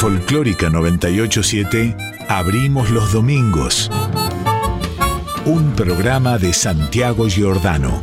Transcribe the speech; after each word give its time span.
Folclórica 0.00 0.70
987 0.70 1.94
abrimos 2.26 2.88
los 2.88 3.12
domingos. 3.12 3.90
Un 5.44 5.72
programa 5.72 6.38
de 6.38 6.54
Santiago 6.54 7.28
Giordano. 7.28 8.00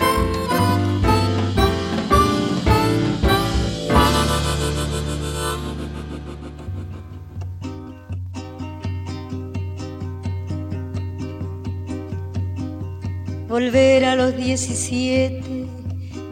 Volver 13.49 14.05
a 14.05 14.15
los 14.15 14.37
17 14.37 15.65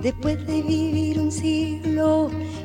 después 0.04 0.46
de 0.46 0.62
vivir 0.62 1.20
un 1.20 1.32
siglo 1.32 2.30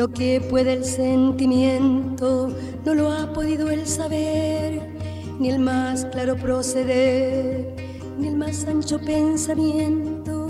Lo 0.00 0.08
que 0.08 0.40
puede 0.40 0.72
el 0.72 0.84
sentimiento 0.86 2.48
no 2.86 2.94
lo 2.94 3.12
ha 3.12 3.34
podido 3.34 3.70
el 3.70 3.86
saber, 3.86 4.80
ni 5.38 5.50
el 5.50 5.58
más 5.58 6.06
claro 6.06 6.36
proceder, 6.36 7.76
ni 8.18 8.28
el 8.28 8.36
más 8.38 8.64
ancho 8.64 8.98
pensamiento. 8.98 10.46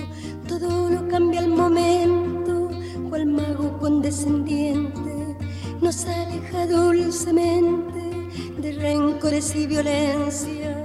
Todo 0.47 0.89
lo 0.89 1.09
cambia 1.09 1.41
al 1.41 1.49
momento, 1.49 2.71
cual 3.09 3.27
mago 3.27 3.77
condescendiente 3.81 5.37
nos 5.81 6.05
aleja 6.05 6.69
dulcemente 6.69 8.31
de 8.57 8.73
rencores 8.75 9.53
y 9.57 9.67
violencia. 9.67 10.85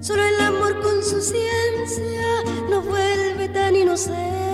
Solo 0.00 0.24
el 0.24 0.40
amor 0.40 0.80
con 0.82 1.04
su 1.04 1.20
ciencia 1.20 2.42
nos 2.68 2.84
vuelve 2.84 3.48
tan 3.50 3.76
inocentes 3.76 4.49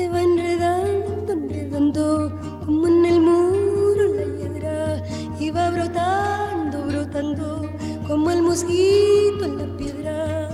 se 0.00 0.08
va 0.08 0.22
enredando, 0.22 1.32
enredando 1.32 2.32
como 2.64 2.86
en 2.86 3.04
el 3.04 3.20
muro 3.20 4.04
la 4.18 4.24
hiedra 4.34 5.02
y 5.38 5.50
va 5.50 5.70
brotando, 5.70 6.86
brotando 6.86 7.70
como 8.06 8.30
el 8.30 8.40
mosquito 8.40 9.44
en 9.44 9.58
la 9.58 9.76
piedra, 9.76 10.48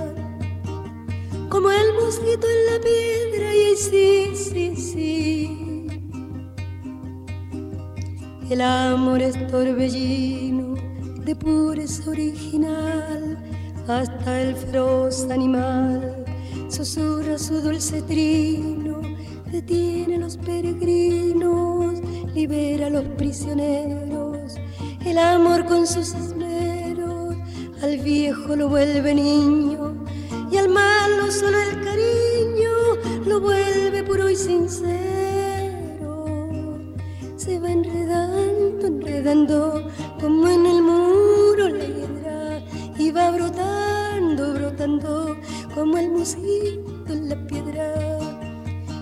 como 1.49 1.71
el 1.71 1.95
mosquito 1.95 2.45
en 2.55 2.61
la 2.71 2.79
piedra 2.89 3.55
y 3.55 3.77
sí, 3.77 4.33
sí, 4.35 4.77
sí. 4.91 5.87
El 8.51 8.61
amor 8.63 9.23
es 9.23 9.35
torbellino 9.47 10.75
de 11.25 11.37
pureza 11.37 12.11
original 12.11 13.39
hasta 13.87 14.41
el 14.43 14.57
feroz 14.57 15.31
animal 15.31 16.25
susurra 16.69 17.39
su 17.39 17.61
dulce 17.61 18.03
trino 18.03 18.86
detiene 19.51 20.17
a 20.17 20.19
los 20.19 20.37
peregrinos, 20.37 22.01
libera 22.35 22.87
a 22.89 22.91
los 22.91 23.05
prisioneros, 23.17 24.55
el 25.05 25.19
amor 25.19 25.65
con 25.67 25.87
sus 25.87 26.15
esmeros, 26.15 27.37
al 27.83 27.99
viejo 27.99 28.57
lo 28.57 28.69
vuelve 28.69 29.15
niño 29.15 30.05
y 30.51 30.57
al 30.57 30.69
malo 30.69 31.31
solo 31.31 31.59
el 31.59 31.81
cariño 31.83 32.71
lo 33.27 33.41
vuelve 33.41 34.03
puro 34.03 34.31
y 34.31 34.37
sincero. 34.37 34.87
Se 37.37 37.61
va 37.61 37.71
enredando, 37.71 38.87
enredando 38.87 39.89
como 40.21 40.49
en 40.49 40.67
el 40.67 40.83
muro 40.83 41.69
la 41.69 41.85
hiedra 41.85 42.63
y 42.99 43.11
va 43.11 43.31
brotando, 43.31 44.55
brotando 44.55 45.37
como 45.75 45.99
el 45.99 46.11
mosquito 46.11 47.13
en 47.13 47.29
la 47.29 47.47
piedra 47.47 48.26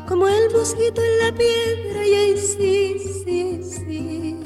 como 0.07 0.29
el 0.29 0.51
mosquito 0.53 1.01
en 1.03 1.19
la 1.19 1.37
piedra 1.37 2.07
y 2.07 2.15
ahí 2.15 2.37
sí, 2.37 2.97
sí, 3.25 3.61
sí. 3.63 4.41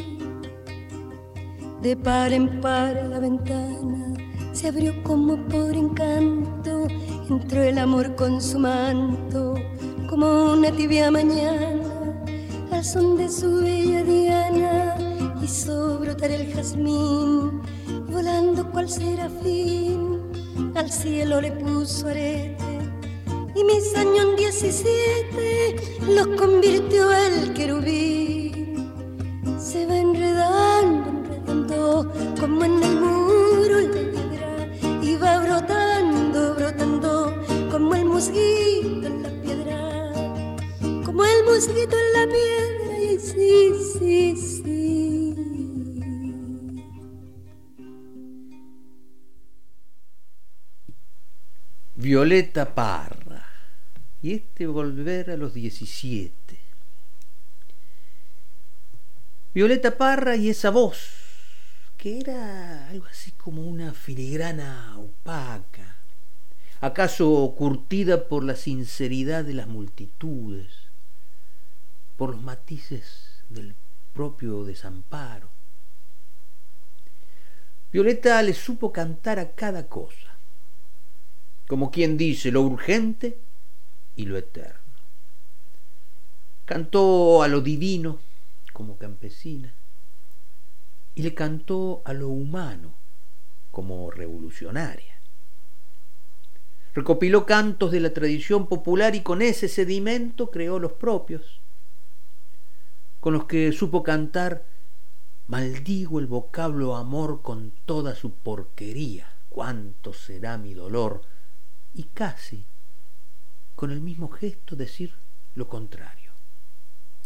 De 1.82 1.96
par 1.96 2.32
en 2.32 2.60
par 2.60 2.94
la 3.08 3.18
ventana 3.18 4.14
se 4.52 4.68
abrió 4.68 4.92
como 5.04 5.36
por 5.48 5.74
encanto, 5.74 6.86
entró 7.28 7.62
el 7.62 7.78
amor 7.78 8.14
con 8.16 8.40
su 8.40 8.58
manto, 8.58 9.54
como 10.08 10.52
una 10.54 10.70
tibia 10.72 11.10
mañana, 11.10 12.24
al 12.72 12.84
son 12.84 13.16
de 13.16 13.28
su 13.28 13.62
bella 13.62 14.02
diana, 14.02 14.96
hizo 15.42 16.00
brotar 16.00 16.30
el 16.32 16.52
jazmín, 16.52 17.62
volando 18.10 18.68
cual 18.70 18.88
serafín, 18.88 20.20
al 20.74 20.90
cielo 20.90 21.40
le 21.40 21.52
puso 21.52 22.08
arete 22.08 22.67
y 23.58 23.64
mis 23.64 23.94
años 23.96 24.36
17 24.36 25.76
los 26.08 26.26
convirtió 26.40 27.12
el 27.12 27.52
querubín. 27.54 28.92
Se 29.58 29.84
va 29.86 29.98
enredando, 29.98 31.10
enredando 31.34 32.12
como 32.38 32.64
en 32.64 32.82
el 32.82 33.00
muro 33.00 33.80
la 33.80 34.10
piedra 34.12 35.02
y 35.02 35.16
va 35.16 35.38
brotando, 35.40 36.54
brotando 36.54 37.34
como 37.70 37.94
el 37.94 38.04
mosquito 38.04 39.06
en 39.06 39.22
la 39.22 39.30
piedra, 39.42 40.12
como 41.04 41.24
el 41.24 41.44
mosquito 41.44 41.96
en 41.96 42.12
la 42.12 42.26
piedra 42.32 42.98
y 43.00 43.18
sí, 43.18 43.72
sí, 43.98 44.36
sí. 44.36 44.64
Violeta 51.96 52.64
Parra 52.74 53.17
y 54.22 54.34
este 54.34 54.66
volver 54.66 55.30
a 55.30 55.36
los 55.36 55.54
17. 55.54 56.58
Violeta 59.54 59.96
Parra 59.96 60.36
y 60.36 60.50
esa 60.50 60.70
voz, 60.70 61.10
que 61.96 62.18
era 62.18 62.88
algo 62.88 63.06
así 63.06 63.32
como 63.32 63.62
una 63.62 63.92
filigrana 63.92 64.96
opaca, 64.98 65.96
acaso 66.80 67.54
curtida 67.56 68.28
por 68.28 68.44
la 68.44 68.56
sinceridad 68.56 69.44
de 69.44 69.54
las 69.54 69.68
multitudes, 69.68 70.68
por 72.16 72.30
los 72.30 72.42
matices 72.42 73.42
del 73.48 73.74
propio 74.12 74.64
desamparo. 74.64 75.48
Violeta 77.92 78.42
le 78.42 78.52
supo 78.52 78.92
cantar 78.92 79.38
a 79.38 79.52
cada 79.52 79.86
cosa, 79.86 80.36
como 81.66 81.90
quien 81.90 82.16
dice 82.16 82.50
lo 82.50 82.62
urgente 82.62 83.38
y 84.18 84.26
lo 84.26 84.36
eterno. 84.36 84.80
Cantó 86.64 87.42
a 87.42 87.48
lo 87.48 87.60
divino 87.60 88.18
como 88.72 88.98
campesina 88.98 89.72
y 91.14 91.22
le 91.22 91.34
cantó 91.34 92.02
a 92.04 92.12
lo 92.12 92.28
humano 92.28 92.92
como 93.70 94.10
revolucionaria. 94.10 95.14
Recopiló 96.94 97.46
cantos 97.46 97.92
de 97.92 98.00
la 98.00 98.12
tradición 98.12 98.66
popular 98.66 99.14
y 99.14 99.22
con 99.22 99.40
ese 99.40 99.68
sedimento 99.68 100.50
creó 100.50 100.80
los 100.80 100.92
propios, 100.92 101.60
con 103.20 103.34
los 103.34 103.44
que 103.44 103.70
supo 103.70 104.02
cantar 104.02 104.64
Maldigo 105.46 106.18
el 106.18 106.26
vocablo 106.26 106.96
amor 106.96 107.40
con 107.40 107.72
toda 107.86 108.16
su 108.16 108.32
porquería, 108.32 109.32
cuánto 109.48 110.12
será 110.12 110.58
mi 110.58 110.74
dolor, 110.74 111.22
y 111.94 112.02
casi 112.02 112.66
con 113.78 113.92
el 113.92 114.00
mismo 114.00 114.28
gesto 114.28 114.74
decir 114.74 115.14
lo 115.54 115.68
contrario, 115.68 116.32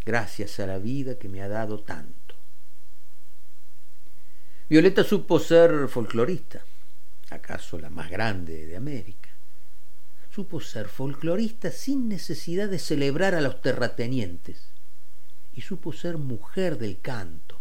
gracias 0.04 0.60
a 0.60 0.66
la 0.66 0.76
vida 0.76 1.18
que 1.18 1.30
me 1.30 1.40
ha 1.40 1.48
dado 1.48 1.80
tanto. 1.80 2.34
Violeta 4.68 5.02
supo 5.02 5.38
ser 5.38 5.88
folclorista, 5.88 6.62
acaso 7.30 7.78
la 7.78 7.88
más 7.88 8.10
grande 8.10 8.66
de 8.66 8.76
América. 8.76 9.30
Supo 10.30 10.60
ser 10.60 10.88
folclorista 10.88 11.70
sin 11.70 12.06
necesidad 12.10 12.68
de 12.68 12.78
celebrar 12.78 13.34
a 13.34 13.40
los 13.40 13.62
terratenientes 13.62 14.68
y 15.54 15.62
supo 15.62 15.94
ser 15.94 16.18
mujer 16.18 16.76
del 16.76 17.00
canto 17.00 17.58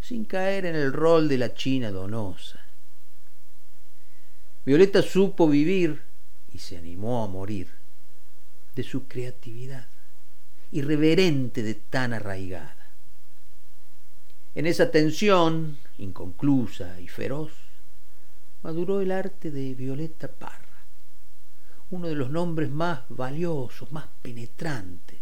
sin 0.00 0.24
caer 0.24 0.66
en 0.66 0.76
el 0.76 0.92
rol 0.92 1.28
de 1.28 1.38
la 1.38 1.52
china 1.52 1.90
donosa. 1.90 2.64
Violeta 4.64 5.02
supo 5.02 5.48
vivir 5.48 6.11
y 6.52 6.58
se 6.58 6.76
animó 6.76 7.24
a 7.24 7.28
morir 7.28 7.68
de 8.74 8.82
su 8.82 9.06
creatividad, 9.06 9.86
irreverente 10.70 11.62
de 11.62 11.74
tan 11.74 12.12
arraigada. 12.12 12.90
En 14.54 14.66
esa 14.66 14.90
tensión, 14.90 15.78
inconclusa 15.98 17.00
y 17.00 17.08
feroz, 17.08 17.52
maduró 18.62 19.00
el 19.00 19.12
arte 19.12 19.50
de 19.50 19.74
Violeta 19.74 20.28
Parra, 20.28 20.58
uno 21.90 22.08
de 22.08 22.14
los 22.14 22.30
nombres 22.30 22.70
más 22.70 23.02
valiosos, 23.08 23.92
más 23.92 24.06
penetrantes 24.22 25.20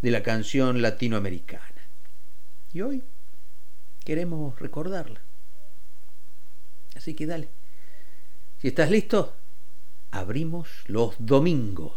de 0.00 0.10
la 0.10 0.22
canción 0.22 0.82
latinoamericana. 0.82 1.64
Y 2.72 2.80
hoy 2.82 3.02
queremos 4.04 4.58
recordarla. 4.58 5.20
Así 6.94 7.14
que 7.14 7.26
dale. 7.26 7.48
Si 8.60 8.68
estás 8.68 8.90
listo, 8.90 9.34
abrimos 10.14 10.68
los 10.86 11.14
domingos. 11.18 11.94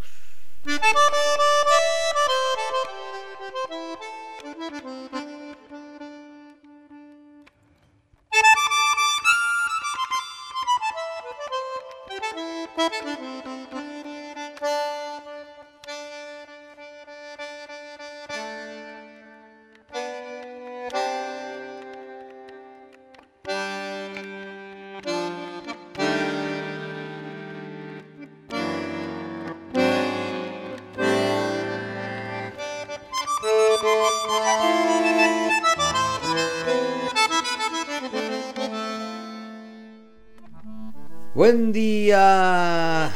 Buen 41.47 41.71
día, 41.71 43.09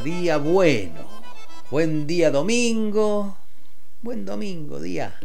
día 0.04 0.38
bueno. 0.38 1.06
Buen 1.70 2.04
día 2.08 2.32
domingo. 2.32 3.38
Buen 4.02 4.24
domingo, 4.24 4.80
día. 4.80 5.16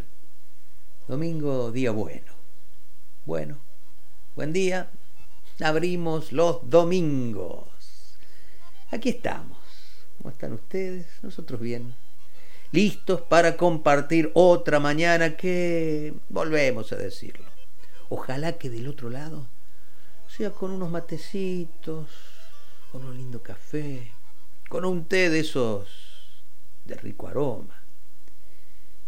Domingo, 1.07 1.71
día 1.71 1.89
bueno. 1.89 2.31
Bueno, 3.25 3.57
buen 4.35 4.53
día. 4.53 4.91
Abrimos 5.59 6.31
los 6.31 6.69
domingos. 6.69 7.65
Aquí 8.91 9.09
estamos. 9.09 9.57
¿Cómo 10.19 10.29
están 10.29 10.53
ustedes? 10.53 11.07
Nosotros 11.23 11.59
bien. 11.59 11.95
Listos 12.71 13.21
para 13.21 13.57
compartir 13.57 14.29
otra 14.35 14.79
mañana 14.79 15.35
que 15.35 16.13
volvemos 16.29 16.91
a 16.91 16.95
decirlo. 16.95 17.47
Ojalá 18.09 18.59
que 18.59 18.69
del 18.69 18.87
otro 18.87 19.09
lado 19.09 19.47
sea 20.27 20.51
con 20.51 20.69
unos 20.69 20.91
matecitos, 20.91 22.30
con 22.91 23.05
un 23.05 23.17
lindo 23.17 23.41
café, 23.41 24.11
con 24.69 24.83
un 24.85 25.05
té 25.05 25.29
de 25.29 25.39
esos 25.39 25.87
de 26.85 26.95
rico 26.95 27.27
aroma. 27.27 27.83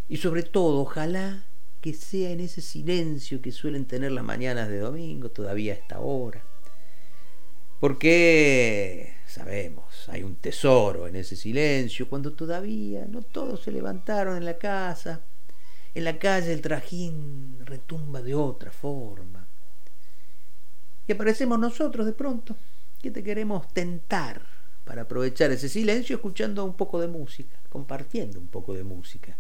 Y 0.08 0.18
sobre 0.18 0.44
todo, 0.44 0.82
ojalá 0.82 1.44
que 1.82 1.94
sea 1.94 2.30
en 2.32 2.40
ese 2.40 2.62
silencio 2.62 3.42
que 3.42 3.52
suelen 3.52 3.86
tener 3.86 4.14
las 4.14 4.24
mañanas 4.24 4.70
de 4.70 4.80
domingo, 4.80 5.30
todavía 5.30 5.74
a 5.74 5.76
esta 5.76 6.00
hora. 6.00 6.42
Porque 7.82 9.18
sabemos, 9.28 10.08
hay 10.08 10.24
un 10.24 10.38
tesoro 10.38 11.08
en 11.08 11.18
ese 11.18 11.36
silencio, 11.36 12.08
cuando 12.08 12.32
todavía 12.32 13.06
no 13.10 13.22
todos 13.22 13.64
se 13.64 13.72
levantaron 13.72 14.38
en 14.38 14.46
la 14.46 14.58
casa, 14.58 15.22
en 15.94 16.06
la 16.06 16.18
calle 16.20 16.54
el 16.54 16.62
trajín 16.62 17.58
retumba 17.66 18.22
de 18.22 18.34
otra 18.34 18.72
forma. 18.72 19.46
Y 21.06 21.12
aparecemos 21.12 21.60
nosotros 21.60 22.06
de 22.06 22.14
pronto, 22.14 22.56
que 23.04 23.12
te 23.12 23.22
queremos 23.22 23.68
tentar 23.74 24.42
para 24.86 25.02
aprovechar 25.02 25.52
ese 25.52 25.68
silencio 25.68 26.16
escuchando 26.16 26.64
un 26.64 26.74
poco 26.76 27.02
de 27.02 27.08
música, 27.08 27.60
compartiendo 27.68 28.40
un 28.40 28.48
poco 28.48 28.74
de 28.74 28.86
música. 28.86 29.38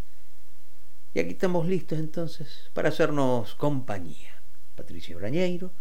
Y 1.13 1.19
aquí 1.19 1.29
estamos 1.29 1.65
listos 1.65 1.97
entonces 1.97 2.69
para 2.73 2.89
hacernos 2.89 3.55
compañía. 3.55 4.33
Patricia 4.75 5.15
Brañeiro, 5.15 5.71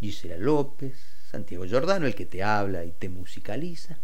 Gisela 0.00 0.36
López, 0.36 0.98
Santiago 1.30 1.64
Giordano, 1.64 2.06
el 2.06 2.14
que 2.14 2.26
te 2.26 2.42
habla 2.42 2.84
y 2.84 2.92
te 2.92 3.08
musicaliza. 3.08 3.98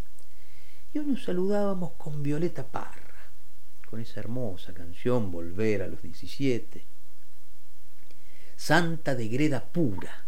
Y 0.95 0.99
hoy 0.99 1.05
nos 1.05 1.25
saludábamos 1.25 1.93
con 1.99 2.23
Violeta 2.23 2.67
Parra, 2.67 3.29
con 3.91 4.01
esa 4.01 4.21
hermosa 4.21 4.73
canción 4.73 5.31
Volver 5.31 5.83
a 5.83 5.89
los 5.89 6.01
17. 6.01 6.87
Santa 8.57 9.15
de 9.15 9.29
Greda 9.29 9.63
Pura 9.63 10.26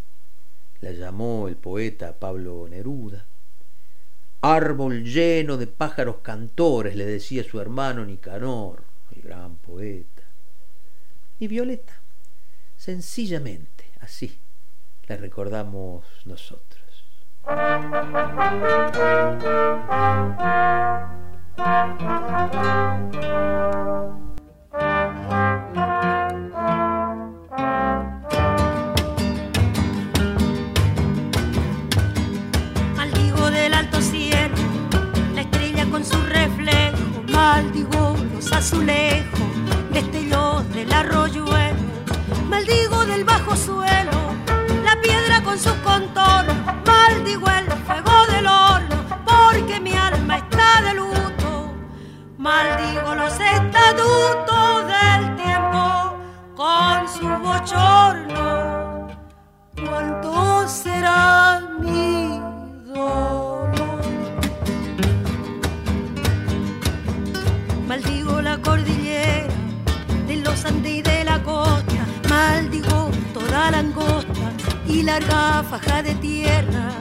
la 0.81 0.91
llamó 0.91 1.47
el 1.47 1.55
poeta 1.55 2.17
Pablo 2.17 2.67
Neruda. 2.69 3.25
Árbol 4.41 5.03
lleno 5.03 5.57
de 5.57 5.67
pájaros 5.67 6.17
cantores, 6.21 6.95
le 6.95 7.05
decía 7.05 7.43
su 7.43 7.59
hermano 7.59 8.05
Nicanor, 8.05 8.83
el 9.15 9.21
gran 9.21 9.55
poeta. 9.57 10.23
Y 11.39 11.47
Violeta, 11.47 11.93
sencillamente, 12.77 13.85
así, 13.99 14.39
la 15.07 15.17
recordamos 15.17 16.05
nosotros. 16.25 16.79
Maldigo 37.59 38.15
los 38.33 38.51
azulejos, 38.53 39.49
destellos 39.91 40.69
del 40.73 40.91
arroyuelo. 40.91 41.77
Maldigo 42.47 43.05
del 43.05 43.23
bajo 43.23 43.55
suelo, 43.55 44.33
la 44.83 44.99
piedra 45.01 45.43
con 45.43 45.59
sus 45.59 45.73
contornos. 45.83 46.55
Maldigo 46.85 47.47
el 47.49 47.65
fuego 47.85 48.25
del 48.31 48.47
horno, 48.47 48.95
porque 49.25 49.79
mi 49.79 49.93
alma 49.93 50.37
está 50.37 50.81
de 50.81 50.93
luto. 50.93 51.73
Maldigo 52.37 53.15
los 53.15 53.33
estatutos 53.39 54.87
del 54.87 55.35
tiempo 55.35 56.17
con 56.55 57.07
su 57.07 57.27
bochorno. 57.43 59.07
¿Cuánto 59.75 60.67
será 60.67 61.61
mi 61.79 62.39
dolor? 62.85 63.58
maldigo 67.89 68.39
la 68.39 68.55
cordillera 68.59 69.47
de 70.27 70.35
los 70.35 70.63
Andes 70.63 70.97
y 70.97 71.01
de 71.01 71.23
la 71.23 71.41
costa, 71.41 72.05
maldigo 72.29 73.09
toda 73.33 73.71
la 73.71 73.79
angosta 73.79 74.51
y 74.85 75.01
larga 75.01 75.63
faja 75.63 76.03
de 76.03 76.13
tierra, 76.13 76.91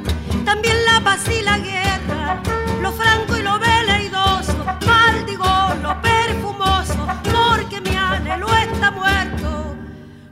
también 0.46 0.76
la 0.86 0.98
paz 1.04 1.28
y 1.28 1.42
la 1.42 1.58
guerra, 1.58 2.42
lo 2.80 2.90
franco 2.92 3.36
y 3.36 3.42
lo 3.42 3.58
veleidoso, 3.58 4.64
maldigo 4.86 5.44
lo 5.82 6.00
perfumoso, 6.00 7.06
porque 7.22 7.82
mi 7.82 7.94
anhelo 7.94 8.48
está 8.56 8.90
muerto, 8.90 9.76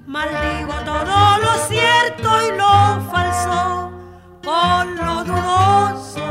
maldigo 0.07 0.73
todo 0.87 1.39
lo 1.45 1.53
cierto 1.69 2.29
y 2.49 2.57
lo 2.57 3.11
falso, 3.13 3.93
con 4.43 4.97
lo 4.97 5.23
dudoso, 5.23 6.25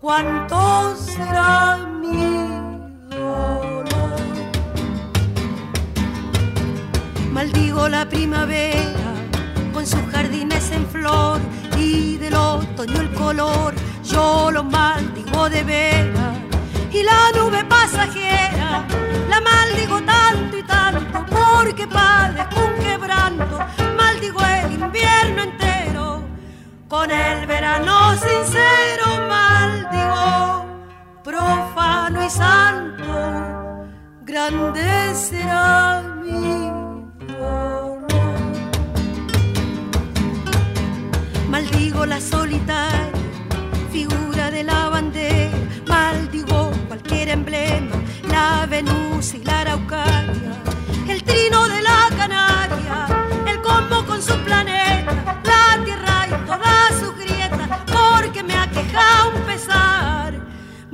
cuánto 0.00 0.96
será 0.96 1.76
mi 1.76 2.61
Maldigo 7.32 7.88
la 7.88 8.08
primavera 8.08 9.14
con 9.72 9.86
sus 9.86 10.02
jardines 10.12 10.70
en 10.70 10.86
flor 10.86 11.40
y 11.76 12.16
del 12.18 12.34
otoño 12.34 13.00
el 13.00 13.10
color. 13.14 13.74
Yo 14.04 14.50
lo 14.50 14.62
maldigo 14.62 15.48
de 15.48 15.64
veras 15.64 16.36
y 16.92 17.02
la 17.02 17.32
nube 17.34 17.64
pasajera 17.64 18.86
la 19.28 19.40
maldigo 19.40 20.00
tanto 20.02 20.58
y 20.58 20.62
tanto 20.62 21.24
porque 21.26 21.86
padezco 21.86 22.60
un 22.60 22.84
quebranto. 22.84 23.58
Maldigo 23.96 24.40
el 24.44 24.72
invierno 24.74 25.42
entero 25.42 26.22
con 26.88 27.10
el 27.10 27.46
verano 27.46 28.12
sincero. 28.12 29.06
Maldigo 29.28 30.61
profano 31.22 32.24
y 32.24 32.30
santo, 32.30 33.86
grande 34.24 35.14
será 35.14 36.02
mi 36.22 36.70
Maldigo 41.48 42.06
la 42.06 42.20
solitaria 42.20 43.12
figura 43.92 44.50
de 44.50 44.64
la 44.64 44.88
bandera, 44.88 45.50
maldigo 45.86 46.70
cualquier 46.88 47.28
emblema, 47.28 47.96
la 48.30 48.66
Venus 48.66 49.34
y 49.34 49.44
la 49.44 49.61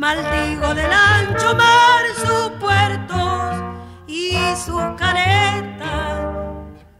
Maldigo 0.08 0.72
del 0.72 0.90
ancho 0.90 1.54
mar 1.54 2.02
sus 2.16 2.48
puertos 2.58 3.52
y 4.06 4.32
sus 4.56 4.82
caretas, 4.96 6.32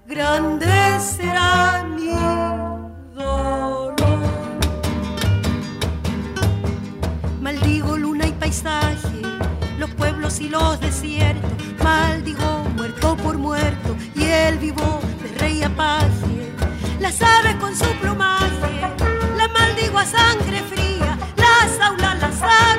grandes 0.05 1.03
serán 1.17 1.95
mis 1.95 2.13
Maldigo 7.41 7.97
luna 7.97 8.27
y 8.27 8.33
paisaje, 8.33 9.23
los 9.79 9.89
pueblos 9.95 10.39
y 10.41 10.51
los 10.51 10.79
desiertos. 10.79 11.51
Maldigo 11.83 12.65
muerto 12.77 13.17
por 13.17 13.39
muerto 13.39 13.97
y 14.15 14.25
el 14.25 14.59
vivo 14.59 15.01
de 15.23 15.39
rey 15.39 15.63
apaje. 15.63 16.53
Las 17.01 17.23
aves 17.23 17.55
con 17.55 17.75
su 17.75 17.91
plumaje, 18.03 18.83
la 19.39 19.49
maldigo 19.49 19.97
a 19.97 20.05
sangre 20.05 20.61
fría, 20.65 21.17
las 21.37 21.81
aulas, 21.81 22.19
la 22.21 22.31
sacristía, 22.33 22.78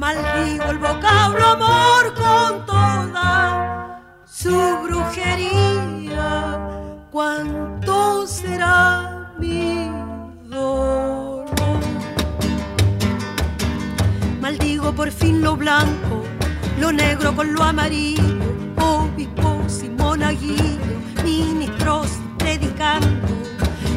Maldigo 0.00 0.64
el 0.70 0.78
vocablo 0.78 1.46
amor 1.46 2.14
con 2.14 2.64
toda 2.64 4.00
su 4.24 4.56
brujería. 4.84 6.58
¿Cuánto 7.10 8.26
será 8.26 9.34
mi 9.38 9.90
Maldigo 14.40 14.90
por 14.94 15.10
fin 15.12 15.42
lo 15.42 15.54
blanco, 15.54 16.24
lo 16.78 16.92
negro 16.92 17.36
con 17.36 17.52
lo 17.52 17.62
amarillo, 17.62 18.38
obispos 18.78 19.82
y 19.84 19.90
monaguillos, 19.90 20.78
ministros 21.22 22.08
predicando. 22.38 23.28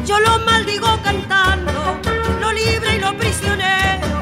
Yo 0.04 0.20
lo 0.20 0.38
maldigo 0.40 1.00
cantando, 1.02 1.98
lo 2.42 2.52
libre 2.52 2.96
y 2.96 3.00
lo 3.00 3.16
prisionero, 3.16 4.13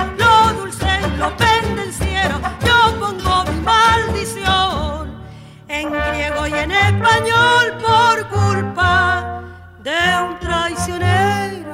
dulce 1.22 1.22
y 1.22 1.28
lo 1.28 1.36
pendenciero. 1.36 2.40
Yo 2.64 2.98
pongo 2.98 3.44
mi 3.50 3.60
maldición 3.60 5.22
en 5.68 5.90
griego 5.90 6.46
y 6.46 6.54
en 6.54 6.70
español 6.70 7.78
por 7.80 8.28
culpa 8.28 9.42
de 9.82 10.00
un 10.26 10.38
traicionero 10.38 11.72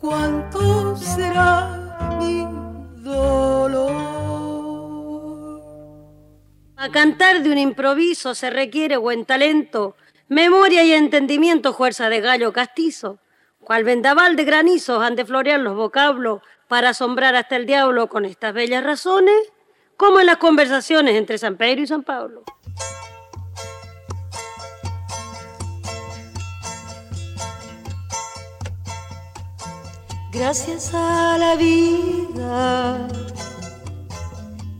cuánto 0.00 0.96
será 0.96 2.16
mi 2.18 2.46
dolor. 3.02 3.96
A 6.76 6.90
cantar 6.90 7.42
de 7.42 7.50
un 7.50 7.58
improviso 7.58 8.34
se 8.34 8.50
requiere 8.50 8.96
buen 8.96 9.24
talento, 9.24 9.96
memoria 10.28 10.84
y 10.84 10.92
entendimiento, 10.92 11.72
fuerza 11.72 12.08
de 12.08 12.20
gallo 12.20 12.52
castizo. 12.52 13.18
Cual 13.60 13.82
vendaval 13.82 14.36
de 14.36 14.44
granizos 14.44 15.02
han 15.02 15.16
de 15.16 15.24
florear 15.24 15.58
los 15.58 15.74
vocablos 15.74 16.40
para 16.68 16.90
asombrar 16.90 17.34
hasta 17.36 17.56
el 17.56 17.66
diablo 17.66 18.08
con 18.08 18.24
estas 18.24 18.54
bellas 18.54 18.84
razones, 18.84 19.36
como 19.96 20.20
en 20.20 20.26
las 20.26 20.36
conversaciones 20.36 21.14
entre 21.14 21.38
San 21.38 21.56
Pedro 21.56 21.82
y 21.82 21.86
San 21.86 22.02
Pablo. 22.02 22.42
Gracias 30.32 30.92
a 30.92 31.38
la 31.38 31.56
vida 31.56 33.08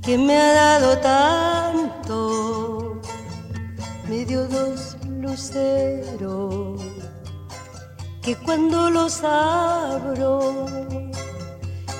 que 0.02 0.19
me 0.19 0.37
ha 0.37 0.52
dado 0.52 0.99
tanto, 0.99 3.00
me 4.07 4.26
dio 4.26 4.47
dos 4.49 4.99
luceros 5.19 6.87
que 8.26 8.37
cuando 8.37 8.90
los 8.90 9.23
abro, 9.23 10.66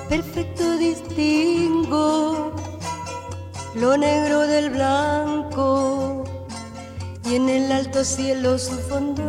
perfecto 0.09 0.77
distingo 0.79 2.55
lo 3.75 3.97
negro 3.97 4.47
del 4.47 4.71
blanco 4.71 6.25
y 7.25 7.37
en 7.37 7.49
el 7.49 7.73
alto 7.73 8.05
cielo 8.05 8.59
su 8.59 8.75
fondo 8.89 9.23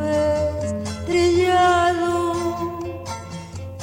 estrellado 0.64 2.34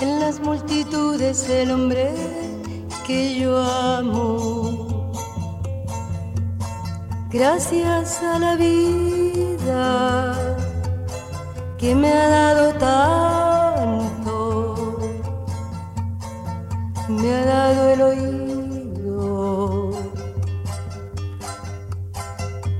en 0.00 0.20
las 0.20 0.40
multitudes 0.40 1.48
el 1.48 1.70
hombre 1.70 2.12
que 3.06 3.38
yo 3.38 3.58
amo. 3.58 5.12
Gracias 7.30 8.22
a 8.22 8.38
la 8.38 8.56
vida 8.56 10.34
que 11.78 11.94
me 11.94 12.10
ha 12.12 12.28
dado 12.28 12.72
tanto, 12.74 14.03
me 17.20 17.34
ha 17.34 17.44
dado 17.44 17.82
el 17.94 18.00
oído 18.02 19.90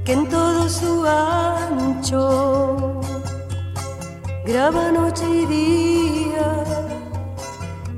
que 0.04 0.12
en 0.12 0.28
todo 0.28 0.68
su 0.68 1.04
ancho 1.06 3.00
graba 4.44 4.92
noche 4.92 5.24
y 5.28 5.46
día 5.46 6.64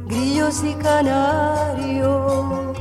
grillos 0.07 0.62
y 0.62 0.75
canarios, 0.75 2.76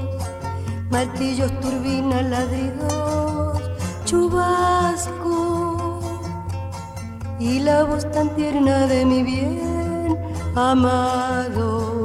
martillos, 0.92 1.52
turbinas, 1.60 2.24
ladridos, 2.24 3.60
chubasco 4.06 6.00
y 7.40 7.60
la 7.60 7.84
voz 7.84 8.10
tan 8.12 8.30
tierna 8.36 8.88
de 8.88 9.06
mi 9.06 9.24
bien 9.24 10.18
amado. 10.56 12.05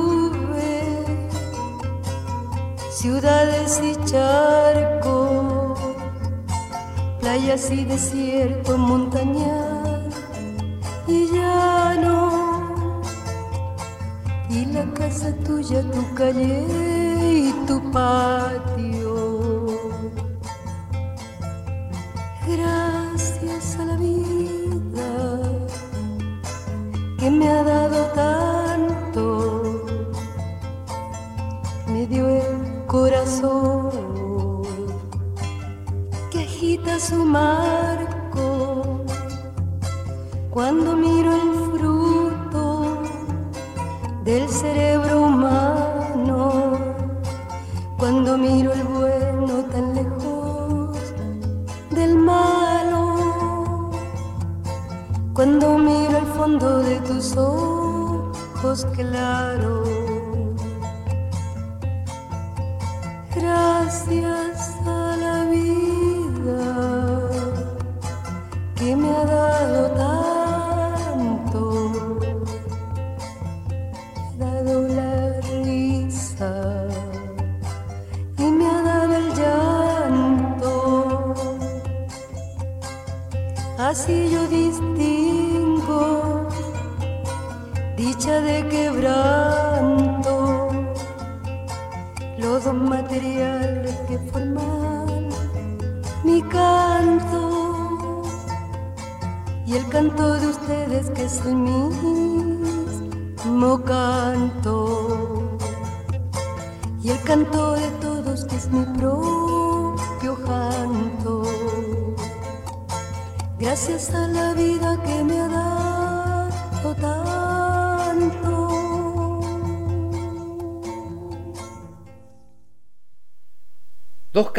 ciudades 3.01 3.81
y 3.83 3.95
charcos, 4.05 5.79
playas 7.19 7.71
y 7.71 7.83
desierto 7.83 8.77
montañas 8.77 10.13
y 11.07 11.25
llano, 11.33 13.01
y 14.51 14.65
la 14.65 14.85
casa 14.93 15.33
tuya, 15.43 15.81
tu 15.89 16.13
calle 16.13 16.63
y 17.23 17.51
tu 17.65 17.81
patio. 17.91 18.70
my 37.31 37.60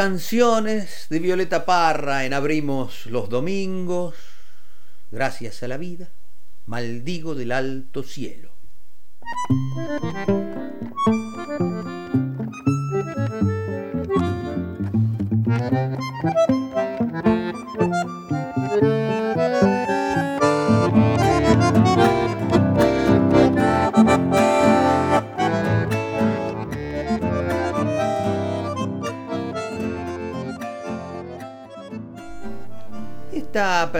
canciones 0.03 1.07
de 1.11 1.21
Violeta 1.21 1.65
Parra 1.65 2.25
en 2.25 2.35
Abrimos 2.35 3.07
los 3.07 3.29
Domingos, 3.29 4.17
Gracias 5.13 5.63
a 5.63 5.69
la 5.69 5.77
vida, 5.77 6.09
Maldigo 6.67 7.37
del 7.37 7.53
Alto 7.53 8.03
Cielo. 8.03 8.51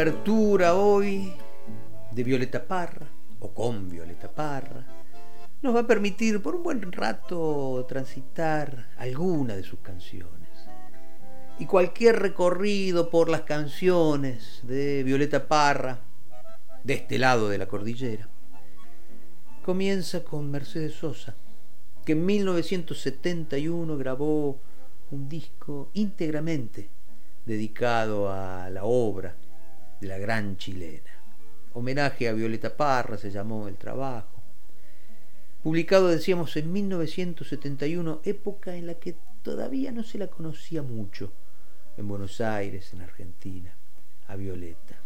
Esta 0.03 0.11
apertura 0.11 0.75
hoy 0.75 1.33
de 2.11 2.25
Violeta 2.25 2.67
Parra, 2.67 3.07
o 3.39 3.55
con 3.55 3.89
Violeta 3.89 4.27
Parra, 4.27 4.85
nos 5.63 5.77
va 5.77 5.81
a 5.81 5.87
permitir 5.87 6.43
por 6.43 6.57
un 6.57 6.65
buen 6.65 6.91
rato 6.91 7.87
transitar 7.89 8.89
alguna 8.99 9.55
de 9.55 9.63
sus 9.63 9.79
canciones. 9.79 10.49
Y 11.61 11.67
cualquier 11.67 12.19
recorrido 12.19 13.11
por 13.11 13.29
las 13.29 13.43
canciones 13.43 14.63
de 14.65 15.05
Violeta 15.05 15.47
Parra, 15.47 16.01
de 16.83 16.95
este 16.95 17.17
lado 17.17 17.49
de 17.49 17.59
la 17.59 17.69
cordillera, 17.69 18.29
comienza 19.65 20.25
con 20.25 20.51
Mercedes 20.51 20.95
Sosa, 20.95 21.37
que 22.05 22.15
en 22.15 22.27
1971 22.27 23.97
grabó 23.97 24.59
un 25.13 25.29
disco 25.29 25.91
íntegramente 25.93 26.91
dedicado 27.47 28.33
a 28.33 28.69
la 28.69 28.83
obra 28.83 29.37
la 30.07 30.19
gran 30.19 30.57
chilena. 30.57 31.11
Homenaje 31.75 32.29
a 32.29 32.33
Violeta 32.33 32.77
Parra 32.77 33.17
se 33.17 33.31
llamó 33.31 33.69
El 33.69 33.77
Trabajo. 33.77 34.43
Publicado, 35.63 36.09
decíamos, 36.09 36.57
en 36.57 36.73
1971, 36.73 38.21
época 38.25 38.75
en 38.75 38.89
la 38.89 38.95
que 38.95 39.17
todavía 39.43 39.93
no 39.93 40.03
se 40.03 40.19
la 40.19 40.27
conocía 40.27 40.83
mucho 40.83 41.33
en 41.97 42.09
Buenos 42.09 42.41
Aires, 42.41 42.93
en 42.93 43.03
Argentina, 43.03 43.75
a 44.27 44.37
Violeta. 44.37 44.99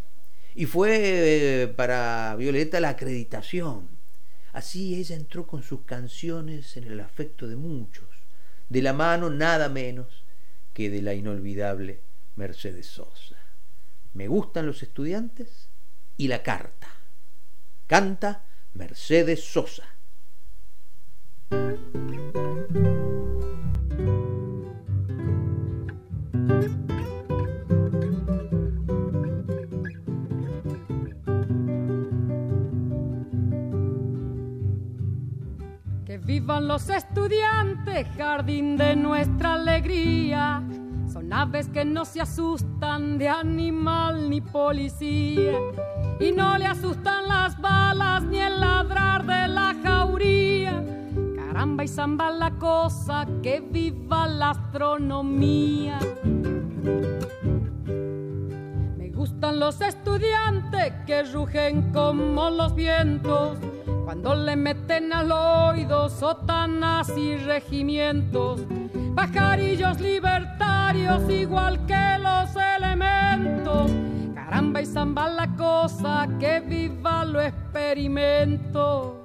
Y 0.55 0.65
fue 0.65 1.63
eh, 1.63 1.69
para 1.69 2.35
Violeta 2.37 2.81
la 2.81 2.91
acreditación. 2.91 3.89
Así 4.53 4.95
ella 4.95 5.17
entró 5.17 5.47
con 5.47 5.63
sus 5.63 5.83
canciones 5.83 6.77
en 6.79 6.85
el 6.85 7.01
afecto 7.01 7.47
de 7.47 7.57
muchos, 7.57 8.09
de 8.71 8.81
la 8.81 8.95
mano 8.95 9.29
nada 9.29 9.69
menos 9.69 10.25
que 10.73 10.89
de 10.89 11.03
la 11.03 11.13
inolvidable 11.13 12.01
Mercedes 12.37 12.87
Sosa. 12.87 13.36
Me 14.17 14.29
gustan 14.29 14.65
los 14.65 14.83
estudiantes 14.83 15.69
y 16.17 16.29
la 16.29 16.43
carta. 16.43 16.89
Canta 17.87 18.45
Mercedes 18.73 19.45
Sosa. 19.45 19.85
Que 36.07 36.17
vivan 36.17 36.69
los 36.69 36.89
estudiantes, 36.89 38.07
jardín 38.17 38.79
de 38.79 38.97
nuestra 38.97 39.55
alegría. 39.57 40.67
Son 41.17 41.33
aves 41.33 41.67
que 41.69 41.83
no 41.83 42.05
se 42.05 42.21
asustan 42.21 43.17
de 43.17 43.27
animal 43.27 44.29
ni 44.29 44.43
policía. 44.43 45.55
Y 46.21 46.31
no 46.31 46.59
le 46.59 46.67
asustan 46.67 47.27
las 47.27 47.59
balas 47.59 48.23
ni 48.25 48.39
el 48.39 48.61
ladrar 48.61 49.25
de 49.25 49.49
la 49.49 49.75
jauría. 49.83 50.85
Caramba 51.35 51.85
y 51.85 51.89
zamba 51.89 52.31
la 52.31 52.51
cosa, 52.59 53.27
que 53.43 53.61
viva 53.61 54.27
la 54.27 54.51
astronomía. 54.51 55.99
Me 58.99 59.09
gustan 59.09 59.59
los 59.59 59.81
estudiantes 59.81 60.93
que 61.07 61.23
rugen 61.23 61.93
como 61.95 62.51
los 62.51 62.75
vientos 62.75 63.57
cuando 64.07 64.37
le 64.37 64.55
meten 64.55 65.13
al 65.13 65.33
oído 65.33 66.09
sotanas 66.09 67.09
y 67.17 67.37
regimientos, 67.39 68.61
pajarillos 69.17 69.99
libertarios 69.99 71.29
igual 71.31 71.85
que 71.87 72.19
los 72.21 72.51
elementos. 72.77 73.91
Caramba 74.35 74.83
y 74.83 74.87
zamba 74.87 75.29
la 75.29 75.49
cosa, 75.57 76.29
que 76.39 76.61
viva 76.61 77.25
lo 77.25 77.41
experimento. 77.41 79.25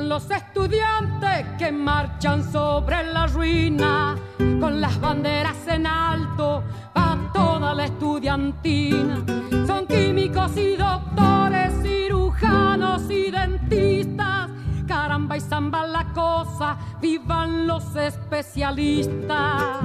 Gustan 0.00 0.08
los 0.08 0.30
estudiantes 0.30 1.46
que 1.58 1.70
marchan 1.70 2.42
sobre 2.50 3.02
la 3.12 3.26
ruina 3.26 4.16
con 4.58 4.80
las 4.80 4.98
banderas 4.98 5.56
en 5.66 5.86
alto 5.86 6.62
a 6.94 7.18
toda 7.34 7.74
la 7.74 7.84
estudiantina. 7.84 9.22
Son 9.66 9.86
químicos 9.86 10.56
y 10.56 10.76
doctores, 10.76 11.74
cirujanos 11.82 13.10
y 13.10 13.30
dentistas. 13.30 14.48
Caramba 14.88 15.36
y 15.36 15.40
zamba 15.42 15.86
la 15.86 16.04
cosa, 16.14 16.78
vivan 17.02 17.66
los 17.66 17.94
especialistas. 17.94 19.84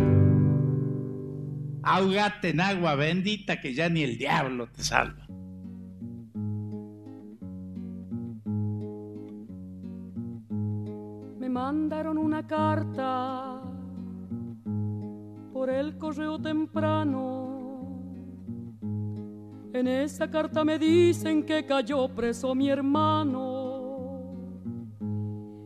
Ahogate 1.83 2.49
en 2.49 2.61
agua 2.61 2.95
bendita 2.95 3.59
que 3.59 3.73
ya 3.73 3.89
ni 3.89 4.03
el 4.03 4.17
diablo 4.17 4.67
te 4.67 4.83
salva. 4.83 5.27
mandaron 11.51 12.17
una 12.17 12.47
carta 12.47 13.61
por 15.53 15.69
el 15.69 15.97
correo 15.97 16.39
temprano. 16.39 17.49
En 19.73 19.87
esa 19.87 20.29
carta 20.29 20.63
me 20.63 20.79
dicen 20.79 21.45
que 21.45 21.65
cayó 21.65 22.07
preso 22.09 22.55
mi 22.55 22.69
hermano 22.69 24.33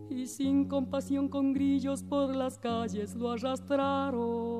y 0.09 0.27
sin 0.27 0.67
compasión 0.67 1.27
con 1.27 1.53
grillos 1.53 2.03
por 2.03 2.35
las 2.35 2.57
calles 2.59 3.15
lo 3.15 3.31
arrastraron. 3.31 4.54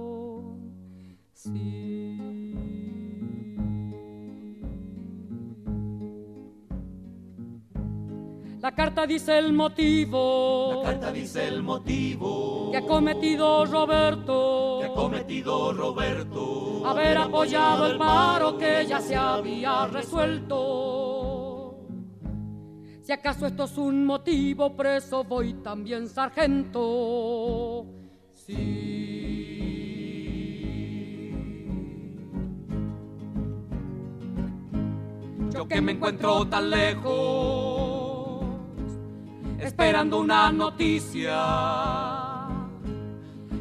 La 8.61 8.71
carta 8.73 9.05
dice 9.05 9.37
el 9.37 9.53
motivo. 9.53 10.81
La 10.83 10.89
carta 10.89 11.11
dice 11.11 11.47
el 11.47 11.61
motivo. 11.61 12.71
Que 12.71 12.77
ha 12.77 12.85
cometido 12.85 13.63
Roberto. 13.65 14.79
Que 14.81 14.87
ha 14.87 14.93
cometido 14.93 15.71
Roberto. 15.71 16.83
Haber 16.83 17.17
apoyado 17.19 17.85
el 17.91 17.97
paro 17.99 18.57
que 18.57 18.87
ya 18.87 18.99
se 18.99 19.15
había 19.15 19.85
resuelto. 19.85 21.75
Si 23.03 23.11
acaso 23.11 23.45
esto 23.45 23.65
es 23.65 23.77
un 23.77 24.03
motivo, 24.03 24.75
preso 24.75 25.23
voy 25.23 25.53
también, 25.61 26.09
sargento. 26.09 27.85
Sí. 28.33 28.84
Yo 35.55 35.67
que 35.67 35.79
me 35.79 35.93
encuentro 35.93 36.45
tan 36.47 36.69
lejos 36.69 38.43
esperando 39.57 40.19
una 40.19 40.51
noticia. 40.51 41.39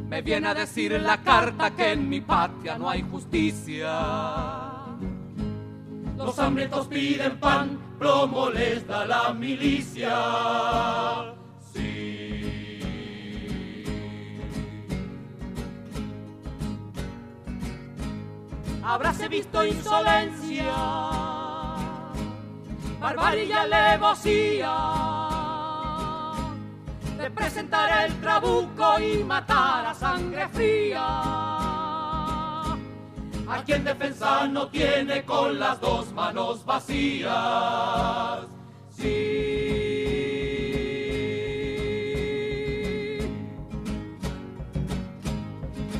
Me 0.08 0.20
viene 0.20 0.48
a 0.48 0.54
decir 0.54 0.92
en 0.92 1.04
la 1.04 1.22
carta 1.22 1.70
que 1.70 1.92
en 1.92 2.08
mi 2.08 2.20
patria 2.20 2.76
no 2.78 2.90
hay 2.90 3.02
justicia. 3.02 3.92
Los 6.16 6.38
hambrientos 6.38 6.88
piden 6.88 7.38
pan, 7.38 7.78
plomo 7.98 8.50
les 8.50 8.84
da 8.86 9.04
la 9.06 9.32
milicia. 9.32 10.16
Sí. 11.72 12.80
Habráse 18.82 19.28
visto 19.28 19.64
insolencia, 19.64 20.74
barbarie 23.04 23.52
alevosía 23.52 24.74
de 27.18 27.30
presentar 27.30 28.06
el 28.06 28.14
trabuco 28.20 28.98
y 28.98 29.22
matar 29.22 29.84
a 29.84 29.94
sangre 29.94 30.48
fría. 30.48 31.04
A 33.46 33.62
quien 33.66 33.84
defensa 33.84 34.48
no 34.48 34.68
tiene 34.68 35.22
con 35.22 35.58
las 35.58 35.78
dos 35.82 36.10
manos 36.14 36.64
vacías. 36.64 38.46
Sí. 38.88 39.18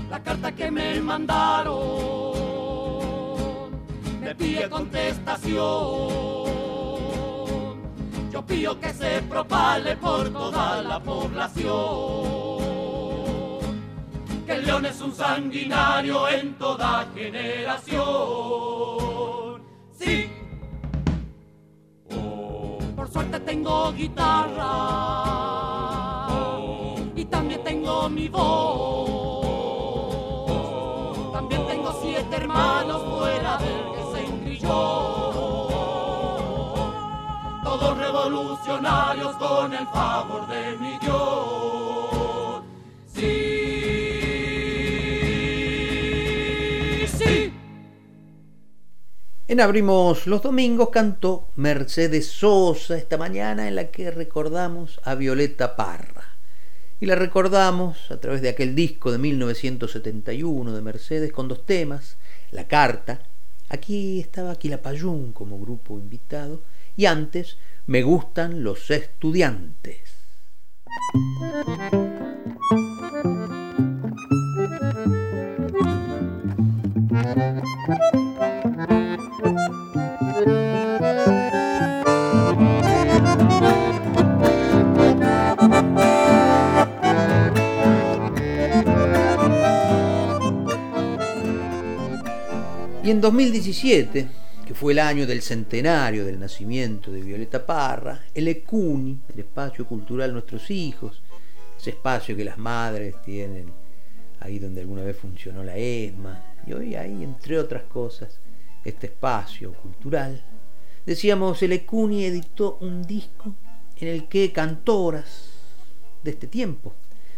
La 0.09 0.23
carta 0.23 0.53
que 0.53 0.71
me 0.71 1.01
mandaron 1.01 1.75
me 4.23 4.35
pide 4.35 4.71
contestación 4.71 6.64
pido 8.47 8.79
que 8.79 8.93
se 8.93 9.23
propale 9.23 9.97
por 9.97 10.31
toda 10.31 10.83
la 10.83 11.01
población. 11.01 11.73
Que 14.47 14.53
el 14.53 14.67
león 14.67 14.87
es 14.87 15.01
un 15.01 15.15
sanguinario 15.15 16.29
en 16.29 16.55
toda 16.55 17.07
generación. 17.15 18.05
Sí. 19.99 20.31
Oh. 22.11 22.79
Por 22.95 23.11
suerte 23.11 23.41
tengo 23.41 23.93
guitarra. 23.93 24.69
Oh. 26.29 26.97
Y 27.17 27.25
también 27.25 27.65
tengo 27.65 28.09
mi 28.11 28.29
voz. 28.29 28.43
Oh. 30.49 31.31
También 31.33 31.67
tengo 31.67 31.99
siete 32.03 32.37
hermanos 32.37 33.03
fuera 33.19 33.57
del 33.59 33.93
que 33.95 34.03
se 34.13 34.27
todos 37.79 37.99
revolucionarios 37.99 39.35
con 39.37 39.75
el 39.75 39.85
favor 39.89 40.47
de 40.47 40.77
mi. 40.79 40.97
Sí, 43.13 43.25
sí. 47.19 47.53
En 49.49 49.61
Abrimos 49.61 50.29
los 50.29 50.43
Domingos 50.43 50.91
cantó 50.91 51.49
Mercedes 51.57 52.29
Sosa 52.29 52.97
esta 52.97 53.19
mañana 53.19 53.67
en 53.67 53.75
la 53.75 53.91
que 53.91 54.13
recordamos 54.13 55.01
a 55.03 55.17
Violeta 55.17 55.75
Parra. 55.75 56.37
Y 57.01 57.07
la 57.07 57.17
recordamos 57.17 58.09
a 58.13 58.21
través 58.21 58.41
de 58.41 58.51
aquel 58.51 58.77
disco 58.77 59.11
de 59.11 59.19
1971 59.19 60.73
de 60.73 60.81
Mercedes 60.81 61.33
con 61.33 61.49
dos 61.49 61.67
temas, 61.67 62.19
La 62.53 62.69
Carta, 62.69 63.23
aquí 63.69 64.21
estaba 64.21 64.53
Aquilapayún 64.53 65.33
como 65.33 65.59
grupo 65.59 65.99
invitado, 65.99 66.61
y 66.97 67.07
antes 67.07 67.59
me 67.87 68.03
gustan 68.03 68.63
los 68.63 68.91
estudiantes. 68.91 70.15
Y 93.03 93.11
en 93.11 93.21
2017, 93.21 94.29
fue 94.75 94.93
el 94.93 94.99
año 94.99 95.27
del 95.27 95.41
centenario 95.41 96.25
del 96.25 96.41
nacimiento 96.41 97.13
de 97.13 97.23
Violeta 97.23 97.65
Parra, 97.65 98.25
el 98.35 98.49
ECUNI, 98.49 99.21
el 99.33 99.41
espacio 99.41 99.87
cultural 99.87 100.33
Nuestros 100.33 100.69
Hijos, 100.71 101.23
ese 101.79 101.91
espacio 101.91 102.37
que 102.37 102.45
las 102.45 102.59
madres 102.59 103.15
tienen 103.23 103.73
ahí 104.41 104.59
donde 104.59 104.81
alguna 104.81 105.03
vez 105.03 105.17
funcionó 105.17 105.63
la 105.63 105.77
ESMA, 105.77 106.57
y 106.67 106.73
hoy 106.73 106.97
hay, 106.97 107.23
entre 107.23 107.59
otras 107.59 107.85
cosas, 107.85 108.41
este 108.85 109.07
espacio 109.07 109.73
cultural. 109.75 110.45
Decíamos, 111.07 111.63
el 111.63 111.73
ECUNI 111.73 112.25
editó 112.25 112.79
un 112.81 113.05
disco 113.05 113.55
en 113.97 114.09
el 114.09 114.29
que 114.29 114.53
cantoras 114.53 115.51
de 116.23 116.33
este 116.33 116.49
tiempo, 116.49 116.95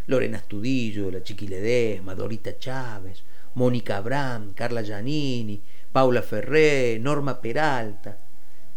Lorena 0.07 0.39
Astudillo, 0.39 1.11
la 1.11 1.23
Chiquiledesma, 1.23 2.15
Dorita 2.15 2.59
Chávez, 2.59 3.23
Mónica 3.55 3.99
Abraham, 3.99 4.53
Carla 4.55 4.83
Giannini, 4.83 5.61
Paula 5.97 6.21
Ferré, 6.21 6.99
Norma 7.01 7.41
Peralta, 7.41 8.19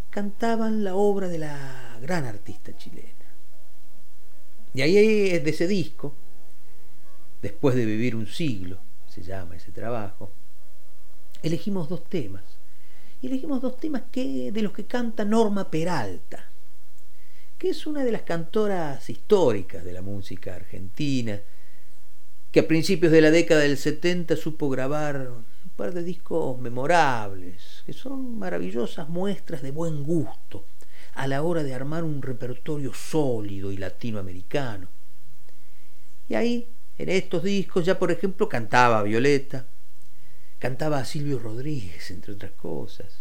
cantaban 0.10 0.86
la 0.86 0.96
obra 0.96 1.28
de 1.28 1.38
la 1.38 2.00
gran 2.02 2.24
artista 2.24 2.78
chilena. 2.78 3.26
Y 4.74 4.82
ahí 4.84 5.32
es 5.32 5.44
de 5.44 5.50
ese 5.50 5.68
disco, 5.68 6.16
después 7.42 7.76
de 7.76 7.84
vivir 7.84 8.16
un 8.16 8.26
siglo, 8.26 8.78
se 9.06 9.22
llama 9.22 9.58
ese 9.58 9.74
trabajo, 9.74 10.32
elegimos 11.44 11.90
dos 11.90 12.08
temas. 12.08 12.46
Y 13.22 13.28
elegimos 13.28 13.62
dos 13.62 13.76
temas 13.76 14.04
que, 14.10 14.54
de 14.54 14.62
los 14.62 14.72
que 14.72 14.86
canta 14.86 15.26
Norma 15.26 15.70
Peralta, 15.70 16.46
que 17.58 17.72
es 17.72 17.86
una 17.86 18.06
de 18.06 18.14
las 18.14 18.22
cantoras 18.22 19.10
históricas 19.10 19.84
de 19.84 19.92
la 19.92 20.02
música 20.02 20.56
argentina, 20.56 21.42
que 22.54 22.62
a 22.62 22.68
principios 22.70 23.12
de 23.12 23.20
la 23.20 23.30
década 23.30 23.60
del 23.60 23.78
70 23.78 24.38
supo 24.38 24.70
grabar 24.70 25.32
par 25.80 25.94
de 25.94 26.04
discos 26.04 26.60
memorables, 26.60 27.84
que 27.86 27.94
son 27.94 28.38
maravillosas 28.38 29.08
muestras 29.08 29.62
de 29.62 29.72
buen 29.72 30.04
gusto 30.04 30.65
a 31.13 31.26
la 31.26 31.42
hora 31.42 31.63
de 31.63 31.74
armar 31.74 32.04
un 32.04 32.22
repertorio 32.22 32.94
sólido 32.94 33.72
y 33.72 33.78
latinoamericano. 33.78 34.89
Y 36.28 36.36
ahí, 36.36 36.68
en 36.98 37.08
estos 37.08 37.44
discos, 37.44 37.86
ya 37.86 37.98
por 37.98 38.12
ejemplo 38.12 38.50
cantaba 38.50 39.04
Violeta, 39.04 39.68
cantaba 40.60 41.06
Silvio 41.06 41.39
Rodríguez, 41.39 42.12
entre 42.12 42.34
otras 42.34 42.52
cosas. 42.52 43.18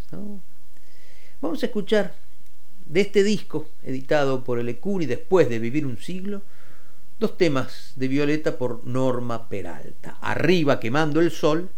Vamos 1.40 1.62
a 1.62 1.66
escuchar 1.66 2.12
de 2.86 3.02
este 3.02 3.22
disco, 3.22 3.68
editado 3.84 4.42
por 4.42 4.58
el 4.58 4.66
después 5.06 5.48
de 5.48 5.60
vivir 5.60 5.86
un 5.86 5.98
siglo, 5.98 6.42
dos 7.20 7.36
temas 7.36 7.92
de 7.94 8.08
Violeta 8.08 8.58
por 8.58 8.84
Norma 8.84 9.48
Peralta. 9.48 10.18
Arriba 10.20 10.80
quemando 10.80 11.20
el 11.20 11.30
sol, 11.30 11.70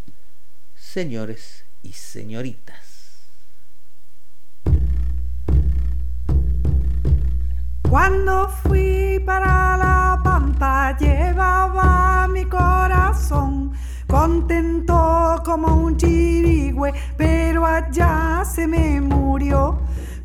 señores 0.93 1.65
y 1.83 1.93
señoritas. 1.93 3.29
Cuando 7.89 8.49
fui 8.49 9.23
para 9.25 9.77
la 9.77 10.21
pampa 10.25 10.97
llevaba 10.99 12.27
mi 12.27 12.45
corazón 12.45 13.73
contento 14.09 15.41
como 15.45 15.77
un 15.77 15.97
chirigüe, 15.97 16.93
pero 17.17 17.65
allá 17.65 18.43
se 18.45 18.67
me 18.67 19.01
murió 19.01 19.79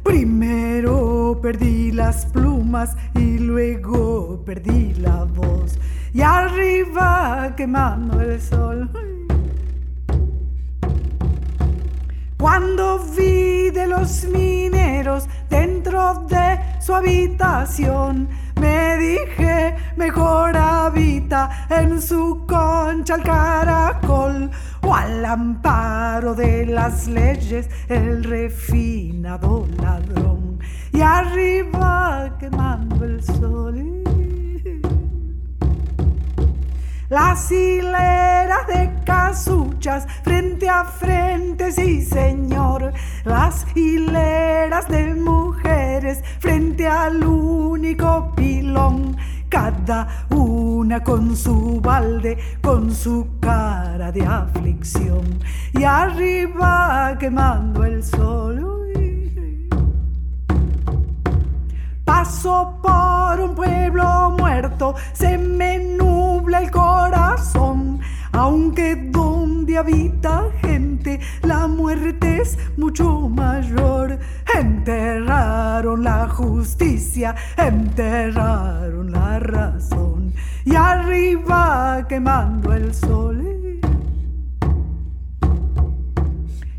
Primero 0.03 1.39
perdí 1.41 1.91
las 1.91 2.25
plumas 2.27 2.95
y 3.15 3.37
luego 3.37 4.43
perdí 4.45 4.93
la 4.95 5.25
voz. 5.25 5.79
Y 6.13 6.21
arriba 6.21 7.53
quemando 7.55 8.21
el 8.21 8.39
sol. 8.39 8.89
Cuando 12.37 12.99
vi 12.99 13.69
de 13.69 13.87
los 13.87 14.25
mineros 14.25 15.27
dentro 15.49 16.25
de 16.27 16.59
su 16.81 16.93
habitación, 16.93 18.27
me 18.59 18.97
dije, 18.97 19.75
mejor 19.95 20.55
habita 20.57 21.67
en 21.69 22.01
su 22.01 22.45
concha 22.45 23.15
el 23.15 23.23
caracol 23.23 24.51
o 24.81 24.93
al 24.93 25.25
amparo 25.25 26.35
de 26.35 26.65
las 26.65 27.07
leyes 27.07 27.69
el 27.87 28.23
refinado 28.23 29.67
ladrón. 29.81 30.59
Y 30.91 31.01
arriba 31.01 32.35
quemando 32.39 33.05
el 33.05 33.23
sol. 33.23 34.14
Las 37.15 37.49
hileras 37.49 38.67
de 38.67 38.91
casuchas 39.05 40.05
frente 40.21 40.67
a 40.67 40.83
frente, 40.83 41.71
sí 41.71 42.01
señor. 42.01 42.91
Las 43.23 43.65
hileras 43.73 44.89
de 44.89 45.13
mujeres 45.13 46.21
frente 46.39 46.85
al 46.85 47.23
único 47.23 48.33
pilón. 48.35 49.15
Cada 49.47 50.25
una 50.29 51.01
con 51.05 51.37
su 51.37 51.79
balde, 51.79 52.37
con 52.61 52.93
su 52.93 53.25
cara 53.39 54.11
de 54.11 54.25
aflicción. 54.25 55.39
Y 55.71 55.85
arriba 55.85 57.15
quemando 57.17 57.85
el 57.85 58.03
sol. 58.03 58.75
Paso 62.15 62.79
por 62.81 63.41
un 63.41 63.55
pueblo 63.55 64.33
muerto, 64.39 64.95
se 65.11 65.37
me 65.37 65.77
nubla 65.77 66.61
el 66.61 66.71
corazón. 66.71 67.99
Aunque 68.31 68.95
donde 69.11 69.77
habita 69.77 70.45
gente, 70.61 71.19
la 71.41 71.67
muerte 71.67 72.41
es 72.41 72.57
mucho 72.77 73.27
mayor. 73.27 74.17
Enterraron 74.57 76.05
la 76.05 76.29
justicia, 76.29 77.35
enterraron 77.57 79.11
la 79.11 79.39
razón. 79.39 80.33
Y 80.63 80.73
arriba 80.73 82.05
quemando 82.07 82.71
el 82.71 82.93
sol. 82.93 83.74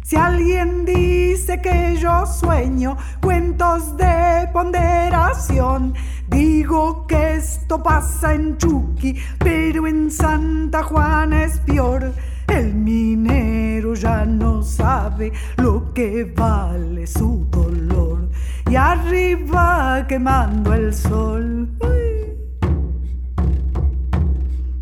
Si 0.06 0.14
alguien 0.14 0.84
dice 0.84 1.60
que 1.60 1.96
yo 1.96 2.26
sueño 2.26 2.96
cuentos 3.20 3.96
de 3.96 4.48
ponderación, 4.52 5.94
digo 6.28 7.08
que 7.08 7.34
esto 7.34 7.82
pasa 7.82 8.32
en 8.32 8.56
Chucky, 8.56 9.16
pero 9.40 9.84
en 9.88 10.08
Santa 10.12 10.84
Juana 10.84 11.42
es 11.42 11.58
peor. 11.58 12.12
El 12.46 12.72
minero 12.72 13.94
ya 13.94 14.24
no 14.24 14.62
sabe 14.62 15.32
lo 15.56 15.92
que 15.92 16.32
vale 16.36 17.04
su 17.08 17.44
dolor. 17.50 18.28
Y 18.70 18.76
arriba 18.76 20.04
quemando 20.06 20.72
el 20.72 20.94
sol. 20.94 21.68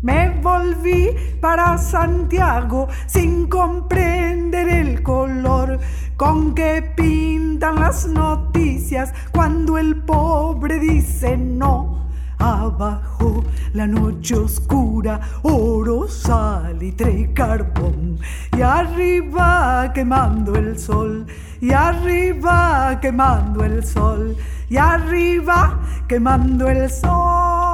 Me 0.05 0.29
volví 0.29 1.15
para 1.41 1.79
Santiago 1.79 2.87
sin 3.07 3.47
comprender 3.47 4.69
el 4.69 5.01
color 5.01 5.79
con 6.15 6.53
que 6.53 6.93
pintan 6.95 7.79
las 7.79 8.05
noticias 8.05 9.11
cuando 9.31 9.79
el 9.79 9.95
pobre 10.03 10.77
dice 10.77 11.35
no. 11.37 12.05
Abajo 12.37 13.43
la 13.73 13.87
noche 13.87 14.35
oscura, 14.35 15.19
oro, 15.41 16.07
salitre 16.07 17.11
y 17.21 17.33
carbón. 17.33 18.19
Y 18.55 18.61
arriba 18.61 19.91
quemando 19.91 20.53
el 20.53 20.77
sol, 20.77 21.25
y 21.59 21.71
arriba 21.71 22.99
quemando 23.01 23.63
el 23.63 23.83
sol, 23.83 24.37
y 24.69 24.77
arriba 24.77 25.79
quemando 26.07 26.69
el 26.69 26.91
sol. 26.91 27.64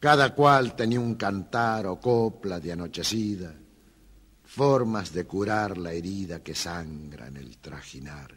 Cada 0.00 0.32
cual 0.32 0.76
tenía 0.76 1.00
un 1.00 1.16
cantar 1.16 1.86
o 1.86 1.98
copla 1.98 2.60
de 2.60 2.70
anochecida, 2.70 3.52
formas 4.44 5.12
de 5.12 5.24
curar 5.24 5.76
la 5.76 5.92
herida 5.92 6.40
que 6.40 6.54
sangra 6.54 7.26
en 7.26 7.36
el 7.36 7.58
trajinar. 7.58 8.32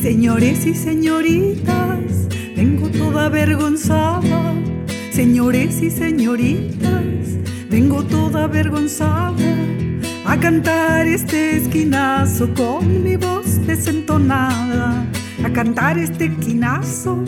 Señores 0.00 0.66
y 0.66 0.74
señoritas, 0.74 2.28
vengo 2.54 2.88
toda 2.90 3.24
avergonzada. 3.24 4.54
Señores 5.10 5.82
y 5.82 5.90
señoritas, 5.90 7.26
vengo 7.68 8.04
toda 8.04 8.44
avergonzada 8.44 9.83
a 10.24 10.38
cantar 10.38 11.06
este 11.06 11.56
esquinazo 11.56 12.52
con 12.54 13.02
mi 13.02 13.16
voz 13.16 13.66
desentonada, 13.66 15.06
a 15.44 15.50
cantar 15.50 15.98
este 15.98 16.26
esquinazo 16.26 17.22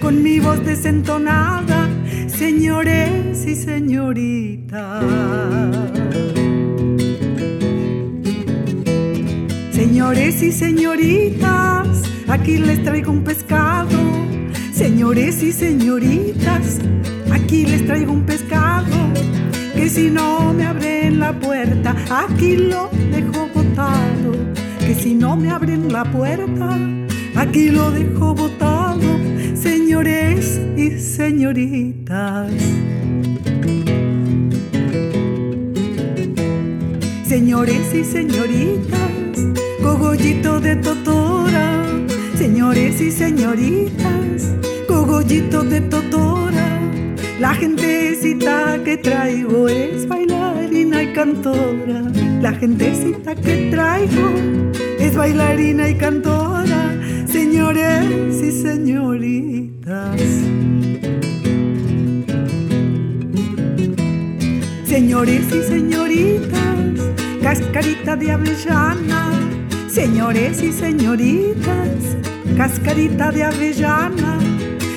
con 0.00 0.22
mi 0.22 0.38
voz 0.38 0.64
desentonada, 0.64 1.88
señores 2.26 3.46
y 3.46 3.54
señoritas. 3.54 5.04
Señores 9.72 10.42
y 10.42 10.52
señoritas, 10.52 12.02
aquí 12.28 12.58
les 12.58 12.82
traigo 12.84 13.12
un 13.12 13.24
pescado. 13.24 13.98
Señores 14.72 15.42
y 15.42 15.52
señoritas, 15.52 16.78
aquí 17.32 17.64
les 17.64 17.86
traigo 17.86 18.12
un 18.12 18.24
pescado. 18.26 18.94
Que 19.76 19.90
si 19.90 20.10
no 20.10 20.54
me 20.54 20.64
abren 20.64 21.20
la 21.20 21.38
puerta, 21.38 21.94
aquí 22.10 22.56
lo 22.56 22.88
dejo 23.12 23.46
botado. 23.54 24.32
Que 24.80 24.94
si 24.94 25.14
no 25.14 25.36
me 25.36 25.50
abren 25.50 25.92
la 25.92 26.04
puerta, 26.04 26.78
aquí 27.34 27.68
lo 27.68 27.90
dejo 27.90 28.34
botado. 28.34 29.02
Señores 29.54 30.60
y 30.76 30.98
señoritas. 30.98 32.52
Señores 37.28 37.94
y 37.94 38.02
señoritas, 38.02 39.00
cogollito 39.82 40.58
de 40.58 40.76
totora. 40.76 41.84
Señores 42.34 43.00
y 43.00 43.10
señoritas, 43.10 44.54
cogollito 44.88 45.62
de 45.64 45.80
totora. 45.82 46.45
La 47.38 47.52
gentecita 47.54 48.82
que 48.82 48.96
traigo 48.96 49.68
es 49.68 50.08
bailarina 50.08 51.02
y 51.02 51.12
cantora. 51.12 52.02
La 52.40 52.54
gentecita 52.54 53.34
que 53.34 53.68
traigo 53.70 54.30
es 54.98 55.14
bailarina 55.14 55.90
y 55.90 55.96
cantora. 55.96 56.94
Señores 57.26 58.42
y 58.42 58.50
señoritas. 58.52 60.20
Señores 64.86 65.44
y 65.52 65.62
señoritas, 65.62 67.00
cascarita 67.42 68.16
de 68.16 68.32
avellana. 68.32 69.30
Señores 69.90 70.62
y 70.62 70.72
señoritas, 70.72 72.16
cascarita 72.56 73.30
de 73.30 73.44
avellana. 73.44 74.55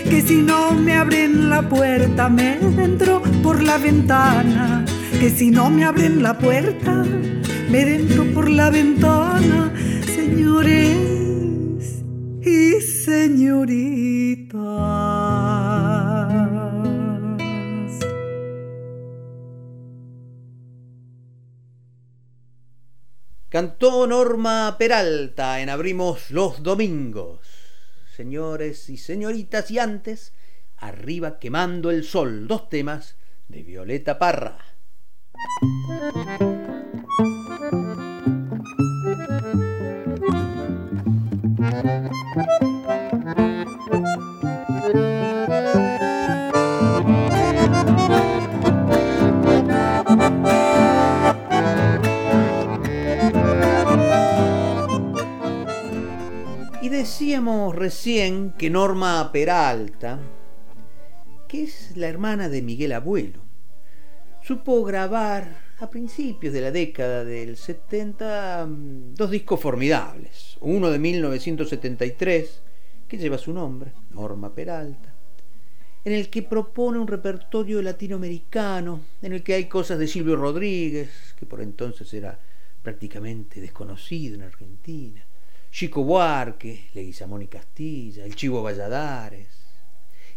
Que 0.09 0.21
si 0.21 0.41
no 0.41 0.73
me 0.73 0.95
abren 0.95 1.49
la 1.49 1.61
puerta, 1.61 2.29
me 2.29 2.53
entro 2.55 3.21
por 3.43 3.61
la 3.61 3.77
ventana. 3.77 4.83
Que 5.19 5.29
si 5.29 5.51
no 5.51 5.69
me 5.69 5.85
abren 5.85 6.23
la 6.23 6.37
puerta, 6.37 7.05
me 7.69 7.85
dentro 7.85 8.25
por 8.33 8.49
la 8.49 8.71
ventana. 8.71 9.71
Señores 10.05 10.97
y 12.41 12.81
señoritas. 12.81 14.59
Cantó 23.49 24.07
Norma 24.07 24.75
Peralta 24.79 25.59
en 25.59 25.69
Abrimos 25.69 26.31
los 26.31 26.63
Domingos. 26.63 27.58
Señores 28.19 28.89
y 28.89 28.97
señoritas, 28.97 29.71
y 29.71 29.79
antes, 29.79 30.33
Arriba 30.75 31.39
quemando 31.39 31.89
el 31.89 32.03
sol, 32.03 32.49
dos 32.49 32.67
temas 32.67 33.15
de 33.47 33.63
Violeta 33.63 34.19
Parra. 34.19 34.57
Decíamos 56.99 57.73
recién 57.73 58.51
que 58.57 58.69
Norma 58.69 59.31
Peralta, 59.31 60.19
que 61.47 61.63
es 61.63 61.95
la 61.95 62.09
hermana 62.09 62.49
de 62.49 62.61
Miguel 62.61 62.91
Abuelo, 62.91 63.39
supo 64.41 64.83
grabar 64.83 65.61
a 65.79 65.89
principios 65.89 66.53
de 66.53 66.59
la 66.59 66.71
década 66.71 67.23
del 67.23 67.55
70 67.55 68.65
mm, 68.65 69.13
dos 69.13 69.31
discos 69.31 69.61
formidables. 69.61 70.57
Uno 70.59 70.91
de 70.91 70.99
1973, 70.99 72.63
que 73.07 73.17
lleva 73.17 73.37
su 73.37 73.53
nombre, 73.53 73.93
Norma 74.09 74.53
Peralta, 74.53 75.15
en 76.03 76.11
el 76.11 76.29
que 76.29 76.43
propone 76.43 76.99
un 76.99 77.07
repertorio 77.07 77.81
latinoamericano, 77.81 78.99
en 79.21 79.31
el 79.31 79.41
que 79.41 79.53
hay 79.53 79.69
cosas 79.69 79.99
de 79.99 80.07
Silvio 80.07 80.35
Rodríguez, 80.35 81.33
que 81.39 81.45
por 81.45 81.61
entonces 81.61 82.13
era 82.13 82.37
prácticamente 82.83 83.61
desconocido 83.61 84.35
en 84.35 84.41
Argentina, 84.41 85.28
Chico 85.71 86.03
Buarque, 86.03 86.89
Leguizamón 86.93 87.43
y 87.43 87.47
Castilla, 87.47 88.25
el 88.25 88.35
Chivo 88.35 88.63
Valladares. 88.63 89.47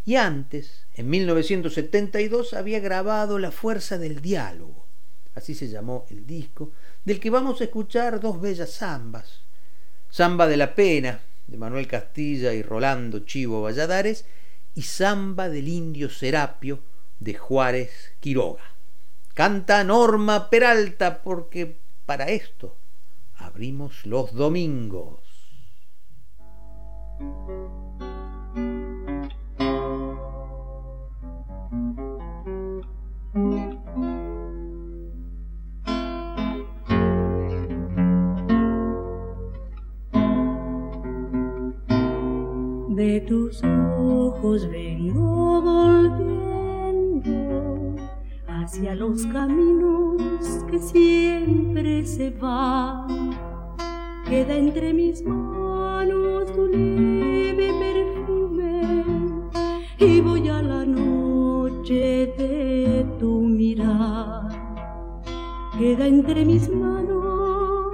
Y 0.04 0.16
antes, 0.16 0.86
en 0.94 1.08
1972, 1.08 2.54
había 2.54 2.80
grabado 2.80 3.38
La 3.38 3.50
Fuerza 3.50 3.98
del 3.98 4.20
Diálogo, 4.20 4.86
así 5.34 5.54
se 5.54 5.68
llamó 5.68 6.06
el 6.10 6.26
disco, 6.26 6.72
del 7.04 7.20
que 7.20 7.30
vamos 7.30 7.60
a 7.60 7.64
escuchar 7.64 8.20
dos 8.20 8.40
bellas 8.40 8.78
zambas. 8.78 9.42
Zamba 10.12 10.46
de 10.46 10.56
la 10.56 10.74
Pena, 10.74 11.20
de 11.46 11.56
Manuel 11.56 11.86
Castilla 11.86 12.52
y 12.52 12.62
Rolando 12.62 13.20
Chivo 13.20 13.62
Valladares, 13.62 14.26
y 14.74 14.82
Zamba 14.82 15.48
del 15.48 15.68
Indio 15.68 16.10
Serapio, 16.10 16.80
de 17.20 17.34
Juárez 17.34 18.12
Quiroga. 18.20 18.64
Canta 19.34 19.82
Norma 19.84 20.50
Peralta 20.50 21.22
porque 21.22 21.78
para 22.04 22.28
esto 22.28 22.76
abrimos 23.36 24.04
los 24.04 24.34
domingos. 24.34 25.21
De 42.94 43.20
tus 43.20 43.62
ojos 43.64 44.68
vengo 44.68 45.62
volviendo 45.62 47.32
hacia 48.46 48.94
los 48.94 49.26
caminos 49.26 50.22
que 50.70 50.78
siempre 50.78 52.04
se 52.04 52.30
van. 52.30 53.30
Queda 54.28 54.56
entre 54.56 54.92
mis 54.92 55.24
manos 55.24 56.52
tu 56.52 56.68
y 60.04 60.20
voy 60.20 60.48
a 60.48 60.60
la 60.60 60.84
noche 60.84 62.34
de 62.36 63.06
tu 63.20 63.40
mirar. 63.40 64.48
Queda 65.78 66.06
entre 66.06 66.44
mis 66.44 66.68
manos 66.68 67.92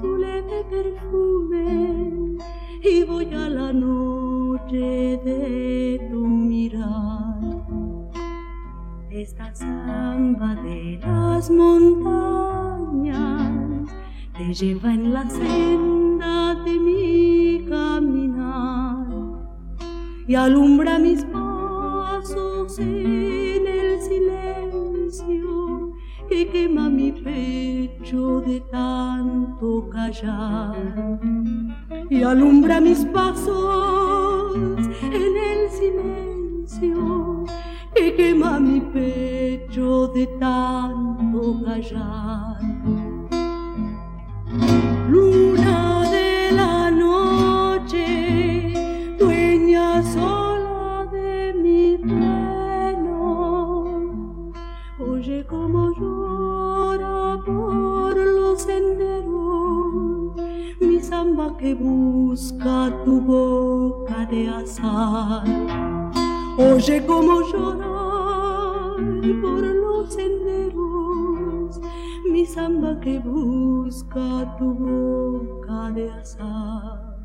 tu 0.00 0.16
leve 0.16 0.64
perfume 0.70 2.38
y 2.82 3.02
voy 3.04 3.34
a 3.34 3.48
la 3.48 3.72
noche 3.72 5.18
de 5.24 6.08
tu 6.10 6.26
mirar. 6.26 7.40
Esta 9.10 9.52
samba 9.54 10.54
de 10.54 11.00
las 11.02 11.50
montañas 11.50 13.12
te 14.36 14.54
lleva 14.54 14.94
en 14.94 15.12
la 15.12 15.28
senda 15.28 16.54
de 16.64 16.78
mi 16.78 17.01
y 20.32 20.34
alumbra 20.34 20.98
mis 20.98 21.26
pasos 21.26 22.78
en 22.78 23.66
el 23.66 24.00
silencio 24.00 25.92
que 26.26 26.48
quema 26.48 26.88
mi 26.88 27.12
pecho 27.12 28.40
de 28.40 28.60
tanto 28.60 29.90
callar 29.90 31.20
y 32.08 32.22
alumbra 32.22 32.80
mis 32.80 33.04
pasos 33.04 34.56
en 35.02 35.36
el 35.36 35.70
silencio 35.70 37.44
que 37.94 38.14
quema 38.16 38.58
mi 38.58 38.80
pecho 38.80 40.08
de 40.14 40.26
tanto 40.40 41.62
callar. 41.62 42.56
Samba 61.42 61.56
que 61.58 61.74
busca 61.74 62.90
tu 63.04 63.20
boca 63.20 64.26
de 64.26 64.48
azar. 64.48 65.44
Oye 66.56 67.04
como 67.04 67.40
llorar 67.50 68.96
por 69.40 69.62
los 69.62 70.14
senderos 70.14 71.80
mi 72.30 72.46
samba 72.46 73.00
que 73.00 73.18
busca 73.18 74.54
tu 74.58 74.74
boca 74.74 75.90
de 75.90 76.10
azar. 76.10 77.18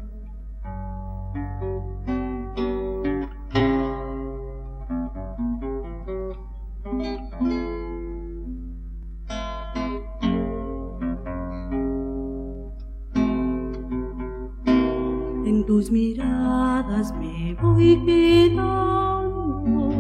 Tus 15.78 15.92
miradas 15.92 17.14
me 17.20 17.56
voy 17.62 18.02
quedando, 18.04 19.94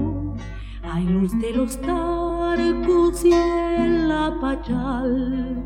hay 0.82 1.05
luz 1.05 1.39
de 1.39 1.51
los 1.53 1.78
tarcos 1.78 3.23
y 3.23 3.32
el 3.32 4.11
apachal. 4.11 5.63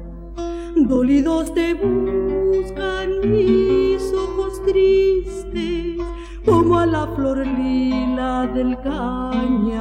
Dolidos 0.76 1.54
te 1.54 1.74
buscan 1.76 3.22
mis 3.22 4.14
ojos 4.14 4.62
tristes, 4.66 6.02
como 6.44 6.78
a 6.78 6.86
la 6.86 7.08
flor 7.16 7.48
lila 7.48 8.48
del 8.54 8.78
cañaveral. 8.82 9.74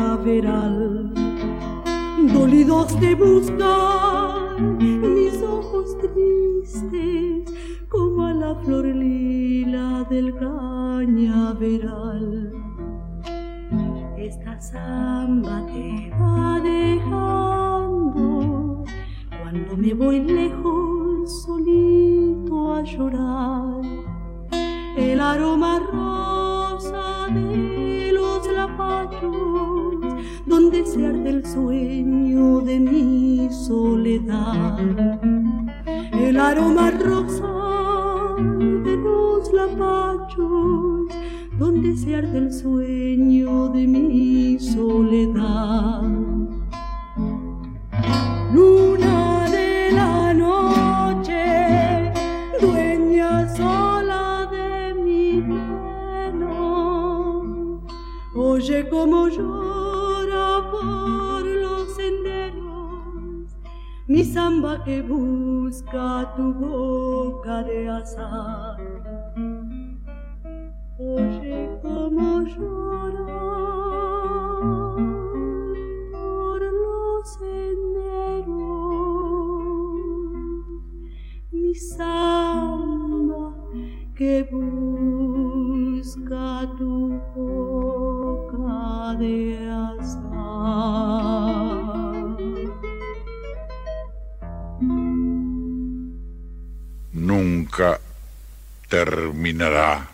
Dolidos 2.33 2.97
te 3.01 3.17
buscan 3.17 4.79
mis 4.79 5.43
ojos 5.43 5.97
tristes, 5.99 7.53
como 7.89 8.27
a 8.27 8.33
la 8.33 8.55
flor 8.55 8.85
lila 8.85 9.40
del 10.11 10.35
cañaveral. 10.35 11.73
Esta 14.19 14.61
samba 14.61 15.65
te 15.67 16.11
va 16.21 16.61
dejando 16.61 18.25
cuando 19.41 19.77
me 19.77 19.95
voy 19.95 20.19
lejos 20.21 21.45
solito 21.45 22.75
a 22.75 22.83
llorar. 22.83 23.83
El 24.97 25.21
aroma 25.21 25.79
rosa 25.79 27.29
de 27.33 28.11
los 28.13 28.51
lapachos, 28.53 30.01
donde 30.45 30.85
se 30.85 31.07
arde 31.07 31.31
el 31.31 31.47
sueño 31.47 32.61
de 32.63 32.81
mi 32.81 33.49
soledad. 33.49 34.77
El 36.13 36.37
aroma 36.37 36.91
rosa 36.91 37.61
de 38.85 38.97
los 38.97 39.53
lapachos, 39.53 41.07
donde 41.59 41.97
se 41.97 42.17
arde 42.17 42.39
el 42.39 42.53
sueño 42.53 43.69
de 43.69 43.87
mi 43.87 44.59
soledad. 44.59 46.03
Luna 48.53 49.49
de 49.51 49.93
la 49.93 50.35
noche, 50.35 52.13
dueña 52.61 53.49
sola 53.55 54.49
de 54.51 54.95
mi 54.95 55.43
pelo, 56.33 56.63
oye 58.35 58.89
como 58.89 59.29
llora 59.29 60.71
por 60.71 61.45
los 61.45 61.95
senderos 61.95 62.81
mi 64.11 64.25
samba 64.25 64.83
que 64.83 65.03
busca 65.03 66.33
tu 66.35 66.53
boca 66.55 67.63
de 67.63 67.89
azar. 67.89 68.70
Terminará. 99.41 100.07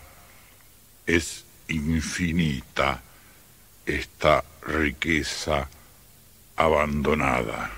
Es 1.05 1.43
infinita 1.67 3.01
esta 3.85 4.43
riqueza 4.65 5.67
abandonada. 6.55 7.69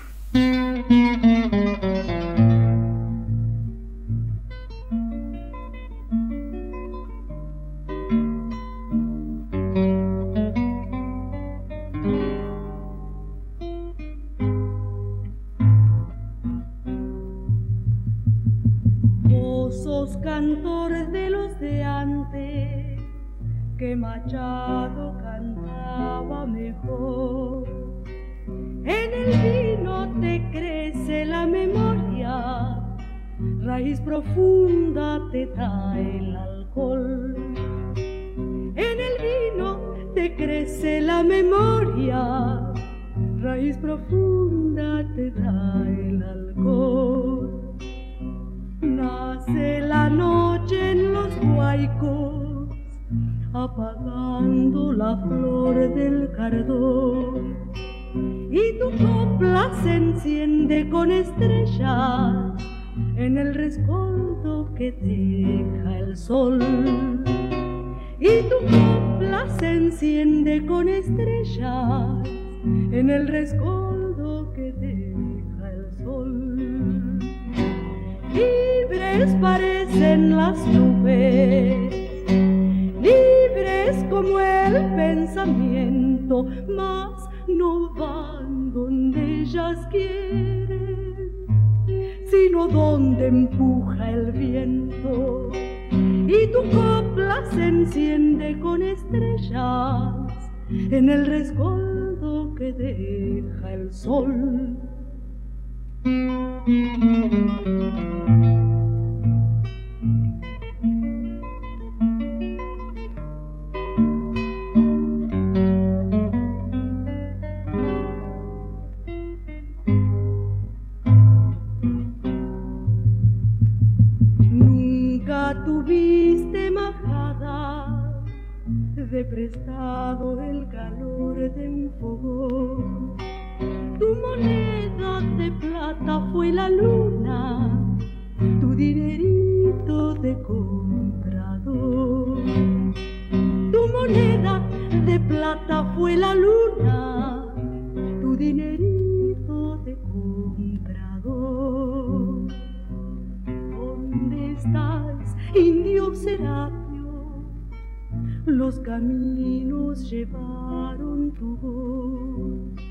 Los 158.46 158.80
caminos 158.80 160.10
llevaron 160.10 161.32
tu 161.32 161.56
voz, 161.56 162.84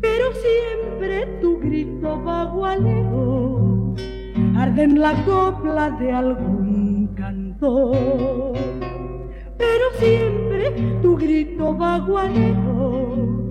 pero 0.00 0.26
siempre 0.32 1.26
tu 1.40 1.58
grito 1.58 2.22
bagualero 2.22 3.94
arde 4.56 4.84
en 4.84 5.00
la 5.00 5.24
copla 5.24 5.90
de 5.90 6.12
algún 6.12 7.08
cantor. 7.14 8.52
Pero 9.58 9.84
siempre 9.98 10.72
tu 11.02 11.16
grito 11.16 11.74
bagualero 11.74 13.48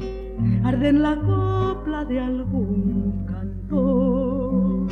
arde 0.63 0.89
en 0.89 1.01
la 1.01 1.15
copla 1.15 2.05
de 2.05 2.19
algún 2.19 3.25
cantor. 3.25 4.87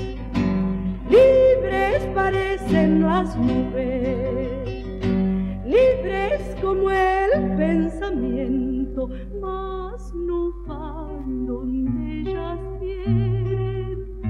Libres 1.10 2.08
parecen 2.16 3.04
las 3.04 3.36
nubes, 3.38 4.53
libres 5.74 6.56
como 6.62 6.90
el 6.92 7.56
pensamiento, 7.58 9.10
mas 9.42 10.14
no 10.14 10.54
van 10.68 11.46
donde 11.46 12.20
ellas 12.20 12.60
quieren, 12.80 14.22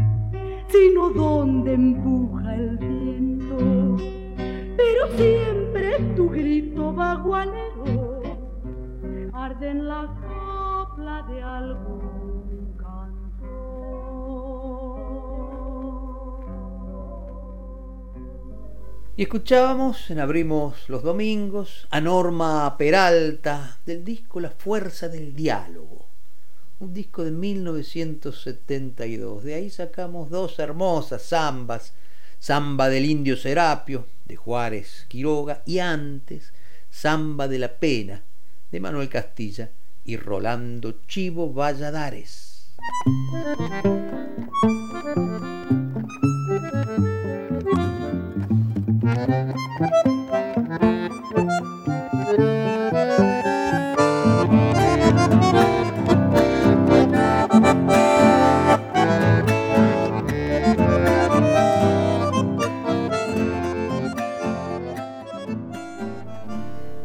sino 0.68 1.10
donde 1.10 1.74
empuja 1.74 2.56
el 2.56 2.78
viento. 2.78 3.98
Pero 4.78 5.08
siempre 5.18 6.00
tu 6.16 6.30
grito 6.30 6.94
bagualero 6.94 8.22
arde 9.34 9.70
en 9.72 9.88
la 9.88 10.08
copla 10.22 11.24
de 11.24 11.44
algún 11.44 12.23
Y 19.16 19.22
escuchábamos 19.22 20.10
en 20.10 20.20
Abrimos 20.20 20.90
los 20.90 21.04
Domingos 21.04 21.88
a 21.92 22.02
Norma 22.02 22.76
Peralta 22.80 23.78
del 23.86 24.04
disco 24.04 24.40
La 24.40 24.50
Fuerza 24.50 25.08
del 25.08 25.36
Diálogo, 25.36 26.08
un 26.80 26.96
disco 26.96 27.24
de 27.24 27.30
1972. 27.30 29.44
De 29.44 29.54
ahí 29.54 29.70
sacamos 29.70 30.32
dos 30.32 30.58
hermosas 30.58 31.28
zambas, 31.28 31.94
Zamba 32.42 32.90
del 32.90 33.06
Indio 33.06 33.38
Serapio 33.38 34.08
de 34.26 34.36
Juárez 34.36 35.06
Quiroga 35.10 35.62
y 35.64 35.78
antes 35.78 36.52
Zamba 36.92 37.48
de 37.48 37.60
la 37.60 37.72
Pena 37.72 38.24
de 38.72 38.80
Manuel 38.80 39.10
Castilla 39.10 39.70
y 40.04 40.18
Rolando 40.18 41.02
Chivo 41.06 41.54
Valladares. 41.54 42.72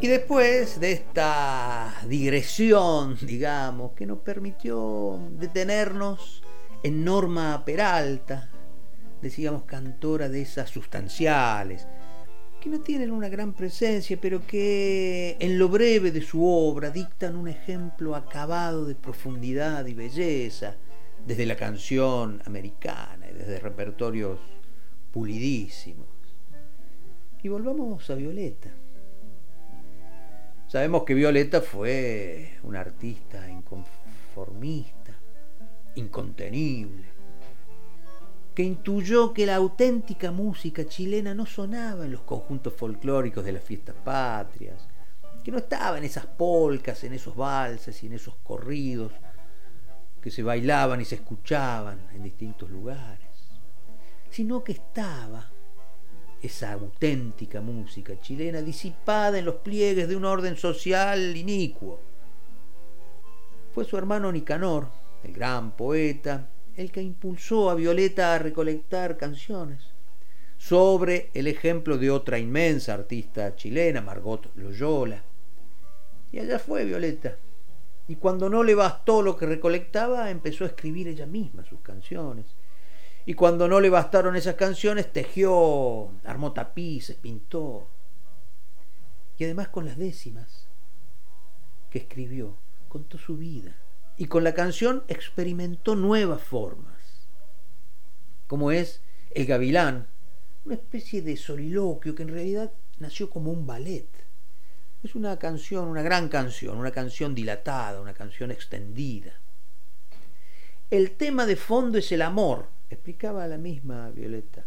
Y 0.01 0.07
después 0.07 0.81
de 0.81 0.93
esta 0.93 1.95
digresión, 2.07 3.19
digamos, 3.21 3.93
que 3.93 4.07
nos 4.07 4.21
permitió 4.21 5.21
detenernos 5.33 6.43
en 6.83 7.05
Norma 7.05 7.63
Peralta, 7.67 8.49
decíamos 9.21 9.65
cantora 9.65 10.31
de 10.31 10.41
esas 10.41 10.71
sustanciales, 10.71 11.87
que 12.61 12.69
no 12.69 12.81
tienen 12.81 13.11
una 13.11 13.29
gran 13.29 13.53
presencia, 13.53 14.19
pero 14.21 14.47
que 14.47 15.37
en 15.39 15.59
lo 15.59 15.69
breve 15.69 16.11
de 16.11 16.23
su 16.23 16.45
obra 16.45 16.91
dictan 16.91 17.37
un 17.37 17.49
ejemplo 17.49 18.15
acabado 18.15 18.85
de 18.85 18.95
profundidad 18.95 19.87
y 19.87 19.95
belleza, 19.95 20.77
desde 21.27 21.47
la 21.47 21.57
canción 21.57 22.43
americana 22.47 23.27
y 23.31 23.35
desde 23.35 23.61
repertorios 23.61 24.39
pulidísimos. 25.13 26.07
Y 27.43 27.49
volvamos 27.49 28.09
a 28.11 28.15
Violeta. 28.15 28.71
Sabemos 30.67 31.05
que 31.05 31.15
Violeta 31.15 31.61
fue 31.61 32.59
una 32.63 32.81
artista 32.81 33.49
inconformista, 33.49 35.15
incontenible, 35.95 37.18
que 38.59 38.65
intuyó 38.65 39.33
que 39.33 39.47
la 39.47 39.55
auténtica 39.55 40.33
música 40.33 40.85
chilena 40.85 41.33
no 41.33 41.47
sonaba 41.47 42.07
en 42.07 42.11
los 42.11 42.23
conjuntos 42.23 42.75
folclóricos 42.75 43.45
de 43.45 43.53
las 43.53 43.63
fiestas 43.63 43.95
patrias, 44.05 44.89
que 45.45 45.53
no 45.53 45.59
estaba 45.59 45.97
en 45.97 46.03
esas 46.03 46.27
polcas, 46.27 47.05
en 47.05 47.13
esos 47.13 47.37
valses 47.37 48.03
y 48.03 48.09
en 48.09 48.15
esos 48.15 48.35
corridos 48.43 49.13
que 50.21 50.33
se 50.33 50.43
bailaban 50.43 51.01
y 51.01 51.05
se 51.05 51.15
escuchaban 51.15 52.01
en 52.13 52.25
distintos 52.25 52.69
lugares, 52.69 53.29
sino 54.29 54.65
que 54.65 54.73
estaba 54.73 55.53
esa 56.43 56.73
auténtica 56.73 57.61
música 57.61 58.21
chilena 58.21 58.61
disipada 58.61 59.39
en 59.39 59.45
los 59.45 59.55
pliegues 59.55 60.09
de 60.09 60.17
un 60.17 60.25
orden 60.25 60.57
social 60.57 61.37
inicuo. 61.37 62.01
Fue 63.73 63.85
su 63.85 63.97
hermano 63.97 64.33
Nicanor, 64.33 64.89
el 65.23 65.33
gran 65.33 65.77
poeta, 65.77 66.49
el 66.79 66.93
que 66.93 67.03
impulsó 67.03 67.71
a 67.71 67.75
Violeta 67.75 68.35
a 68.35 68.39
recolectar 68.39 69.17
canciones 69.17 69.81
sobre 70.59 71.29
el 71.35 71.49
ejemplo 71.49 71.99
de 71.99 72.09
otra 72.09 72.39
inmensa 72.39 72.95
artista 72.95 73.57
chilena, 73.57 74.01
Margot 74.01 74.49
Loyola. 74.55 75.25
Y 76.31 76.39
allá 76.39 76.61
fue 76.61 76.85
Violeta. 76.85 77.37
Y 78.07 78.15
cuando 78.15 78.49
no 78.49 78.63
le 78.63 78.77
bastó 78.77 79.23
lo 79.23 79.37
que 79.37 79.47
recolectaba, 79.47 80.31
empezó 80.31 80.63
a 80.63 80.69
escribir 80.69 81.09
ella 81.09 81.27
misma 81.27 81.65
sus 81.65 81.81
canciones. 81.81 82.47
Y 83.27 83.35
cuando 83.35 83.67
no 83.67 83.81
le 83.81 83.91
bastaron 83.91 84.37
esas 84.37 84.55
canciones, 84.55 85.13
tejió, 85.13 86.13
armó 86.25 86.53
tapices, 86.53 87.17
pintó. 87.17 87.89
Y 89.37 89.43
además 89.43 89.67
con 89.67 89.85
las 89.85 89.99
décimas 89.99 90.69
que 91.91 91.99
escribió, 91.99 92.57
contó 92.89 93.19
su 93.19 93.37
vida 93.37 93.75
y 94.19 94.27
con 94.27 94.43
la 94.43 94.53
canción 94.53 95.05
experimentó 95.07 95.95
nuevas 95.95 96.43
formas, 96.43 97.29
como 98.49 98.73
es 98.73 99.01
El 99.31 99.47
Gavilán, 99.47 100.09
una 100.65 100.75
especie 100.75 101.23
de 101.23 101.37
soliloquio 101.37 102.17
que 102.17 102.25
en 102.25 102.31
realidad 102.31 102.73
nació 102.99 103.31
como 103.31 103.53
un 103.53 103.65
ballet. 103.65 104.09
Es 105.05 105.15
una 105.15 105.39
canción, 105.39 105.87
una 105.87 106.03
gran 106.03 106.29
canción, 106.29 106.79
una 106.79 106.91
canción 106.91 107.33
dilatada, 107.33 108.01
una 108.01 108.13
canción 108.13 108.51
extendida. 108.51 109.41
El 110.91 111.13
tema 111.13 111.47
de 111.47 111.55
fondo 111.55 111.99
es 111.99 112.11
el 112.11 112.23
amor, 112.23 112.69
explicaba 112.91 113.47
la 113.47 113.57
misma 113.57 114.11
Violeta. 114.11 114.67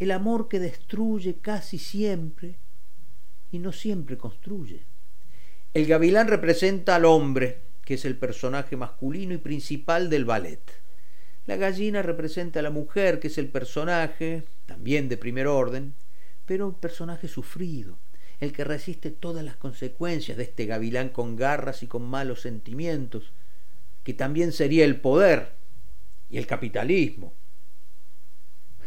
El 0.00 0.10
amor 0.10 0.48
que 0.48 0.58
destruye 0.58 1.38
casi 1.40 1.78
siempre 1.78 2.56
y 3.52 3.60
no 3.60 3.70
siempre 3.70 4.18
construye. 4.18 4.84
El 5.72 5.86
gavilán 5.86 6.26
representa 6.26 6.96
al 6.96 7.04
hombre, 7.04 7.69
que 7.90 7.94
es 7.94 8.04
el 8.04 8.16
personaje 8.16 8.76
masculino 8.76 9.34
y 9.34 9.38
principal 9.38 10.10
del 10.10 10.24
ballet. 10.24 10.62
La 11.46 11.56
gallina 11.56 12.02
representa 12.02 12.60
a 12.60 12.62
la 12.62 12.70
mujer, 12.70 13.18
que 13.18 13.26
es 13.26 13.36
el 13.36 13.48
personaje, 13.48 14.44
también 14.64 15.08
de 15.08 15.16
primer 15.16 15.48
orden, 15.48 15.94
pero 16.46 16.68
un 16.68 16.74
personaje 16.74 17.26
sufrido, 17.26 17.98
el 18.38 18.52
que 18.52 18.62
resiste 18.62 19.10
todas 19.10 19.44
las 19.44 19.56
consecuencias 19.56 20.36
de 20.36 20.44
este 20.44 20.66
gavilán 20.66 21.08
con 21.08 21.34
garras 21.34 21.82
y 21.82 21.88
con 21.88 22.08
malos 22.08 22.42
sentimientos, 22.42 23.32
que 24.04 24.14
también 24.14 24.52
sería 24.52 24.84
el 24.84 25.00
poder 25.00 25.54
y 26.30 26.38
el 26.38 26.46
capitalismo. 26.46 27.34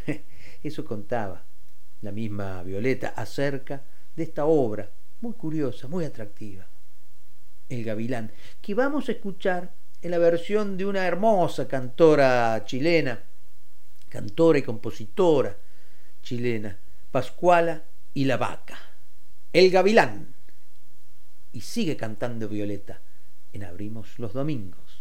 Eso 0.63 0.85
contaba 0.85 1.43
la 2.01 2.13
misma 2.13 2.63
Violeta 2.63 3.09
acerca 3.09 3.83
de 4.15 4.23
esta 4.23 4.45
obra, 4.45 4.89
muy 5.19 5.33
curiosa, 5.33 5.89
muy 5.89 6.05
atractiva. 6.05 6.69
El 7.69 7.83
Gavilán, 7.83 8.31
que 8.61 8.73
vamos 8.73 9.09
a 9.09 9.13
escuchar 9.13 9.73
en 10.01 10.11
la 10.11 10.17
versión 10.17 10.77
de 10.77 10.85
una 10.85 11.05
hermosa 11.05 11.67
cantora 11.67 12.63
chilena, 12.65 13.23
cantora 14.09 14.59
y 14.59 14.61
compositora 14.61 15.57
chilena, 16.21 16.77
Pascuala 17.11 17.83
y 18.13 18.25
la 18.25 18.37
Vaca. 18.37 18.77
El 19.51 19.69
Gavilán. 19.69 20.33
Y 21.51 21.61
sigue 21.61 21.95
cantando 21.95 22.49
Violeta 22.49 22.99
en 23.51 23.63
Abrimos 23.63 24.17
los 24.17 24.33
Domingos. 24.33 24.99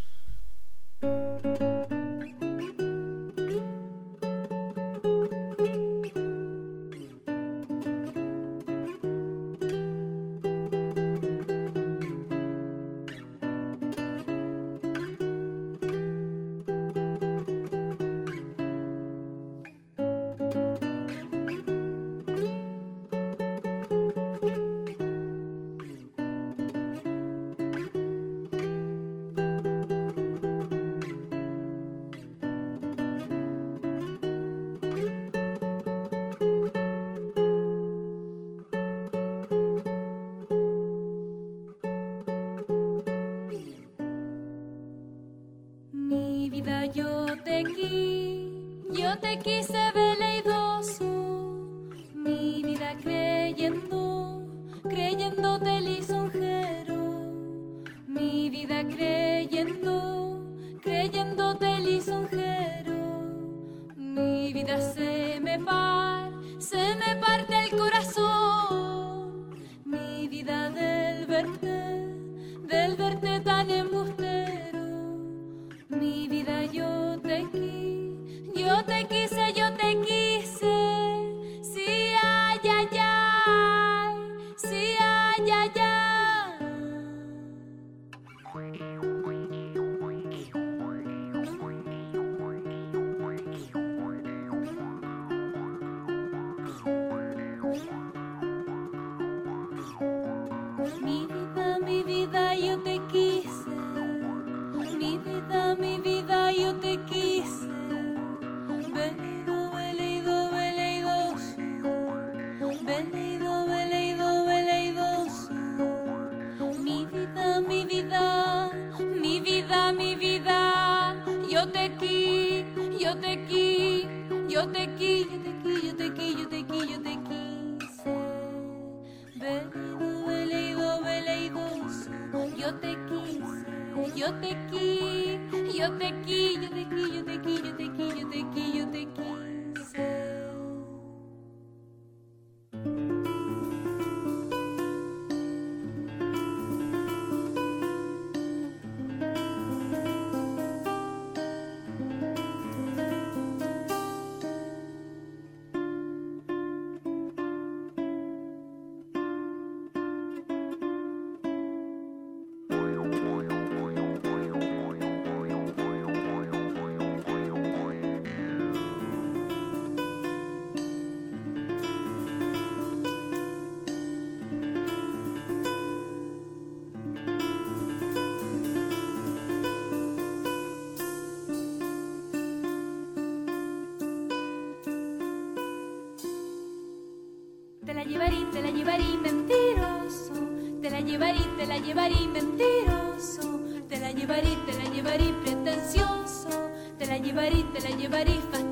llevaré 191.83 192.26
mentiroso. 192.28 193.61
te 193.89 193.99
la 193.99 194.11
llevaré, 194.12 194.57
te 194.66 194.72
la 194.72 194.85
llevaré 194.91 195.35
pretencioso, 195.45 196.70
te 196.99 197.07
la 197.07 197.18
llevaré, 197.18 197.62
te 197.74 197.80
la 197.80 197.91
llevaré 197.97 198.33
fastidioso. 198.51 198.72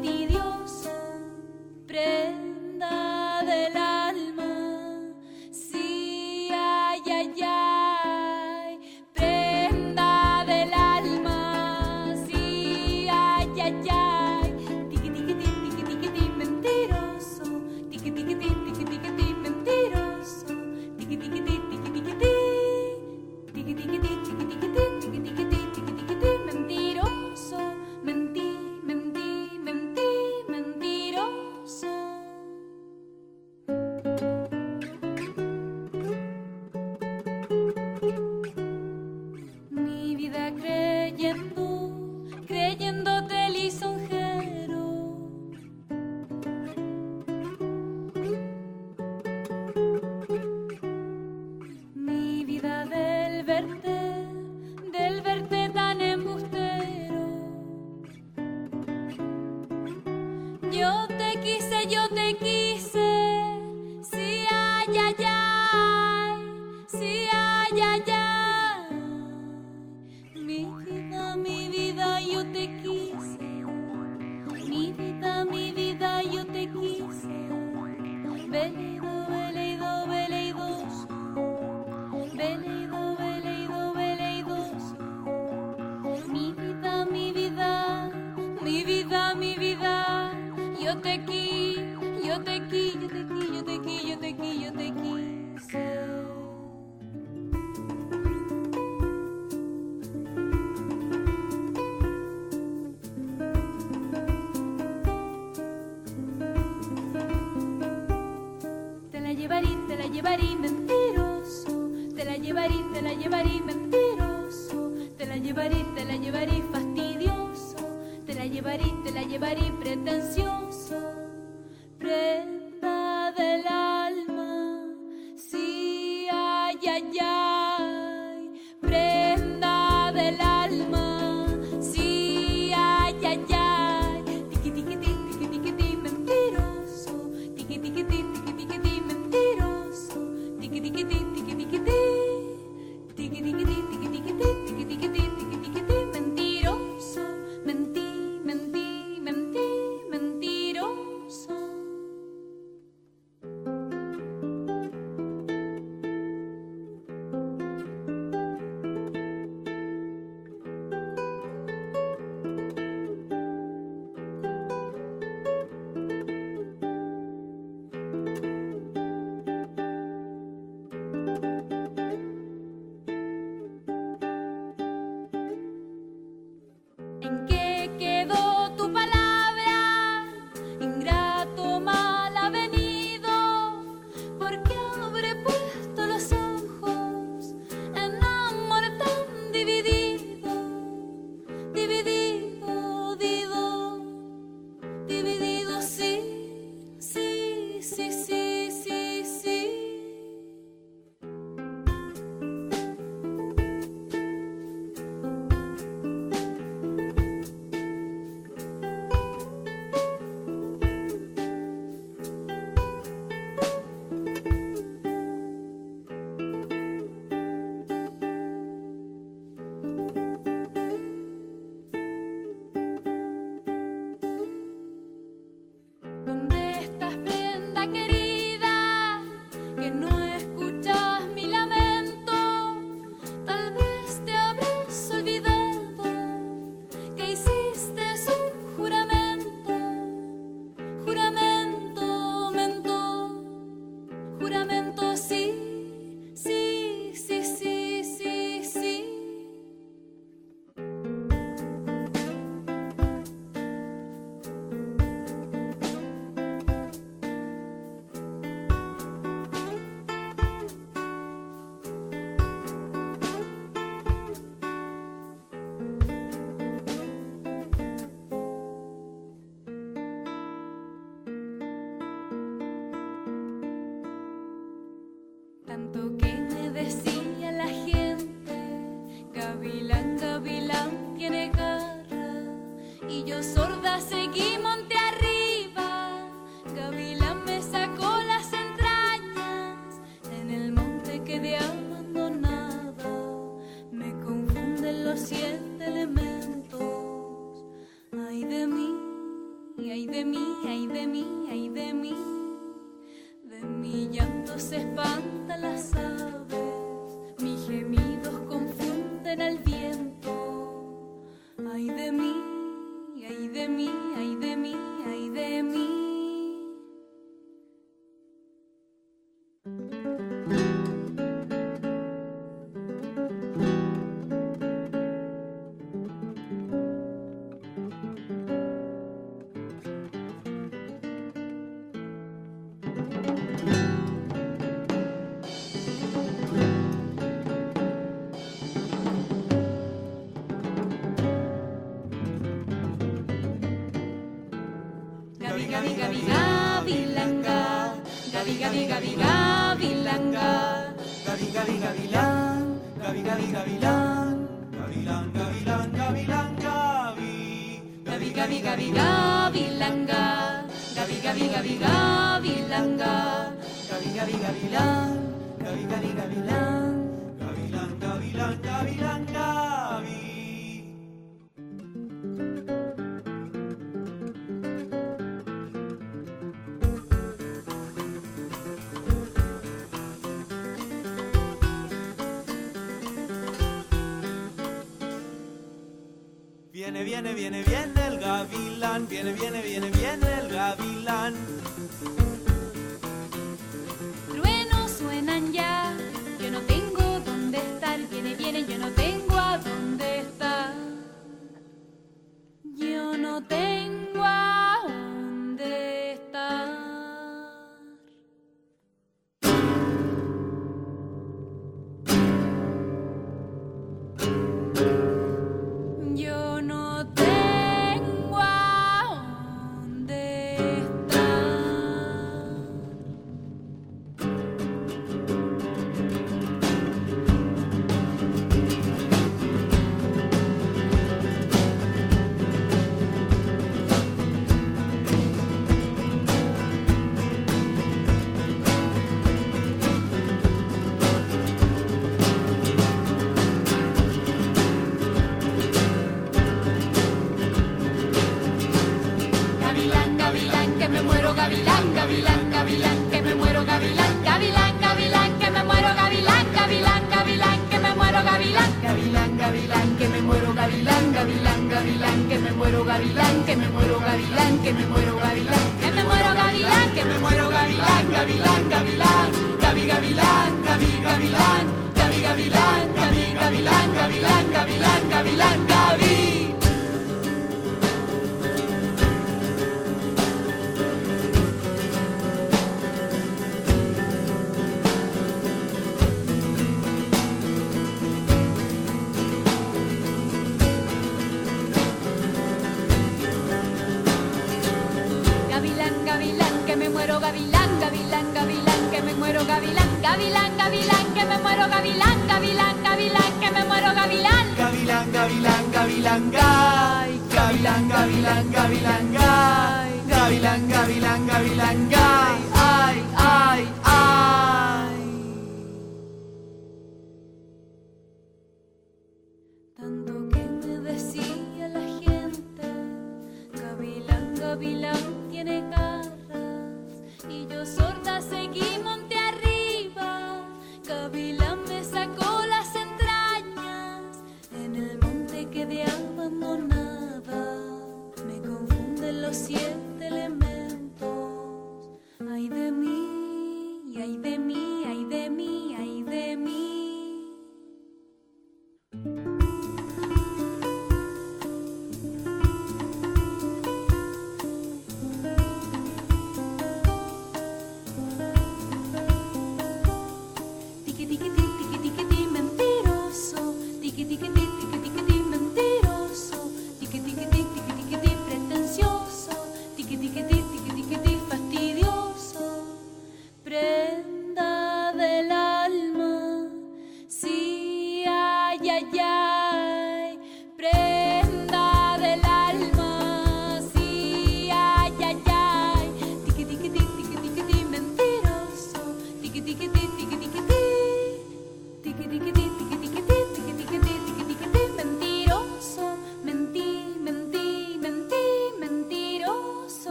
Viene, 389.22 389.32
viene, 389.34 389.60
viene, 389.62 389.89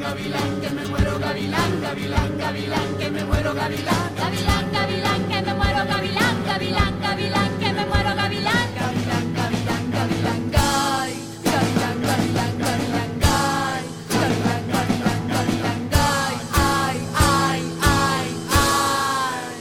Gavilán, 0.00 0.60
que 0.62 0.70
me 0.70 0.86
muero, 0.86 1.18
gavilán, 1.18 1.80
gavilán, 1.82 2.38
gavilán, 2.38 2.98
que 2.98 3.10
me 3.10 3.22
muero, 3.24 3.52
gavilán. 3.54 4.14
Gavilán, 4.16 4.72
gavilán, 4.72 5.28
que 5.28 5.42
me 5.42 5.54
muero, 5.54 5.84
gavilán, 5.86 6.44
gavilán, 6.46 7.00
gavilán, 7.02 7.58
que 7.58 7.72
me 7.74 7.84
muero, 7.84 8.14
gavilán. 8.16 8.68
Gavilán, 8.80 9.34
gavilán, 9.34 9.90
gavilán, 9.92 10.50
gay. 10.50 11.12
Gavilán, 11.44 12.00
gavilán, 12.00 12.58
gavilán, 12.58 13.12
gay. 13.20 13.84
Gavilán, 14.08 14.62
gavilán, 14.72 15.28
gavilán, 15.28 15.90
gay. 15.90 16.34
Ay, 16.54 16.96
ay, 17.14 17.60
ay, 17.82 18.28
ay. 18.48 19.58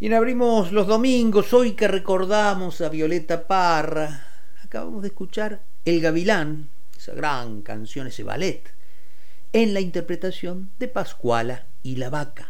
Y 0.00 0.06
en 0.06 0.14
abrimos 0.14 0.72
los 0.72 0.86
domingos, 0.86 1.52
hoy 1.52 1.72
que 1.72 1.86
recordamos 1.86 2.80
a 2.80 2.88
Violeta 2.88 3.46
Parra, 3.46 4.23
acabamos 4.74 5.02
de 5.02 5.08
escuchar 5.08 5.62
El 5.84 6.00
Gavilán, 6.00 6.68
esa 6.98 7.14
gran 7.14 7.62
canción, 7.62 8.08
ese 8.08 8.24
ballet, 8.24 8.74
en 9.52 9.72
la 9.72 9.78
interpretación 9.78 10.72
de 10.80 10.88
Pascuala 10.88 11.66
y 11.84 11.94
la 11.94 12.10
Vaca. 12.10 12.48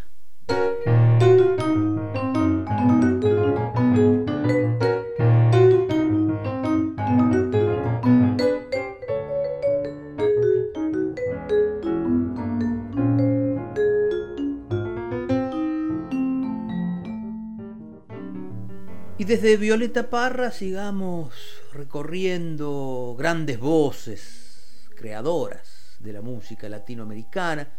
Y 19.24 19.26
desde 19.26 19.56
Violeta 19.56 20.10
Parra 20.10 20.50
sigamos 20.50 21.32
recorriendo 21.72 23.16
grandes 23.18 23.58
voces 23.58 24.86
creadoras 24.94 25.96
de 25.98 26.12
la 26.12 26.20
música 26.20 26.68
latinoamericana. 26.68 27.72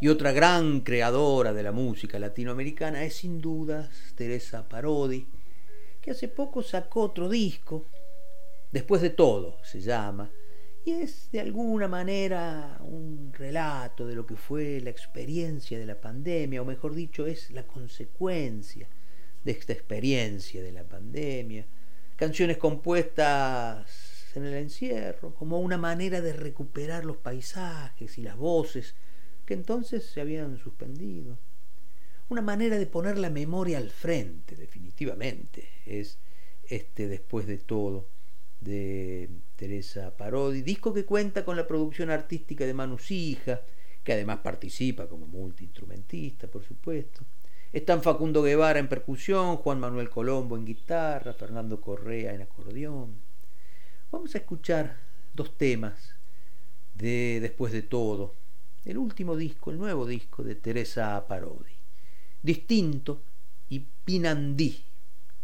Y 0.00 0.06
otra 0.06 0.30
gran 0.30 0.82
creadora 0.82 1.52
de 1.52 1.64
la 1.64 1.72
música 1.72 2.20
latinoamericana 2.20 3.02
es 3.02 3.14
sin 3.14 3.40
dudas 3.40 3.88
Teresa 4.14 4.68
Parodi, 4.68 5.26
que 6.00 6.12
hace 6.12 6.28
poco 6.28 6.62
sacó 6.62 7.00
otro 7.00 7.28
disco, 7.28 7.86
Después 8.70 9.02
de 9.02 9.10
todo 9.10 9.58
se 9.64 9.80
llama, 9.80 10.30
y 10.84 10.92
es 10.92 11.32
de 11.32 11.40
alguna 11.40 11.88
manera 11.88 12.78
un 12.84 13.32
relato 13.32 14.06
de 14.06 14.14
lo 14.14 14.24
que 14.24 14.36
fue 14.36 14.80
la 14.80 14.90
experiencia 14.90 15.80
de 15.80 15.86
la 15.86 16.00
pandemia, 16.00 16.62
o 16.62 16.64
mejor 16.64 16.94
dicho, 16.94 17.26
es 17.26 17.50
la 17.50 17.66
consecuencia 17.66 18.88
de 19.44 19.52
esta 19.52 19.72
experiencia 19.72 20.62
de 20.62 20.72
la 20.72 20.84
pandemia, 20.84 21.66
canciones 22.16 22.58
compuestas 22.58 24.36
en 24.36 24.44
el 24.44 24.54
encierro, 24.54 25.34
como 25.34 25.60
una 25.60 25.78
manera 25.78 26.20
de 26.20 26.32
recuperar 26.32 27.04
los 27.04 27.16
paisajes 27.16 28.18
y 28.18 28.22
las 28.22 28.36
voces 28.36 28.94
que 29.44 29.54
entonces 29.54 30.04
se 30.04 30.20
habían 30.20 30.58
suspendido. 30.58 31.38
Una 32.28 32.42
manera 32.42 32.78
de 32.78 32.86
poner 32.86 33.18
la 33.18 33.30
memoria 33.30 33.78
al 33.78 33.90
frente, 33.90 34.54
definitivamente, 34.54 35.68
es 35.84 36.18
este 36.68 37.08
después 37.08 37.46
de 37.46 37.58
todo 37.58 38.08
de 38.60 39.28
Teresa 39.56 40.16
Parodi, 40.16 40.62
disco 40.62 40.92
que 40.94 41.04
cuenta 41.04 41.44
con 41.44 41.56
la 41.56 41.66
producción 41.66 42.10
artística 42.10 42.64
de 42.66 42.74
Manu 42.74 42.98
Sija, 42.98 43.62
que 44.04 44.12
además 44.12 44.38
participa 44.38 45.08
como 45.08 45.26
multiinstrumentista, 45.26 46.46
por 46.46 46.62
supuesto. 46.64 47.24
Están 47.72 48.02
Facundo 48.02 48.42
Guevara 48.42 48.80
en 48.80 48.88
percusión, 48.88 49.56
Juan 49.58 49.78
Manuel 49.78 50.10
Colombo 50.10 50.56
en 50.56 50.64
guitarra, 50.64 51.32
Fernando 51.32 51.80
Correa 51.80 52.34
en 52.34 52.42
acordeón. 52.42 53.14
Vamos 54.10 54.34
a 54.34 54.38
escuchar 54.38 54.96
dos 55.34 55.56
temas 55.56 56.16
de 56.94 57.38
Después 57.40 57.72
de 57.72 57.82
todo, 57.82 58.34
el 58.84 58.98
último 58.98 59.36
disco, 59.36 59.70
el 59.70 59.78
nuevo 59.78 60.04
disco 60.04 60.42
de 60.42 60.56
Teresa 60.56 61.24
Parodi. 61.28 61.70
Distinto 62.42 63.22
y 63.68 63.86
Pinandí, 64.04 64.82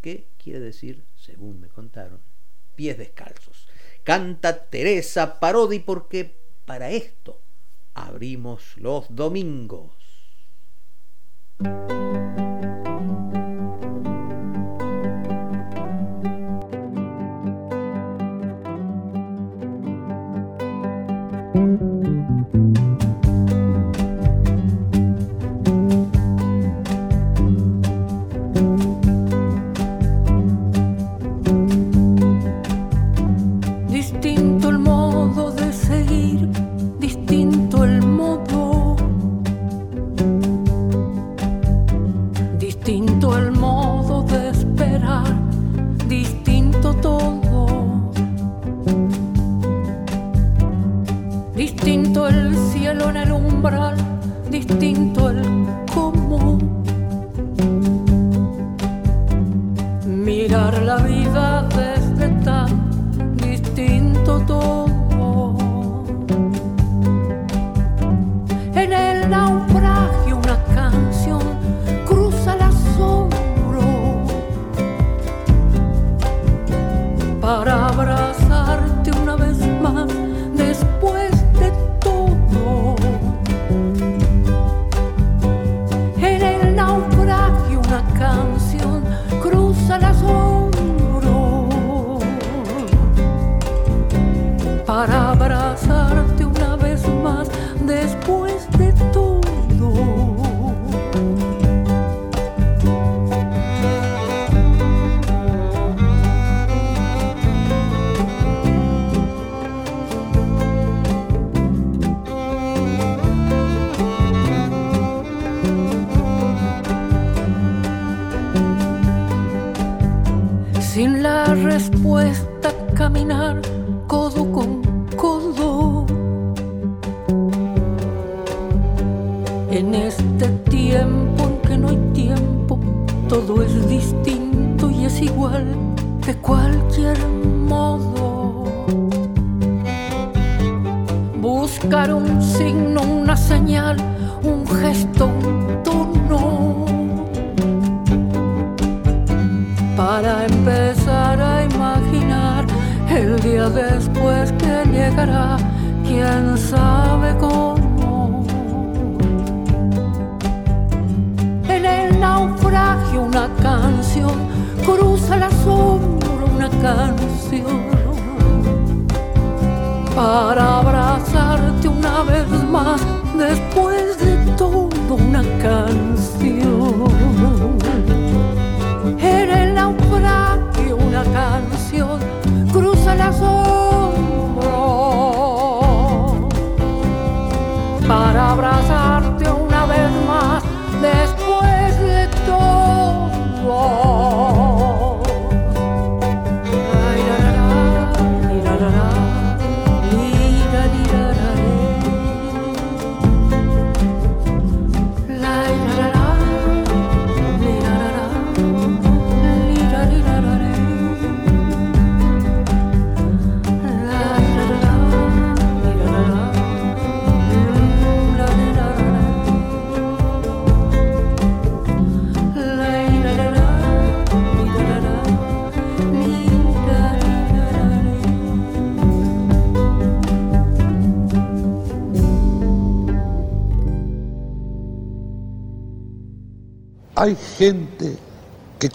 que 0.00 0.30
quiere 0.36 0.58
decir, 0.58 1.04
según 1.14 1.60
me 1.60 1.68
contaron, 1.68 2.18
pies 2.74 2.98
descalzos. 2.98 3.68
Canta 4.02 4.68
Teresa 4.68 5.38
Parodi 5.38 5.78
porque 5.78 6.36
para 6.64 6.90
esto 6.90 7.40
abrimos 7.94 8.76
los 8.78 9.14
domingos. 9.14 10.05
Distinto 11.58 12.45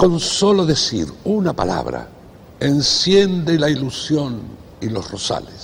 con 0.02 0.20
solo 0.20 0.66
decir 0.66 1.06
una 1.26 1.54
palabra 1.54 2.08
enciende 2.60 3.60
la 3.60 3.70
ilusión 3.70 4.41
y 4.82 4.89
los 4.89 5.12
rosales. 5.12 5.61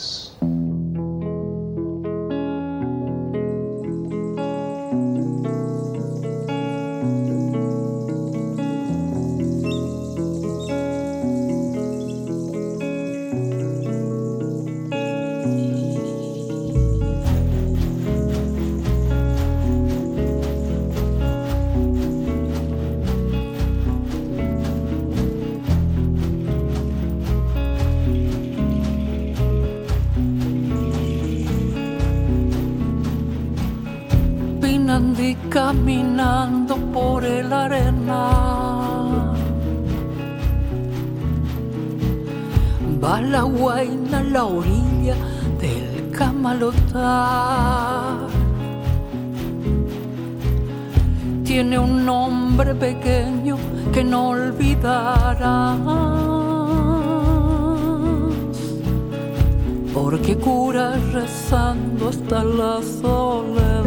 Hasta 62.08 62.44
la 62.44 62.80
soledad. 63.02 63.82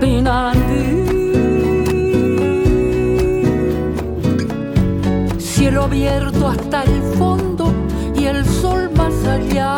Pinandí, 0.00 0.94
cielo 5.38 5.84
abierto 5.84 6.48
hasta 6.48 6.82
el 6.82 7.02
fondo 7.18 7.72
y 8.14 8.26
el 8.26 8.44
sol 8.44 8.90
más 8.96 9.14
allá. 9.26 9.76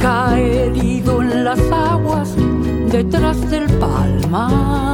Cae 0.00 0.66
herido 0.66 1.22
en 1.22 1.44
las 1.44 1.60
aguas 1.70 2.34
detrás 2.90 3.50
del 3.50 3.66
palmar. 3.78 4.93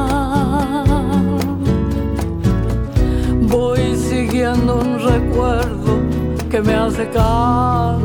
Me 6.63 6.73
hace 6.73 7.09
cantar. 7.09 7.99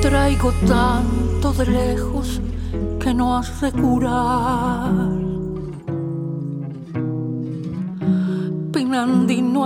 Traigo 0.00 0.52
tanto 0.66 1.52
de 1.52 1.66
lejos 1.66 2.40
que 3.00 3.12
no 3.14 3.36
hace 3.36 3.72
curar. 3.72 5.11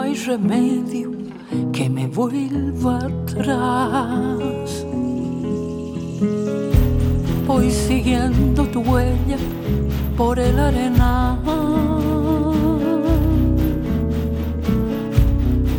Hay 0.07 0.15
remedio 0.15 1.11
que 1.73 1.91
me 1.91 2.07
vuelva 2.07 2.99
atrás. 2.99 4.87
Voy 7.47 7.71
siguiendo 7.71 8.65
tu 8.67 8.81
huella 8.83 9.37
por 10.17 10.39
el 10.39 10.59
arenal. 10.59 11.41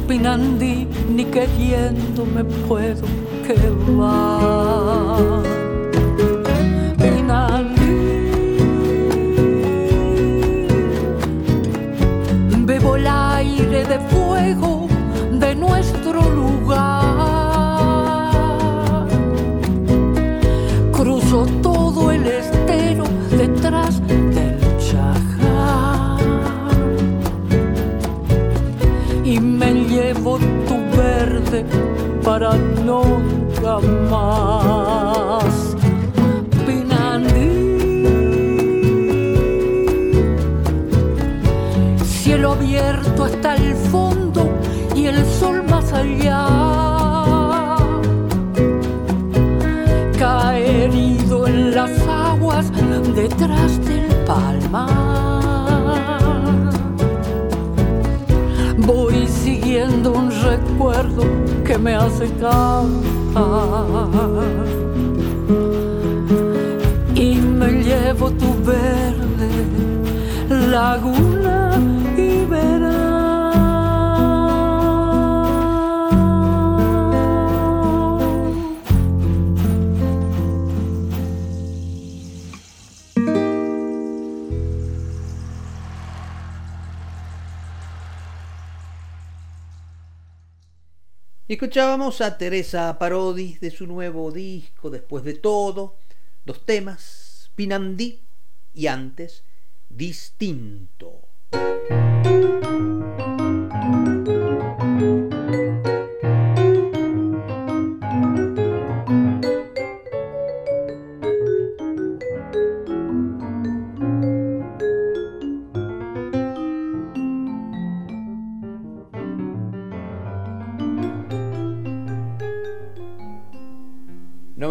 Pinandi 0.07 0.87
ni 1.15 1.23
queriendo 1.25 2.25
me 2.25 2.43
puedo 2.43 3.07
quedar. 3.45 4.77
De 13.69 13.99
fuego 13.99 14.87
de 15.31 15.53
nuestro 15.55 16.21
lugar. 16.29 16.77
Cruzo 20.93 21.45
todo 21.61 22.11
el 22.11 22.25
estero 22.25 23.03
detrás 23.37 24.01
del 24.07 24.57
Chajá. 24.79 26.17
Y 29.25 29.39
me 29.39 29.73
llevo 29.73 30.37
tu 30.67 30.77
verde 30.97 31.65
para 32.23 32.55
nunca 32.85 33.79
más. 34.09 34.86
Allá. 45.97 46.45
Cae 50.17 50.85
herido 50.85 51.47
en 51.47 51.75
las 51.75 51.91
aguas 52.07 52.71
detrás 53.15 53.71
del 53.85 54.07
palmar. 54.25 54.87
Voy 58.77 59.27
siguiendo 59.27 60.11
un 60.11 60.31
recuerdo 60.31 61.23
que 61.65 61.77
me 61.77 61.95
hace 61.95 62.29
cantar. 62.41 62.85
Y 67.15 67.35
me 67.59 67.69
llevo 67.87 68.31
tu 68.31 68.49
verde 68.63 69.17
laguna 70.49 71.79
y 72.15 72.45
verás. 72.45 73.06
Escuchábamos 91.57 92.21
a 92.21 92.37
Teresa 92.37 92.99
Parodi 92.99 93.57
de 93.59 93.71
su 93.71 93.87
nuevo 93.87 94.31
disco, 94.31 94.91
Después 94.91 95.23
de 95.23 95.33
todo, 95.33 95.97
dos 96.45 96.63
temas, 96.67 97.49
Pinandí 97.55 98.21
y 98.75 98.85
antes, 98.85 99.43
Distinto. 99.89 101.23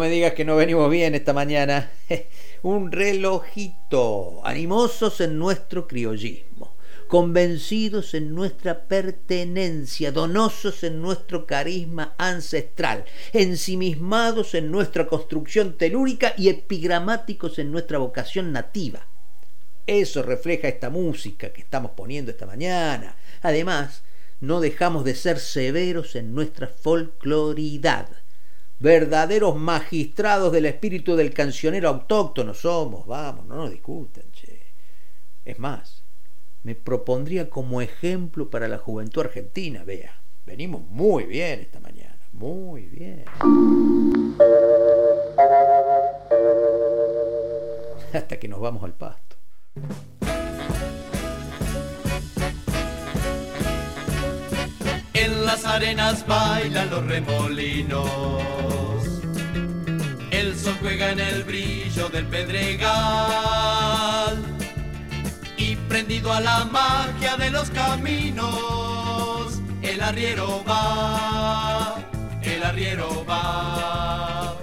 Me 0.07 0.13
digas 0.13 0.35
que 0.35 0.45
no 0.45 0.55
venimos 0.55 0.89
bien 0.89 1.15
esta 1.15 1.33
mañana. 1.33 1.91
Un 2.63 2.93
relojito, 2.93 4.39
animosos 4.45 5.19
en 5.19 5.37
nuestro 5.37 5.85
criollismo, 5.85 6.77
convencidos 7.09 8.13
en 8.13 8.33
nuestra 8.33 8.87
pertenencia, 8.87 10.13
donosos 10.13 10.85
en 10.85 11.01
nuestro 11.01 11.45
carisma 11.45 12.15
ancestral, 12.17 13.03
ensimismados 13.33 14.55
en 14.55 14.71
nuestra 14.71 15.07
construcción 15.07 15.77
telúrica 15.77 16.33
y 16.37 16.47
epigramáticos 16.47 17.59
en 17.59 17.69
nuestra 17.69 17.97
vocación 17.97 18.53
nativa. 18.53 19.07
Eso 19.85 20.23
refleja 20.23 20.69
esta 20.69 20.89
música 20.89 21.51
que 21.51 21.59
estamos 21.59 21.91
poniendo 21.91 22.31
esta 22.31 22.45
mañana. 22.45 23.17
Además, 23.41 24.03
no 24.39 24.61
dejamos 24.61 25.03
de 25.03 25.15
ser 25.15 25.37
severos 25.37 26.15
en 26.15 26.33
nuestra 26.33 26.67
folcloridad 26.67 28.07
verdaderos 28.79 29.55
magistrados 29.55 30.51
del 30.51 30.65
espíritu 30.65 31.15
del 31.15 31.33
cancionero 31.33 31.89
autóctono 31.89 32.53
somos, 32.53 33.07
vamos, 33.07 33.45
no 33.45 33.55
nos 33.55 33.71
discutan, 33.71 34.25
che. 34.31 34.67
Es 35.45 35.57
más, 35.59 36.03
me 36.63 36.75
propondría 36.75 37.49
como 37.49 37.81
ejemplo 37.81 38.49
para 38.49 38.67
la 38.67 38.77
juventud 38.77 39.21
argentina, 39.21 39.83
vea, 39.83 40.21
venimos 40.45 40.81
muy 40.89 41.23
bien 41.25 41.61
esta 41.61 41.79
mañana, 41.79 42.19
muy 42.33 42.83
bien. 42.83 43.25
Hasta 48.13 48.37
que 48.39 48.47
nos 48.47 48.59
vamos 48.59 48.83
al 48.83 48.93
pasto. 48.93 49.37
Las 55.57 55.65
arenas 55.65 56.25
bailan 56.27 56.89
los 56.91 57.03
remolinos. 57.05 58.11
El 60.29 60.55
sol 60.55 60.75
juega 60.81 61.11
en 61.11 61.19
el 61.19 61.43
brillo 61.43 62.09
del 62.09 62.27
pedregal. 62.27 62.85
Y 65.57 65.75
prendido 65.75 66.31
a 66.31 66.41
la 66.41 66.65
magia 66.65 67.37
de 67.37 67.49
los 67.49 67.71
caminos, 67.71 69.59
el 69.81 69.99
arriero 70.01 70.63
va, 70.67 71.95
el 72.43 72.63
arriero 72.63 73.25
va. 73.27 74.57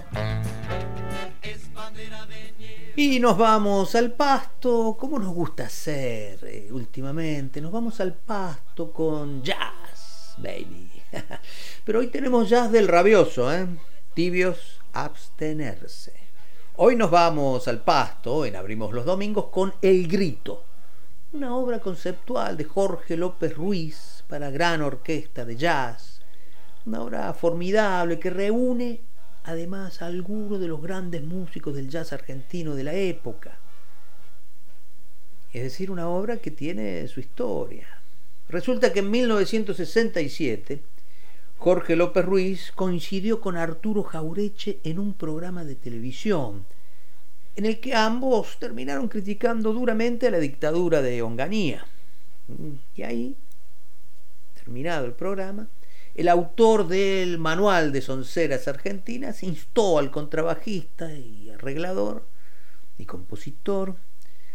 Y 2.97 3.19
nos 3.19 3.37
vamos 3.37 3.97
al 3.97 4.13
pasto, 4.13 4.97
como 4.97 5.19
nos 5.19 5.35
gusta 5.35 5.65
hacer 5.65 6.39
eh, 6.45 6.69
últimamente, 6.71 7.61
nos 7.61 7.73
vamos 7.73 7.99
al 7.99 8.15
pasto 8.15 8.93
con 8.93 9.43
jazz, 9.43 9.94
baby. 10.39 10.91
Pero 11.85 12.01
hoy 12.01 12.09
tenemos 12.09 12.49
jazz 12.49 12.71
del 12.73 12.89
rabioso, 12.89 13.53
¿eh? 13.53 13.67
Tibios 14.15 14.81
abstenerse. 14.93 16.13
Hoy 16.77 16.97
nos 16.97 17.11
vamos 17.11 17.69
al 17.69 17.83
pasto, 17.83 18.45
en 18.45 18.57
Abrimos 18.57 18.93
los 18.93 19.05
Domingos, 19.05 19.47
con 19.47 19.75
El 19.81 20.09
Grito, 20.09 20.65
una 21.33 21.57
obra 21.57 21.79
conceptual 21.81 22.57
de 22.57 22.65
Jorge 22.65 23.17
López 23.17 23.55
Ruiz 23.57 24.25
para 24.29 24.51
gran 24.51 24.83
orquesta 24.83 25.45
de 25.45 25.57
jazz, 25.57 26.21
una 26.87 27.03
obra 27.03 27.33
formidable 27.35 28.19
que 28.19 28.31
reúne 28.31 29.01
además 29.45 30.01
a 30.03 30.07
algunos 30.07 30.59
de 30.59 30.69
los 30.69 30.83
grandes 30.83 31.23
músicos 31.23 31.75
del 31.75 31.89
jazz 31.89 32.13
argentino 32.13 32.75
de 32.75 32.85
la 32.85 32.95
época. 32.95 33.59
Es 35.53 35.63
decir, 35.63 35.91
una 35.91 36.09
obra 36.09 36.39
que 36.39 36.51
tiene 36.51 37.07
su 37.07 37.21
historia. 37.21 37.87
Resulta 38.49 38.93
que 38.93 39.01
en 39.01 39.11
1967 39.11 40.83
Jorge 41.59 41.97
López 41.97 42.25
Ruiz 42.25 42.73
coincidió 42.75 43.41
con 43.41 43.57
Arturo 43.57 44.03
Jaureche 44.03 44.81
en 44.85 44.99
un 44.99 45.15
programa 45.15 45.65
de 45.65 45.75
televisión, 45.75 46.67
en 47.57 47.65
el 47.65 47.81
que 47.81 47.95
ambos 47.95 48.59
terminaron 48.59 49.09
criticando 49.09 49.73
duramente 49.73 50.27
a 50.27 50.31
la 50.31 50.39
dictadura 50.39 51.01
de 51.01 51.23
Onganía. 51.23 51.87
Y 52.95 53.03
ahí, 53.03 53.37
terminado 54.63 55.07
el 55.07 55.13
programa, 55.13 55.69
el 56.15 56.29
autor 56.29 56.87
del 56.87 57.39
manual 57.39 57.93
de 57.93 58.03
sonceras 58.03 58.69
argentinas 58.69 59.43
instó 59.43 59.99
al 59.99 60.11
contrabajista 60.11 61.13
y 61.15 61.51
arreglador 61.51 62.27
y 62.99 63.07
compositor 63.07 63.97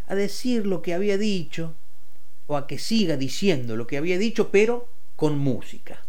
a 0.08 0.16
decir 0.16 0.68
lo 0.68 0.82
que 0.82 0.94
había 0.94 1.18
dicho 1.18 1.74
o 2.50 2.58
a 2.58 2.66
que 2.66 2.80
siga 2.80 3.16
diciendo 3.16 3.76
lo 3.76 3.86
que 3.86 3.98
había 3.98 4.18
dicho, 4.18 4.50
pero 4.50 4.88
con 5.16 5.38
música. 5.38 6.02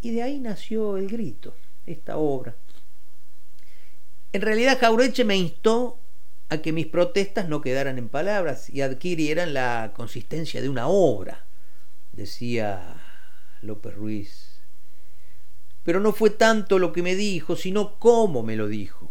Y 0.00 0.12
de 0.12 0.22
ahí 0.22 0.40
nació 0.40 0.96
El 0.96 1.08
Grito, 1.08 1.54
esta 1.84 2.16
obra. 2.16 2.56
En 4.32 4.40
realidad 4.40 4.78
Jaureche 4.80 5.26
me 5.26 5.36
instó 5.36 5.98
a 6.48 6.62
que 6.62 6.72
mis 6.72 6.86
protestas 6.86 7.50
no 7.50 7.60
quedaran 7.60 7.98
en 7.98 8.08
palabras 8.08 8.70
y 8.70 8.80
adquirieran 8.80 9.52
la 9.52 9.92
consistencia 9.94 10.62
de 10.62 10.70
una 10.70 10.88
obra, 10.88 11.44
decía 12.12 12.96
López 13.60 13.94
Ruiz. 13.94 14.58
Pero 15.84 16.00
no 16.00 16.12
fue 16.12 16.30
tanto 16.30 16.78
lo 16.78 16.94
que 16.94 17.02
me 17.02 17.14
dijo, 17.14 17.56
sino 17.56 17.98
cómo 17.98 18.42
me 18.42 18.56
lo 18.56 18.68
dijo, 18.68 19.10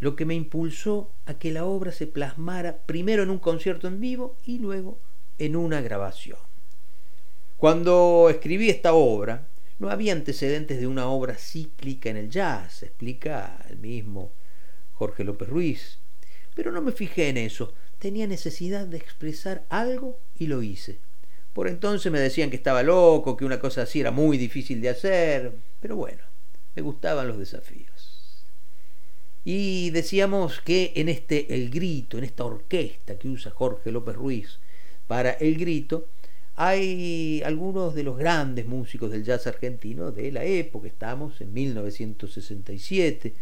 lo 0.00 0.16
que 0.16 0.24
me 0.24 0.34
impulsó 0.34 1.12
a 1.24 1.34
que 1.34 1.52
la 1.52 1.64
obra 1.64 1.92
se 1.92 2.08
plasmara 2.08 2.78
primero 2.78 3.22
en 3.22 3.30
un 3.30 3.38
concierto 3.38 3.86
en 3.86 4.00
vivo 4.00 4.36
y 4.44 4.58
luego 4.58 4.98
en 5.44 5.56
una 5.56 5.80
grabación. 5.80 6.38
Cuando 7.56 8.28
escribí 8.30 8.70
esta 8.70 8.94
obra, 8.94 9.48
no 9.78 9.90
había 9.90 10.12
antecedentes 10.12 10.78
de 10.78 10.86
una 10.86 11.08
obra 11.08 11.34
cíclica 11.34 12.10
en 12.10 12.16
el 12.16 12.30
jazz, 12.30 12.84
explica 12.84 13.64
el 13.68 13.78
mismo 13.78 14.32
Jorge 14.92 15.24
López 15.24 15.48
Ruiz. 15.48 15.98
Pero 16.54 16.70
no 16.70 16.80
me 16.80 16.92
fijé 16.92 17.28
en 17.28 17.38
eso, 17.38 17.72
tenía 17.98 18.26
necesidad 18.26 18.86
de 18.86 18.98
expresar 18.98 19.64
algo 19.68 20.20
y 20.38 20.46
lo 20.46 20.62
hice. 20.62 20.98
Por 21.52 21.66
entonces 21.66 22.10
me 22.12 22.20
decían 22.20 22.50
que 22.50 22.56
estaba 22.56 22.82
loco, 22.82 23.36
que 23.36 23.44
una 23.44 23.58
cosa 23.58 23.82
así 23.82 24.00
era 24.00 24.10
muy 24.10 24.38
difícil 24.38 24.80
de 24.80 24.90
hacer, 24.90 25.52
pero 25.80 25.96
bueno, 25.96 26.22
me 26.76 26.82
gustaban 26.82 27.26
los 27.26 27.38
desafíos. 27.38 28.44
Y 29.44 29.90
decíamos 29.90 30.60
que 30.60 30.92
en 30.94 31.08
este 31.08 31.52
El 31.54 31.70
Grito, 31.70 32.18
en 32.18 32.24
esta 32.24 32.44
orquesta 32.44 33.18
que 33.18 33.28
usa 33.28 33.50
Jorge 33.50 33.90
López 33.90 34.14
Ruiz 34.14 34.60
para 35.12 35.32
El 35.32 35.58
Grito, 35.58 36.08
hay 36.56 37.42
algunos 37.44 37.94
de 37.94 38.02
los 38.02 38.16
grandes 38.16 38.64
músicos 38.64 39.10
del 39.10 39.22
jazz 39.22 39.46
argentino 39.46 40.10
de 40.10 40.32
la 40.32 40.42
época, 40.42 40.88
estamos 40.88 41.38
en 41.42 41.52
1967, 41.52 43.34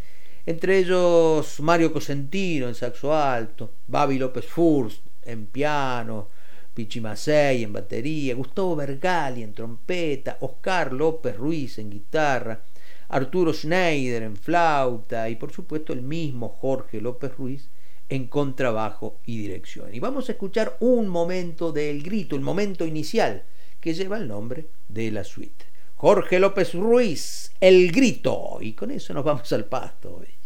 entre 0.46 0.78
ellos 0.78 1.60
Mario 1.60 1.92
Cosentino 1.92 2.66
en 2.66 2.74
saxo 2.74 3.14
alto, 3.14 3.70
Babi 3.86 4.18
López 4.18 4.46
Furst 4.46 5.00
en 5.22 5.46
piano, 5.46 6.26
Pichi 6.74 7.00
Macei 7.00 7.62
en 7.62 7.72
batería, 7.72 8.34
Gustavo 8.34 8.74
Bergali 8.74 9.44
en 9.44 9.54
trompeta, 9.54 10.38
Oscar 10.40 10.92
López 10.92 11.36
Ruiz 11.36 11.78
en 11.78 11.88
guitarra, 11.88 12.64
Arturo 13.10 13.52
Schneider 13.52 14.24
en 14.24 14.34
flauta 14.34 15.30
y 15.30 15.36
por 15.36 15.52
supuesto 15.52 15.92
el 15.92 16.02
mismo 16.02 16.48
Jorge 16.48 17.00
López 17.00 17.32
Ruiz 17.36 17.70
en 18.10 18.26
contrabajo 18.26 19.20
y 19.24 19.38
dirección. 19.38 19.94
Y 19.94 20.00
vamos 20.00 20.28
a 20.28 20.32
escuchar 20.32 20.76
un 20.80 21.08
momento 21.08 21.72
del 21.72 22.02
grito, 22.02 22.36
el 22.36 22.42
momento 22.42 22.84
inicial, 22.84 23.44
que 23.80 23.94
lleva 23.94 24.18
el 24.18 24.28
nombre 24.28 24.66
de 24.88 25.10
la 25.10 25.24
suite. 25.24 25.64
Jorge 25.94 26.38
López 26.40 26.74
Ruiz, 26.74 27.52
El 27.60 27.92
Grito. 27.92 28.58
Y 28.60 28.72
con 28.72 28.90
eso 28.90 29.14
nos 29.14 29.24
vamos 29.24 29.52
al 29.52 29.66
pasto 29.66 30.16
hoy. 30.16 30.39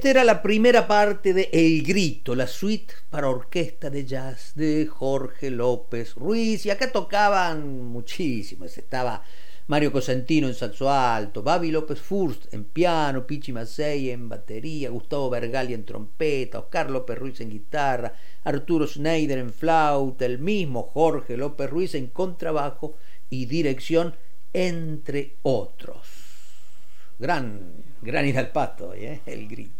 Esta 0.00 0.08
era 0.08 0.24
la 0.24 0.40
primera 0.40 0.88
parte 0.88 1.34
de 1.34 1.50
El 1.52 1.82
Grito, 1.82 2.34
la 2.34 2.46
suite 2.46 2.94
para 3.10 3.28
orquesta 3.28 3.90
de 3.90 4.06
jazz 4.06 4.52
de 4.54 4.86
Jorge 4.86 5.50
López 5.50 6.14
Ruiz. 6.14 6.64
Y 6.64 6.70
acá 6.70 6.90
tocaban 6.90 7.84
muchísimos. 7.84 8.78
Estaba 8.78 9.22
Mario 9.66 9.92
Cosentino 9.92 10.48
en 10.48 10.54
saxo 10.54 10.90
alto, 10.90 11.42
Babi 11.42 11.70
López 11.70 12.00
Furst 12.00 12.50
en 12.54 12.64
piano, 12.64 13.26
Pichi 13.26 13.52
Macei 13.52 14.08
en 14.08 14.30
batería, 14.30 14.88
Gustavo 14.88 15.28
Bergali 15.28 15.74
en 15.74 15.84
trompeta, 15.84 16.60
Oscar 16.60 16.90
López 16.90 17.18
Ruiz 17.18 17.38
en 17.42 17.50
guitarra, 17.50 18.14
Arturo 18.44 18.86
Schneider 18.86 19.36
en 19.36 19.52
flauta, 19.52 20.24
el 20.24 20.38
mismo 20.38 20.84
Jorge 20.84 21.36
López 21.36 21.68
Ruiz 21.68 21.94
en 21.94 22.06
contrabajo 22.06 22.96
y 23.28 23.44
dirección, 23.44 24.14
entre 24.54 25.36
otros. 25.42 26.08
Gran 27.18 27.90
Gran 28.02 28.26
ir 28.26 28.38
al 28.38 28.50
pasto, 28.50 28.94
¿eh? 28.94 29.20
el 29.26 29.46
grito. 29.46 29.79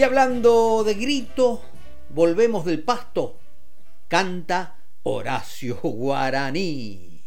Y 0.00 0.02
hablando 0.02 0.82
de 0.82 0.94
grito, 0.94 1.60
volvemos 2.08 2.64
del 2.64 2.82
pasto. 2.82 3.38
Canta 4.08 4.78
Horacio 5.02 5.76
Guaraní. 5.82 7.22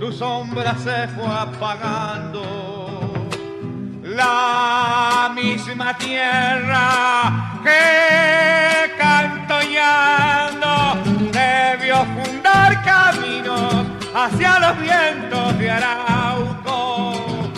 Tu 0.00 0.10
sombra 0.10 0.74
se 0.76 1.08
fue 1.08 1.26
apagando. 1.26 2.42
La 4.02 5.30
misma 5.34 5.96
tierra 5.98 7.60
que 7.62 8.90
cantoñando 8.96 10.72
debió 11.32 12.06
fundar 12.16 12.82
caminos 12.84 13.86
hacia 14.14 14.58
los 14.60 14.80
vientos 14.80 15.58
de 15.58 15.70
Arauco. 15.70 17.50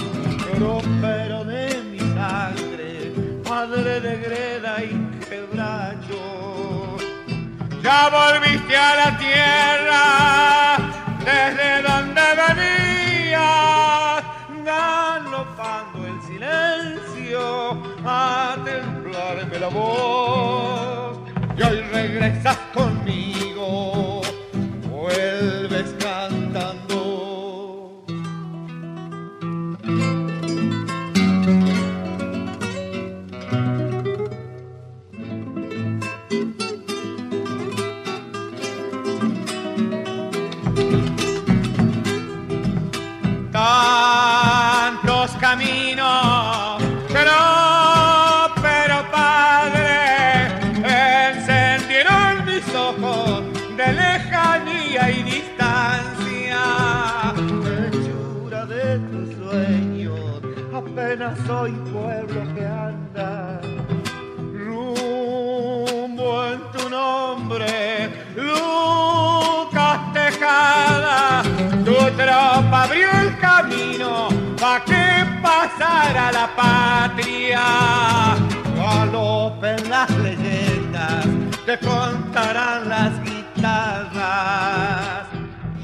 Pero 1.01 1.45
de 1.45 1.83
mi 1.91 1.99
sangre, 1.99 3.12
madre 3.49 4.01
de 4.01 4.16
greda 4.16 4.83
y 4.83 5.20
quebracho, 5.28 6.97
ya 7.83 8.09
volviste 8.09 8.77
a 8.77 8.97
la 8.97 9.19
tierra 9.19 10.56
desde 11.27 11.82
donde 11.82 12.23
venías, 12.40 14.23
galopando 14.65 16.07
el 16.07 16.23
silencio 16.23 17.77
a 18.05 18.57
templarme 18.65 19.59
la 19.59 19.69
voz. 19.69 21.19
Y 21.59 21.62
hoy 21.62 21.81
regresas 21.93 22.59
conmigo, 22.73 24.06
que 75.37 75.43
pasara 75.43 76.33
la 76.33 76.49
patria. 76.55 77.65
Galopen 78.77 79.89
las 79.89 80.11
leyendas, 80.11 81.25
te 81.65 81.79
contarán 81.79 82.87
las 82.89 83.13
guitarras. 83.23 85.29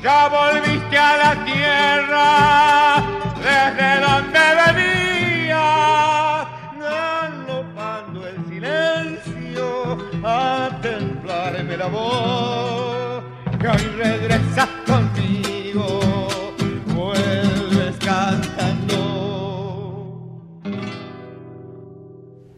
Ya 0.02 0.28
volviste 0.28 0.98
a 0.98 1.16
la 1.16 1.44
tierra 1.44 3.00
desde 3.38 4.00
donde 4.00 4.40
venías, 4.60 6.46
galopando 6.80 8.26
el 8.26 8.44
silencio 8.48 9.98
a 10.24 10.70
templarme 10.82 11.76
la 11.76 11.86
voz. 11.86 13.22
Que 13.60 13.68
hoy 13.68 13.86
regresas 13.96 14.68
conmigo, 14.86 15.11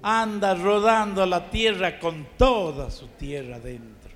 Anda 0.07 0.55
rodando 0.55 1.25
la 1.25 1.49
tierra 1.49 1.99
con 1.99 2.27
toda 2.37 2.91
su 2.91 3.07
tierra 3.17 3.59
dentro. 3.59 4.11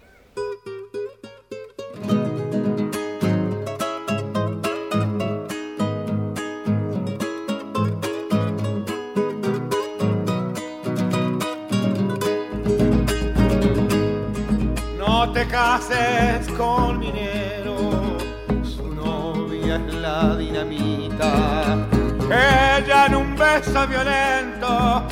No 14.99 15.33
te 15.33 15.47
cases 15.47 16.47
con 16.59 16.99
minero, 16.99 18.19
su 18.63 18.95
novia 18.95 19.77
es 19.77 19.95
la 19.95 20.37
dinamita. 20.37 21.89
Ella 22.31 23.07
en 23.07 23.15
un 23.15 23.35
beso 23.35 23.87
violento 23.87 25.08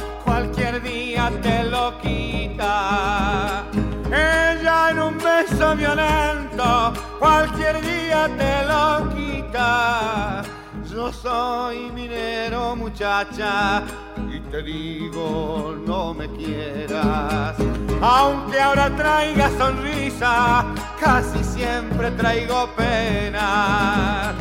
cualquier 0.77 0.83
día 0.83 1.31
te 1.43 1.65
lo 1.65 1.99
quita. 1.99 3.65
Ella 4.07 4.91
en 4.91 4.99
un 4.99 5.19
beso 5.19 5.75
violento 5.75 6.93
cualquier 7.19 7.81
día 7.81 8.29
te 8.37 8.67
lo 8.67 9.09
quita. 9.15 10.43
Yo 10.91 11.13
soy 11.13 11.91
minero 11.93 12.77
muchacha 12.77 13.83
y 14.31 14.41
te 14.51 14.63
digo 14.63 15.77
no 15.87 16.13
me 16.15 16.29
quieras. 16.33 17.57
Aunque 18.03 18.61
ahora 18.61 18.95
traiga 18.97 19.51
sonrisa, 19.57 20.65
casi 21.01 21.43
siempre 21.43 22.11
traigo 22.13 22.69
pena. 22.77 24.35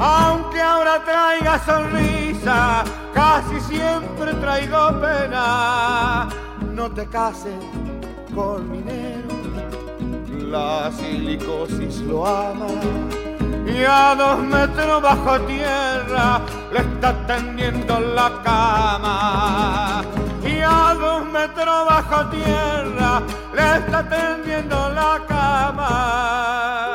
Aunque 0.00 0.60
ahora 0.60 1.02
traiga 1.04 1.58
sonrisa, 1.64 2.84
casi 3.12 3.60
siempre 3.60 4.34
traigo 4.34 5.00
pena. 5.00 6.28
No 6.72 6.90
te 6.90 7.06
cases 7.06 7.58
con 8.34 8.70
minero, 8.70 9.28
la 10.50 10.90
silicosis 10.92 12.00
lo 12.02 12.26
ama 12.26 12.68
y 13.78 13.84
a 13.84 14.14
dos 14.14 14.38
metros 14.40 15.02
bajo 15.02 15.40
tierra 15.42 16.40
le 16.72 16.80
está 16.80 17.14
tendiendo 17.26 18.00
la 18.00 18.40
cama. 18.42 20.02
Y 20.42 20.60
a 20.60 20.94
dos 20.94 21.26
metros 21.26 21.86
bajo 21.86 22.26
tierra 22.26 23.22
le 23.54 23.76
está 23.76 24.08
tendiendo 24.08 24.88
la 24.90 25.20
cama. 25.28 26.87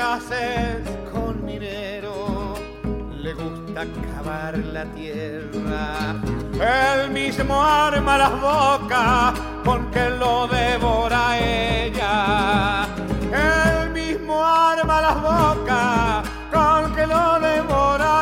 Cases 0.00 0.80
con 1.12 1.44
minero, 1.44 2.54
le 3.22 3.34
gusta 3.34 3.80
cavar 4.08 4.56
la 4.76 4.84
tierra. 4.98 6.16
Él 6.54 7.10
mismo 7.10 7.54
arma 7.62 8.16
las 8.16 8.34
bocas 8.40 9.38
con 9.62 9.90
que 9.90 10.08
lo 10.22 10.48
devora 10.48 11.22
ella. 11.38 12.86
Él 13.48 13.90
mismo 13.90 14.34
arma 14.42 14.96
las 15.06 15.18
bocas 15.30 16.28
con 16.54 16.94
que 16.94 17.06
lo 17.06 17.26
devora 17.48 18.12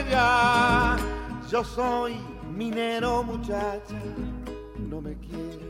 ella. 0.00 0.96
Yo 1.50 1.64
soy 1.64 2.12
minero 2.54 3.22
muchacha, 3.22 4.00
no 4.90 5.00
me 5.00 5.14
quiere, 5.24 5.63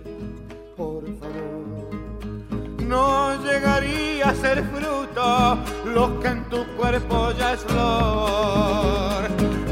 No 2.95 3.35
llegaría 3.43 4.29
a 4.29 4.35
ser 4.37 4.63
fruto 4.73 5.59
lo 5.85 6.21
que 6.21 6.29
en 6.29 6.45
tu 6.45 6.65
cuerpo 6.77 7.33
ya 7.33 7.55
es 7.55 7.61
flor. 7.65 9.23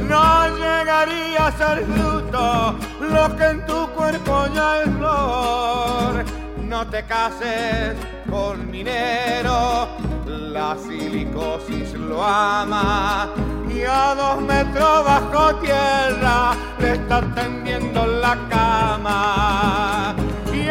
No 0.09 0.57
llegaría 0.57 1.47
a 1.47 1.53
ser 1.53 1.87
fruto 1.87 2.75
lo 3.01 3.37
que 3.37 3.45
en 3.45 3.65
tu 3.65 3.87
cuerpo 3.91 4.47
ya 4.53 4.83
es 4.83 4.91
flor. 4.97 6.25
No 6.65 6.85
te 6.89 7.05
cases 7.05 7.95
con 8.29 8.69
minero, 8.69 9.87
la 10.27 10.77
silicosis 10.77 11.95
lo 11.95 12.25
ama. 12.25 13.31
Y 13.73 13.83
a 13.85 14.17
dos 14.17 14.41
metros 14.41 15.05
bajo 15.05 15.55
tierra 15.61 16.55
le 16.81 16.95
está 16.95 17.21
tendiendo 17.37 18.05
la 18.05 18.37
cama. 18.51 20.17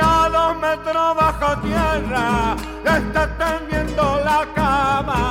Dos 0.02 0.58
metros 0.60 1.16
bajo 1.16 1.62
tierra 1.62 2.58
está 2.84 3.38
tendiendo 3.38 4.02
la 4.26 4.52
cama. 4.56 5.22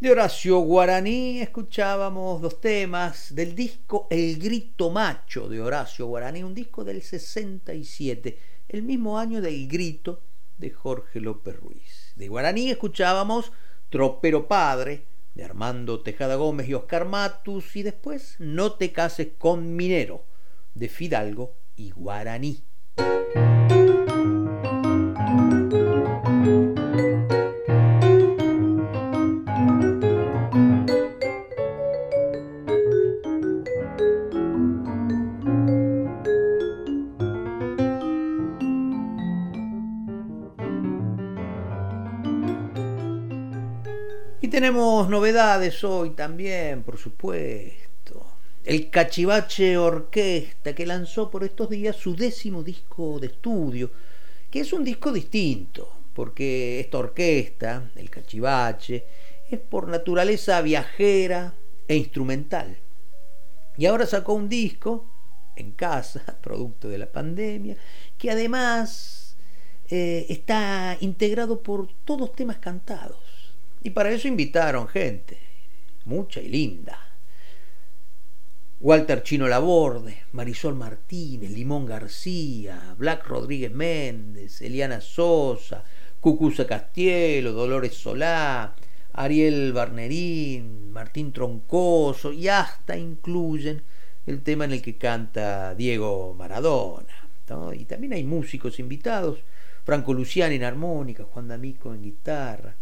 De 0.00 0.10
Horacio 0.10 0.60
Guaraní 0.60 1.40
escuchábamos 1.40 2.40
dos 2.40 2.58
temas 2.60 3.34
del 3.34 3.54
disco 3.54 4.06
El 4.08 4.38
Grito 4.38 4.88
Macho 4.90 5.46
de 5.50 5.60
Horacio 5.60 6.06
Guaraní, 6.06 6.42
un 6.42 6.54
disco 6.54 6.84
del 6.84 7.02
67, 7.02 8.38
el 8.68 8.82
mismo 8.82 9.18
año 9.18 9.42
del 9.42 9.68
Grito 9.68 10.22
de 10.56 10.70
Jorge 10.70 11.20
López 11.20 11.54
Ruiz. 11.54 12.14
De 12.16 12.28
Guaraní 12.28 12.70
escuchábamos 12.70 13.52
Tropero 13.90 14.48
Padre 14.48 15.04
de 15.34 15.44
Armando 15.44 16.00
Tejada 16.00 16.36
Gómez 16.36 16.66
y 16.66 16.72
Oscar 16.72 17.04
Matus 17.04 17.76
y 17.76 17.82
después 17.82 18.36
No 18.38 18.72
te 18.72 18.92
cases 18.92 19.28
con 19.38 19.76
Minero 19.76 20.24
de 20.76 20.88
Fidalgo 20.88 21.56
y 21.74 21.90
Guaraní. 21.90 22.62
Y 44.42 44.48
tenemos 44.48 45.08
novedades 45.08 45.82
hoy 45.82 46.10
también, 46.10 46.84
por 46.84 46.98
supuesto. 46.98 47.85
El 48.66 48.90
Cachivache 48.90 49.78
Orquesta, 49.78 50.74
que 50.74 50.86
lanzó 50.86 51.30
por 51.30 51.44
estos 51.44 51.70
días 51.70 51.94
su 51.94 52.16
décimo 52.16 52.64
disco 52.64 53.20
de 53.20 53.28
estudio, 53.28 53.92
que 54.50 54.58
es 54.58 54.72
un 54.72 54.82
disco 54.82 55.12
distinto, 55.12 55.88
porque 56.12 56.80
esta 56.80 56.98
orquesta, 56.98 57.92
el 57.94 58.10
Cachivache, 58.10 59.04
es 59.48 59.60
por 59.60 59.86
naturaleza 59.86 60.60
viajera 60.62 61.54
e 61.86 61.94
instrumental. 61.94 62.76
Y 63.76 63.86
ahora 63.86 64.04
sacó 64.04 64.32
un 64.32 64.48
disco 64.48 65.12
en 65.54 65.70
casa, 65.70 66.24
producto 66.42 66.88
de 66.88 66.98
la 66.98 67.06
pandemia, 67.06 67.76
que 68.18 68.32
además 68.32 69.36
eh, 69.88 70.26
está 70.28 70.96
integrado 70.98 71.62
por 71.62 71.86
todos 72.04 72.34
temas 72.34 72.58
cantados. 72.58 73.54
Y 73.84 73.90
para 73.90 74.10
eso 74.10 74.26
invitaron 74.26 74.88
gente, 74.88 75.38
mucha 76.04 76.40
y 76.40 76.48
linda. 76.48 77.05
Walter 78.78 79.22
Chino 79.22 79.48
Laborde, 79.48 80.24
Marisol 80.32 80.74
Martínez, 80.74 81.50
Limón 81.50 81.86
García, 81.86 82.94
Black 82.98 83.26
Rodríguez 83.26 83.72
Méndez, 83.72 84.60
Eliana 84.60 85.00
Sosa, 85.00 85.82
Cucuza 86.20 86.66
Castielo, 86.66 87.52
Dolores 87.52 87.94
Solá, 87.94 88.74
Ariel 89.14 89.72
Barnerín, 89.72 90.92
Martín 90.92 91.32
Troncoso 91.32 92.32
y 92.32 92.48
hasta 92.48 92.98
incluyen 92.98 93.82
el 94.26 94.42
tema 94.42 94.66
en 94.66 94.72
el 94.72 94.82
que 94.82 94.98
canta 94.98 95.74
Diego 95.74 96.34
Maradona. 96.34 97.28
Y 97.74 97.84
también 97.86 98.12
hay 98.12 98.24
músicos 98.24 98.78
invitados, 98.78 99.38
Franco 99.84 100.12
Luciani 100.12 100.56
en 100.56 100.64
armónica, 100.64 101.24
Juan 101.24 101.48
D'Amico 101.48 101.94
en 101.94 102.02
guitarra. 102.02 102.74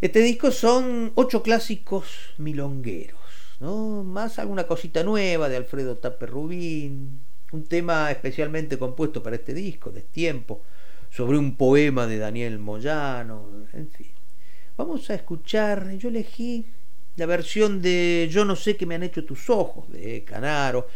Este 0.00 0.20
disco 0.20 0.52
son 0.52 1.12
ocho 1.16 1.42
clásicos 1.42 2.32
milongueros, 2.38 3.18
más 3.60 4.38
alguna 4.38 4.66
cosita 4.66 5.02
nueva 5.02 5.48
de 5.48 5.56
Alfredo 5.56 5.96
Tape 5.96 6.26
Rubín, 6.26 7.20
un 7.52 7.64
tema 7.64 8.10
especialmente 8.10 8.78
compuesto 8.78 9.22
para 9.22 9.36
este 9.36 9.54
disco, 9.54 9.90
Destiempo, 9.90 10.62
sobre 11.10 11.38
un 11.38 11.56
poema 11.56 12.06
de 12.06 12.18
Daniel 12.18 12.58
Moyano, 12.58 13.66
en 13.72 13.88
fin. 13.90 14.12
Vamos 14.76 15.10
a 15.10 15.14
escuchar, 15.14 15.92
yo 15.96 16.08
elegí 16.08 16.66
la 17.16 17.26
versión 17.26 17.82
de 17.82 18.28
Yo 18.30 18.44
no 18.44 18.54
sé 18.54 18.76
qué 18.76 18.86
me 18.86 18.94
han 18.94 19.02
hecho 19.02 19.24
tus 19.24 19.50
ojos, 19.50 19.90
de 19.90 20.22
Canaro, 20.24 20.86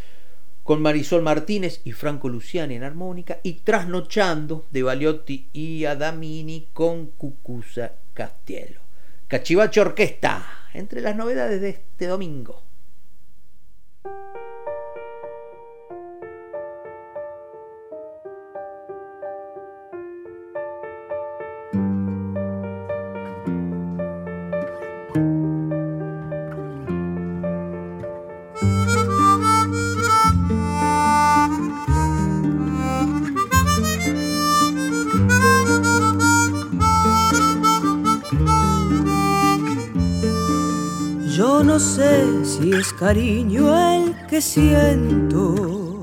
con 0.63 0.81
Marisol 0.81 1.23
Martínez 1.23 1.81
y 1.83 1.91
Franco 1.91 2.29
Luciani 2.29 2.77
en 2.77 2.85
armónica, 2.85 3.41
y 3.43 3.55
Trasnochando 3.55 4.67
de 4.71 4.85
Baliotti 4.85 5.49
y 5.53 5.85
Adamini 5.85 6.69
con 6.73 7.07
Cucuza 7.07 7.93
Castielo. 8.15 8.81
Cachivache 9.27 9.81
Orquesta, 9.81 10.62
entre 10.75 11.01
las 11.01 11.17
novedades 11.17 11.61
de 11.61 11.71
este 11.71 12.07
domingo. 12.07 12.63
Cariño 43.03 43.65
el 43.95 44.15
que 44.29 44.41
siento, 44.41 46.01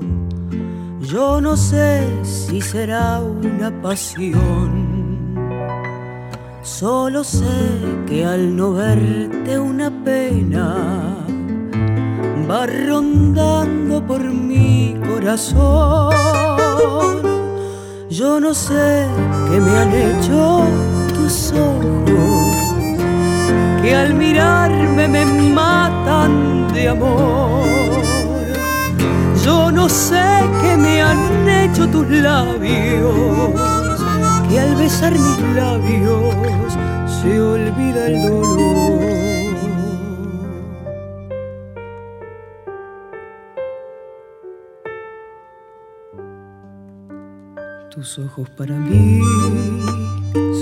yo 1.00 1.40
no 1.40 1.56
sé 1.56 2.06
si 2.22 2.60
será 2.60 3.20
una 3.20 3.70
pasión, 3.80 4.70
solo 6.62 7.24
sé 7.24 7.56
que 8.06 8.26
al 8.26 8.54
no 8.54 8.74
verte 8.74 9.58
una 9.58 9.88
pena 10.04 11.16
va 12.50 12.66
rondando 12.66 14.06
por 14.06 14.22
mi 14.22 14.94
corazón. 15.08 16.12
Yo 18.10 18.40
no 18.40 18.52
sé 18.52 19.06
qué 19.48 19.58
me 19.58 19.70
han 19.78 19.92
hecho 19.94 20.64
tus 21.14 21.52
ojos 21.52 22.59
que 23.82 23.94
al 23.94 24.14
mirarme 24.14 25.08
me 25.08 25.24
matan 25.24 26.72
de 26.72 26.88
amor. 26.88 27.64
Yo 29.44 29.70
no 29.72 29.88
sé 29.88 30.22
qué 30.60 30.76
me 30.76 31.00
han 31.02 31.48
hecho 31.48 31.88
tus 31.88 32.08
labios, 32.08 33.52
y 34.50 34.56
al 34.56 34.74
besar 34.76 35.12
mis 35.12 35.40
labios 35.54 36.74
se 37.06 37.40
olvida 37.40 38.06
el 38.06 38.22
dolor. 38.22 39.20
Tus 47.90 48.18
ojos 48.18 48.48
para 48.50 48.74
mí 48.74 49.20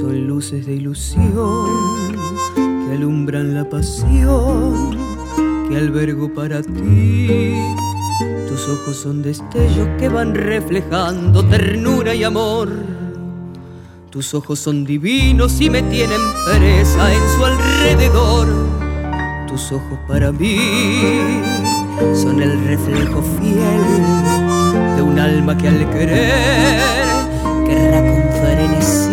son 0.01 0.27
luces 0.27 0.67
de 0.67 0.75
ilusión 0.75 2.09
que 2.89 2.95
alumbran 2.95 3.55
la 3.55 3.69
pasión 3.69 4.97
que 5.69 5.77
albergo 5.77 6.33
para 6.33 6.63
ti. 6.63 7.55
Tus 8.49 8.67
ojos 8.69 8.97
son 8.97 9.23
destellos 9.23 9.89
que 9.99 10.09
van 10.09 10.35
reflejando 10.35 11.45
ternura 11.47 12.15
y 12.15 12.25
amor. 12.25 12.71
Tus 14.11 14.33
ojos 14.33 14.59
son 14.59 14.85
divinos 14.85 15.61
y 15.61 15.69
me 15.69 15.83
tienen 15.83 16.21
presa 16.47 17.13
en 17.13 17.21
su 17.37 17.45
alrededor. 17.45 18.49
Tus 19.47 19.71
ojos 19.73 19.99
para 20.07 20.33
mí 20.33 20.59
son 22.15 22.41
el 22.41 22.65
reflejo 22.65 23.23
fiel 23.39 24.97
de 24.97 25.03
un 25.03 25.19
alma 25.19 25.59
que 25.59 25.69
al 25.69 25.91
querer 25.91 26.81
querrá 27.67 28.01
con 28.01 28.23
frenesí. 28.41 29.08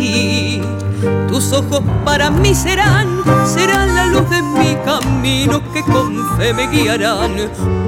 Tus 1.36 1.52
ojos 1.52 1.84
para 2.06 2.32
mí 2.32 2.56
serán, 2.56 3.22
serán 3.46 3.94
la 3.94 4.06
luz 4.06 4.30
de 4.30 4.42
mi 4.42 4.74
camino 4.86 5.62
que 5.74 5.84
con 5.84 6.16
fe 6.38 6.54
me 6.54 6.66
guiarán 6.68 7.36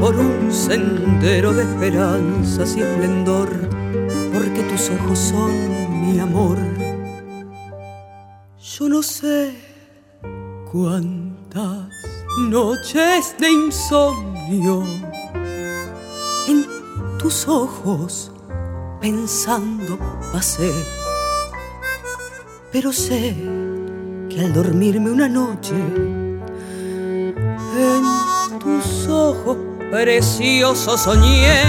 por 0.01 0.17
un 0.17 0.51
sendero 0.51 1.53
de 1.53 1.63
esperanzas 1.63 2.75
y 2.75 2.81
esplendor, 2.81 3.47
porque 4.33 4.63
tus 4.63 4.89
ojos 4.89 5.17
son 5.17 6.11
mi 6.11 6.19
amor. 6.19 6.57
Yo 8.59 8.89
no 8.89 9.01
sé 9.01 9.55
cuántas 10.69 11.87
noches 12.49 13.33
de 13.39 13.49
insomnio 13.49 14.83
en 16.49 16.65
tus 17.17 17.47
ojos 17.47 18.29
pensando 18.99 19.97
pasé. 20.33 21.06
Pero 22.71 22.91
sé 22.91 23.33
que 24.29 24.41
al 24.41 24.53
dormirme 24.53 25.09
una 25.09 25.29
noche 25.29 25.73
en 27.77 28.03
tus 28.59 29.07
ojos 29.07 29.57
preciosos 29.89 31.01
soñé. 31.01 31.61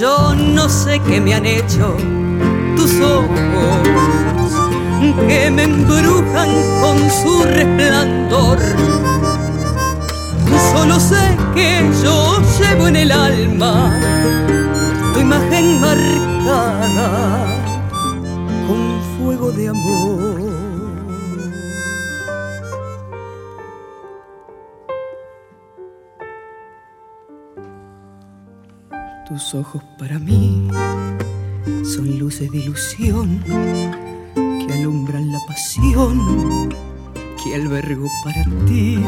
Yo 0.00 0.34
no 0.34 0.70
sé 0.70 1.00
qué 1.00 1.20
me 1.20 1.34
han 1.34 1.44
hecho 1.44 1.94
tus 2.76 2.98
ojos 3.00 3.88
que 5.28 5.50
me 5.50 5.64
embrujan 5.64 6.48
con 6.80 7.10
su 7.10 7.44
resplandor. 7.44 8.58
Solo 10.72 10.98
sé 10.98 11.36
que 11.54 11.82
yo 12.02 12.40
llevo 12.58 12.88
en 12.88 12.96
el 12.96 13.12
alma 13.12 14.00
tu 15.12 15.20
imagen 15.20 15.80
marcada 15.80 17.63
con 18.66 19.00
fuego 19.16 19.52
de 19.52 19.68
amor. 19.68 20.54
Tus 29.28 29.54
ojos 29.54 29.82
para 29.98 30.18
mí 30.18 30.68
son 31.82 32.18
luces 32.18 32.50
de 32.52 32.58
ilusión 32.58 33.42
que 34.34 34.72
alumbran 34.74 35.32
la 35.32 35.38
pasión 35.48 36.68
que 37.42 37.54
albergo 37.54 38.08
para 38.22 38.44
ti. 38.66 38.98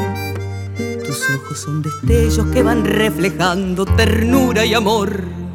Tus 1.05 1.31
ojos 1.31 1.59
son 1.59 1.83
destellos 1.83 2.47
que 2.49 2.63
van 2.63 2.85
reflejando 2.85 3.85
ternura 3.85 4.65
y 4.65 4.75
amor. 4.75 5.46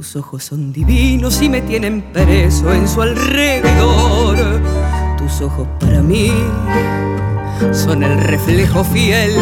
Tus 0.00 0.16
ojos 0.16 0.44
son 0.44 0.72
divinos 0.72 1.42
y 1.42 1.50
me 1.50 1.60
tienen 1.60 2.00
preso 2.00 2.72
en 2.72 2.88
su 2.88 3.02
alrededor. 3.02 4.38
Tus 5.18 5.42
ojos 5.42 5.68
para 5.78 6.00
mí 6.00 6.32
son 7.70 8.02
el 8.02 8.18
reflejo 8.18 8.82
fiel 8.82 9.34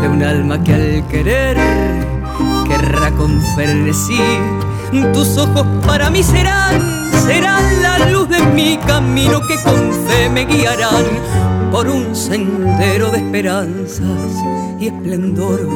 de 0.00 0.08
un 0.08 0.22
alma 0.22 0.64
que 0.64 0.72
al 0.72 1.08
querer 1.08 1.58
querrá 2.66 3.10
con. 3.10 3.38
Tus 5.12 5.36
ojos 5.36 5.66
para 5.86 6.08
mí 6.08 6.22
serán, 6.22 7.10
serán 7.26 7.82
la 7.82 8.10
luz 8.10 8.30
de 8.30 8.40
mi 8.40 8.78
camino 8.78 9.46
que 9.46 9.56
con 9.62 9.92
fe 10.06 10.30
me 10.30 10.46
guiarán 10.46 11.04
por 11.70 11.86
un 11.86 12.16
sendero 12.16 13.10
de 13.10 13.18
esperanzas 13.18 14.32
y 14.80 14.86
esplendor, 14.86 15.68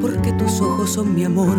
porque 0.00 0.32
tus 0.32 0.58
ojos 0.62 0.88
son 0.88 1.14
mi 1.14 1.24
amor. 1.24 1.58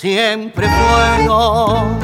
Siempre 0.00 0.68
fueron 0.68 1.98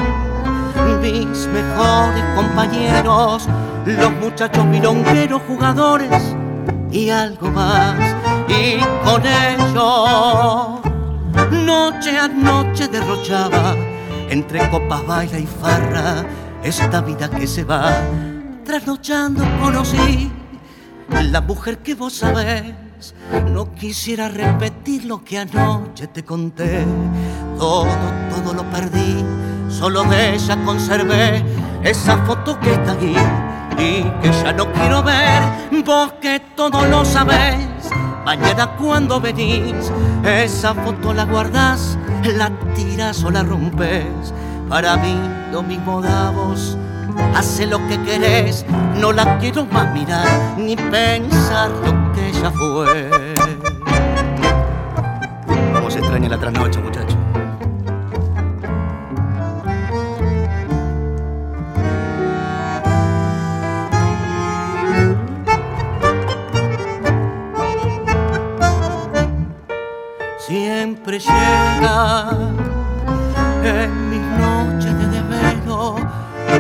mis 1.01 1.47
mejores 1.47 2.25
compañeros, 2.35 3.49
los 3.87 4.13
muchachos 4.15 4.65
milongueros 4.65 5.41
jugadores 5.47 6.35
y 6.91 7.11
algo 7.11 7.53
más. 7.53 8.17
Y 8.49 8.81
con 9.05 9.23
ellos 9.25 10.81
noche 11.53 12.19
a 12.19 12.27
noche 12.27 12.89
derrochaba, 12.89 13.77
entre 14.29 14.69
copas, 14.71 15.07
baila 15.07 15.39
y 15.39 15.47
farra, 15.47 16.27
esta 16.65 17.01
vida 17.01 17.31
que 17.31 17.47
se 17.47 17.63
va, 17.63 17.93
trasnochando 18.65 19.45
conocí 19.61 20.33
la 21.31 21.41
mujer 21.41 21.79
que 21.79 21.95
vos 21.95 22.15
sabés. 22.15 22.75
No 23.53 23.73
quisiera 23.75 24.29
repetir 24.29 25.05
lo 25.05 25.23
que 25.23 25.39
anoche 25.39 26.07
te 26.07 26.25
conté, 26.25 26.85
todo, 27.65 27.87
todo 28.29 28.53
lo 28.53 28.63
perdí, 28.65 29.25
solo 29.71 30.05
de 30.05 30.35
ella 30.35 30.55
conservé 30.67 31.43
esa 31.83 32.19
foto 32.19 32.61
que 32.61 32.75
está 32.75 32.93
aquí 32.93 33.17
y 33.79 34.03
que 34.21 34.31
ya 34.43 34.53
no 34.53 34.71
quiero 34.71 35.03
ver, 35.03 35.41
vos 35.83 36.13
que 36.21 36.43
todo 36.55 36.85
lo 36.85 37.07
sabés. 37.07 37.57
Mañana 38.23 38.67
cuando 38.77 39.19
venís, 39.19 39.91
esa 40.23 40.75
foto 40.75 41.15
la 41.15 41.25
guardás, 41.25 41.97
la 42.37 42.51
tiras 42.75 43.25
o 43.25 43.31
la 43.31 43.43
rompes. 43.43 44.35
Para 44.69 44.99
mí 44.99 45.19
lo 45.51 45.63
mismo 45.63 46.03
da 46.03 46.33
vos, 46.33 46.77
hace 47.35 47.67
lo 47.67 47.79
que 47.89 47.99
querés, 48.03 48.67
no 49.01 49.11
la 49.11 49.39
quiero 49.39 49.65
más 49.65 49.91
mirar 49.95 50.29
ni 50.59 50.77
pensar 50.77 51.71
lo 51.71 52.13
que 52.13 52.31
ya 52.31 52.51
fue. 52.51 53.09
Cómo 55.73 55.91
se 55.91 56.01
extraña 56.01 56.29
la 56.29 56.39
trasnoche, 56.39 56.79
muchacho. 56.81 57.14
Siempre 70.47 71.19
llega 71.19 72.29
en 73.65 74.11
mis 74.11 74.21
noches 74.39 74.99
de 74.99 75.07
desvelo 75.07 75.97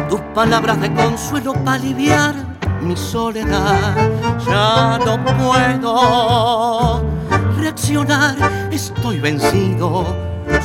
tus 0.08 0.20
palabras 0.34 0.80
de 0.80 0.92
consuelo 0.92 1.52
para 1.52 1.74
aliviar 1.74 2.34
mi 2.80 2.96
soledad. 2.96 3.94
Ya 4.46 4.98
no 5.04 5.22
puedo 5.24 7.04
reaccionar, 7.58 8.36
estoy 8.70 9.20
vencido. 9.20 10.04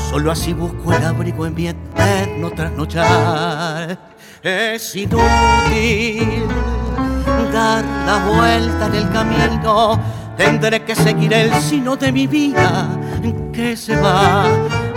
Solo 0.09 0.31
así 0.31 0.53
busco 0.53 0.93
el 0.93 1.03
abrigo 1.03 1.45
en 1.45 1.53
mi 1.53 1.67
eterno 1.67 2.51
trasnochar. 2.51 3.97
Es 4.41 4.95
inútil 4.95 6.47
dar 7.51 7.83
la 8.05 8.25
vuelta 8.29 8.85
en 8.87 8.95
el 8.95 9.09
camino. 9.09 9.99
Tendré 10.37 10.85
que 10.85 10.95
seguir 10.95 11.33
el 11.33 11.53
sino 11.55 11.97
de 11.97 12.13
mi 12.13 12.25
vida 12.25 12.87
que 13.53 13.75
se 13.75 13.95
va. 13.95 14.45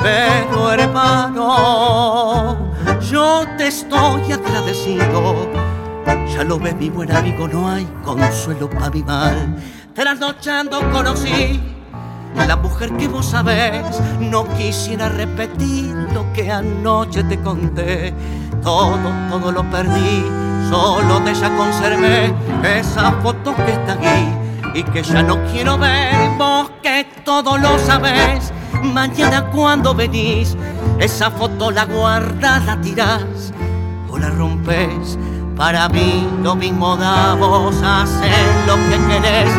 Pero 0.02 0.72
hermano, 0.72 2.56
yo 3.10 3.44
te 3.56 3.68
estoy 3.68 4.32
agradecido. 4.32 5.50
Ya 6.34 6.44
lo 6.44 6.58
ves, 6.58 6.74
mi 6.76 6.88
buen 6.88 7.12
amigo, 7.12 7.46
no 7.48 7.68
hay 7.68 7.86
consuelo 8.04 8.68
para 8.70 8.90
mi 8.90 9.02
mal. 9.02 9.56
Trasnochando 9.94 10.80
conocí 10.90 11.60
la 12.34 12.56
mujer 12.56 12.90
que 12.96 13.08
vos 13.08 13.26
sabés. 13.26 14.00
No 14.20 14.44
quisiera 14.56 15.08
repetir 15.08 15.94
lo 16.14 16.32
que 16.32 16.50
anoche 16.50 17.22
te 17.24 17.38
conté. 17.40 18.14
Todo, 18.62 19.10
todo 19.30 19.52
lo 19.52 19.68
perdí, 19.70 20.24
solo 20.70 21.20
de 21.20 21.32
ella 21.32 21.56
conservé 21.56 22.32
esa 22.62 23.12
foto 23.22 23.54
que 23.56 23.72
está 23.72 23.94
aquí 23.94 24.41
y 24.74 24.82
que 24.82 25.02
ya 25.02 25.22
no 25.22 25.38
quiero 25.52 25.78
ver. 25.78 26.14
Vos 26.38 26.70
que 26.82 27.06
todo 27.24 27.58
lo 27.58 27.78
sabés, 27.78 28.52
mañana 28.82 29.44
cuando 29.50 29.94
venís, 29.94 30.56
esa 30.98 31.30
foto 31.30 31.70
la 31.70 31.84
guardas, 31.84 32.64
la 32.64 32.80
tirás 32.80 33.52
o 34.10 34.18
la 34.18 34.30
rompes. 34.30 35.18
Para 35.56 35.88
mí 35.88 36.26
lo 36.42 36.54
mismo 36.54 36.96
da 36.96 37.34
vos 37.34 37.76
hacer 37.82 38.46
lo 38.66 38.74
que 38.88 38.98
querés. 39.06 39.50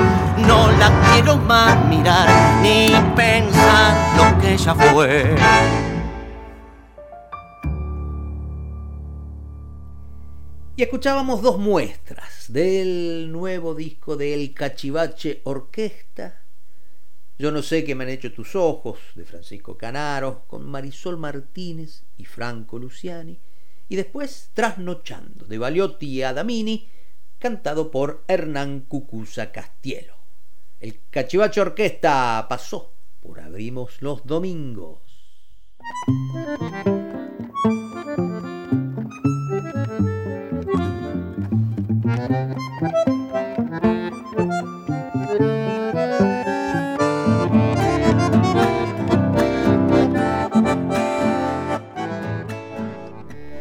No 0.47 0.71
la 0.71 0.91
quiero 1.11 1.37
más 1.37 1.77
mirar 1.85 2.27
ni 2.61 2.89
pensar 3.15 3.95
lo 4.17 4.37
que 4.39 4.57
ya 4.57 4.73
fue. 4.73 5.35
Y 10.75 10.81
escuchábamos 10.81 11.43
dos 11.43 11.59
muestras 11.59 12.51
del 12.51 13.31
nuevo 13.31 13.75
disco 13.75 14.17
de 14.17 14.33
El 14.33 14.55
Cachivache 14.55 15.41
Orquesta. 15.43 16.41
Yo 17.37 17.51
no 17.51 17.61
sé 17.61 17.83
qué 17.83 17.93
me 17.93 18.05
han 18.05 18.09
hecho 18.09 18.33
tus 18.33 18.55
ojos, 18.55 18.97
de 19.13 19.23
Francisco 19.23 19.77
Canaro, 19.77 20.45
con 20.47 20.65
Marisol 20.65 21.17
Martínez 21.17 22.05
y 22.17 22.25
Franco 22.25 22.79
Luciani. 22.79 23.39
Y 23.87 23.95
después 23.95 24.49
Trasnochando, 24.55 25.45
de 25.45 25.59
Baliotti 25.59 26.07
y 26.07 26.23
Adamini, 26.23 26.89
cantado 27.37 27.91
por 27.91 28.23
Hernán 28.27 28.79
Cucuza 28.87 29.51
Castielo. 29.51 30.15
El 30.79 31.01
Cachivache 31.11 31.61
Orquesta 31.61 32.47
pasó 32.49 32.93
por 33.21 33.41
Abrimos 33.41 34.01
los 34.01 34.25
Domingos. 34.25 35.01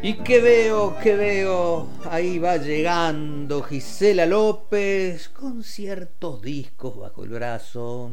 Y 0.05 0.15
que 0.25 0.41
veo, 0.41 0.97
que 1.03 1.17
veo, 1.17 1.89
ahí 2.11 2.39
va 2.39 2.57
llegando 2.57 3.63
Gisela 3.63 4.27
López 4.27 5.29
con 5.29 5.65
ciertos 5.65 6.43
discos 6.43 6.99
bajo 6.99 7.25
el 7.25 7.31
brazo. 7.31 8.11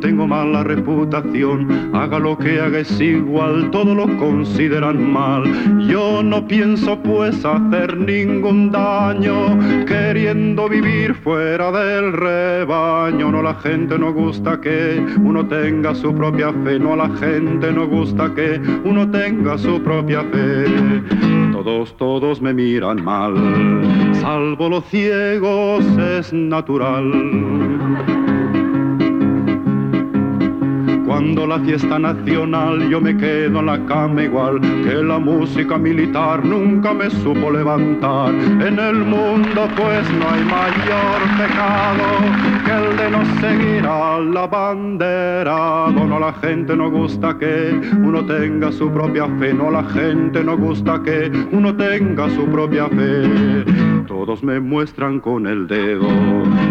Tengo 0.00 0.26
mala 0.26 0.64
reputación. 0.64 1.94
Haga 1.94 2.18
lo 2.18 2.36
que 2.36 2.60
haga 2.60 2.80
es 2.80 3.00
igual, 3.00 3.70
todo 3.70 3.94
lo 3.94 4.06
consideran 4.16 5.12
mal. 5.12 5.44
Yo 5.86 6.22
no 6.22 6.46
pienso 6.46 6.98
pues 7.02 7.44
hacer 7.44 7.96
ningún 7.96 8.70
daño, 8.70 9.58
queriendo 9.86 10.68
vivir 10.68 11.14
fuera 11.14 11.70
del 11.70 12.12
rebaño. 12.12 13.30
No 13.30 13.42
la 13.42 13.54
gente 13.54 13.98
no 13.98 14.12
gusta 14.12 14.60
que 14.60 15.04
uno 15.22 15.46
tenga 15.46 15.94
su 15.94 16.14
propia 16.14 16.52
fe, 16.64 16.78
no 16.78 16.94
a 16.94 16.96
la 16.96 17.08
gente 17.16 17.72
no 17.72 17.86
gusta 17.86 18.34
que 18.34 18.60
uno 18.84 19.08
tenga 19.10 19.56
su 19.58 19.80
propia 19.82 20.22
fe. 20.22 20.64
Todos, 21.52 21.96
todos 21.96 22.42
me 22.42 22.52
miran 22.52 23.02
mal, 23.04 23.34
salvo 24.14 24.68
los 24.68 24.84
ciegos 24.86 25.84
es 25.98 26.32
natural. 26.32 27.63
Cuando 31.24 31.46
la 31.46 31.58
fiesta 31.60 31.98
nacional 31.98 32.86
yo 32.90 33.00
me 33.00 33.16
quedo 33.16 33.60
en 33.60 33.66
la 33.66 33.82
cama 33.86 34.24
igual 34.24 34.60
que 34.60 34.94
la 35.02 35.18
música 35.18 35.78
militar 35.78 36.44
nunca 36.44 36.92
me 36.92 37.08
supo 37.08 37.50
levantar. 37.50 38.34
En 38.34 38.78
el 38.78 38.96
mundo 38.96 39.66
pues 39.74 40.06
no 40.18 40.28
hay 40.28 40.44
mayor 40.44 41.22
pecado 41.38 42.04
que 42.66 42.72
el 42.72 42.96
de 42.98 43.10
no 43.10 43.24
seguir 43.40 43.86
a 43.86 44.20
la 44.20 44.46
bandera. 44.46 45.90
No 45.92 46.20
la 46.20 46.34
gente 46.34 46.76
no 46.76 46.90
gusta 46.90 47.38
que 47.38 47.80
uno 47.96 48.22
tenga 48.26 48.70
su 48.70 48.90
propia 48.90 49.26
fe, 49.38 49.54
no 49.54 49.70
la 49.70 49.82
gente 49.82 50.44
no 50.44 50.58
gusta 50.58 51.02
que 51.02 51.32
uno 51.52 51.74
tenga 51.74 52.28
su 52.28 52.44
propia 52.48 52.86
fe. 52.90 53.64
Todos 54.06 54.42
me 54.44 54.60
muestran 54.60 55.20
con 55.20 55.46
el 55.46 55.66
dedo, 55.68 56.06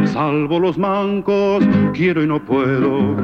salvo 0.05 0.59
los 0.59 0.77
mancos, 0.77 1.65
quiero 1.93 2.23
y 2.23 2.27
no 2.27 2.39
puedo. 2.39 3.15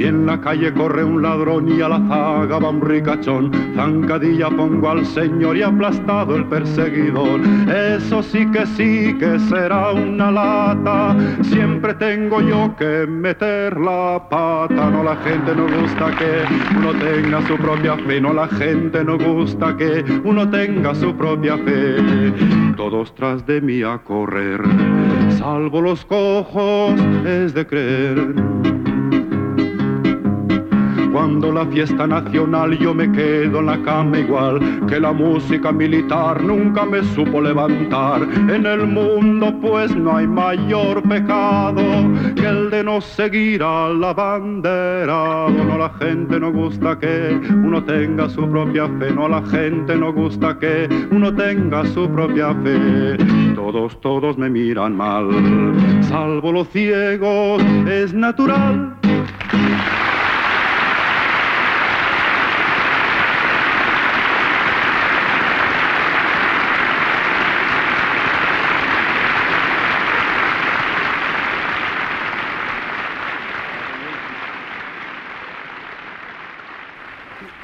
Si 0.00 0.06
en 0.06 0.24
la 0.24 0.40
calle 0.40 0.72
corre 0.72 1.04
un 1.04 1.20
ladrón 1.20 1.68
y 1.68 1.82
a 1.82 1.88
la 1.90 1.98
zaga 2.08 2.58
va 2.58 2.70
un 2.70 2.80
ricachón, 2.80 3.52
zancadilla 3.74 4.48
pongo 4.48 4.88
al 4.88 5.04
señor 5.04 5.58
y 5.58 5.62
aplastado 5.62 6.36
el 6.36 6.46
perseguidor. 6.46 7.42
Eso 7.68 8.22
sí 8.22 8.46
que 8.50 8.64
sí 8.64 9.14
que 9.18 9.38
será 9.40 9.92
una 9.92 10.30
lata, 10.30 11.14
siempre 11.42 11.92
tengo 11.92 12.40
yo 12.40 12.74
que 12.78 13.06
meter 13.06 13.78
la 13.78 14.26
pata. 14.30 14.88
No 14.88 15.02
la 15.02 15.16
gente 15.16 15.54
no 15.54 15.64
gusta 15.64 16.16
que 16.16 16.44
uno 16.78 16.94
tenga 16.94 17.46
su 17.46 17.58
propia 17.58 17.94
fe, 17.98 18.22
no 18.22 18.32
la 18.32 18.48
gente 18.48 19.04
no 19.04 19.18
gusta 19.18 19.76
que 19.76 20.02
uno 20.24 20.48
tenga 20.48 20.94
su 20.94 21.14
propia 21.14 21.58
fe. 21.58 21.96
Todos 22.74 23.14
tras 23.14 23.44
de 23.44 23.60
mí 23.60 23.82
a 23.82 23.98
correr, 23.98 24.62
salvo 25.36 25.82
los 25.82 26.06
cojos, 26.06 26.98
es 27.26 27.52
de 27.52 27.66
creer. 27.66 28.69
Cuando 31.20 31.52
la 31.52 31.66
fiesta 31.66 32.06
nacional 32.06 32.78
yo 32.78 32.94
me 32.94 33.12
quedo 33.12 33.58
en 33.58 33.66
la 33.66 33.82
cama 33.82 34.20
igual 34.20 34.58
que 34.86 34.98
la 34.98 35.12
música 35.12 35.70
militar 35.70 36.42
nunca 36.42 36.86
me 36.86 37.02
supo 37.14 37.42
levantar. 37.42 38.22
En 38.48 38.64
el 38.64 38.86
mundo 38.86 39.54
pues 39.60 39.94
no 39.94 40.16
hay 40.16 40.26
mayor 40.26 41.02
pecado 41.02 41.82
que 42.34 42.46
el 42.46 42.70
de 42.70 42.82
no 42.84 43.02
seguir 43.02 43.62
a 43.62 43.90
la 43.90 44.14
bandera. 44.14 45.50
No 45.50 45.76
la 45.76 45.90
gente 46.00 46.40
no 46.40 46.52
gusta 46.52 46.98
que 46.98 47.38
uno 47.52 47.84
tenga 47.84 48.26
su 48.30 48.48
propia 48.48 48.88
fe, 48.98 49.12
no 49.12 49.28
la 49.28 49.42
gente 49.42 49.96
no 49.96 50.14
gusta 50.14 50.58
que 50.58 50.88
uno 51.10 51.34
tenga 51.34 51.84
su 51.84 52.08
propia 52.08 52.54
fe. 52.62 53.18
Todos, 53.54 54.00
todos 54.00 54.38
me 54.38 54.48
miran 54.48 54.96
mal, 54.96 55.28
salvo 56.00 56.50
los 56.50 56.68
ciegos, 56.70 57.62
es 57.86 58.14
natural 58.14 58.99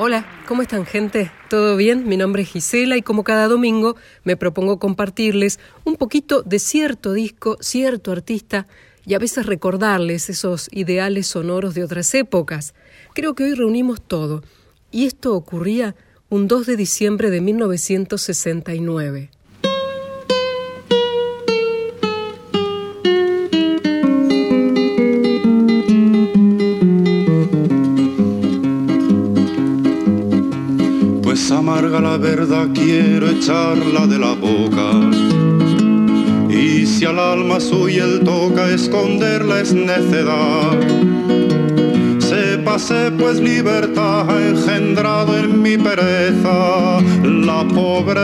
Hola, 0.08 0.24
¿cómo 0.46 0.62
están 0.62 0.86
gente? 0.86 1.32
¿Todo 1.50 1.76
bien? 1.76 2.06
Mi 2.08 2.16
nombre 2.16 2.42
es 2.42 2.50
Gisela 2.50 2.96
y 2.96 3.02
como 3.02 3.24
cada 3.24 3.48
domingo 3.48 3.96
me 4.22 4.36
propongo 4.36 4.78
compartirles 4.78 5.58
un 5.82 5.96
poquito 5.96 6.42
de 6.42 6.60
cierto 6.60 7.12
disco, 7.12 7.56
cierto 7.60 8.12
artista 8.12 8.68
y 9.04 9.14
a 9.14 9.18
veces 9.18 9.46
recordarles 9.46 10.30
esos 10.30 10.68
ideales 10.70 11.26
sonoros 11.26 11.74
de 11.74 11.82
otras 11.82 12.14
épocas. 12.14 12.72
Creo 13.16 13.34
que 13.34 13.42
hoy 13.42 13.54
reunimos 13.54 14.00
todo 14.00 14.44
y 14.92 15.06
esto 15.06 15.34
ocurría 15.34 15.96
un 16.28 16.46
2 16.46 16.66
de 16.66 16.76
diciembre 16.76 17.30
de 17.30 17.40
1969. 17.40 19.30
Amarga 31.66 32.00
la 32.00 32.16
verdad 32.16 32.68
quiero 32.72 33.28
echarla 33.28 34.06
de 34.06 34.18
la 34.20 34.34
boca. 34.34 34.88
Y 36.48 36.86
si 36.86 37.04
al 37.04 37.18
alma 37.18 37.58
suya 37.58 38.04
él 38.04 38.20
toca 38.24 38.70
esconderla 38.70 39.62
es 39.62 39.74
necedad. 39.74 40.78
Sépase 42.20 43.10
pues 43.18 43.40
libertad 43.40 44.26
engendrado 44.48 45.36
en 45.36 45.60
mi 45.60 45.76
pereza 45.76 47.00
la 47.24 47.66
pobreza. 47.74 48.14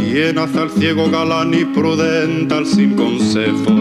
Quien 0.00 0.36
hace 0.36 0.58
al 0.58 0.70
ciego 0.70 1.08
galán 1.12 1.54
y 1.54 1.64
prudente 1.64 2.54
al 2.54 2.66
sin 2.66 2.96
consejo 2.96 3.72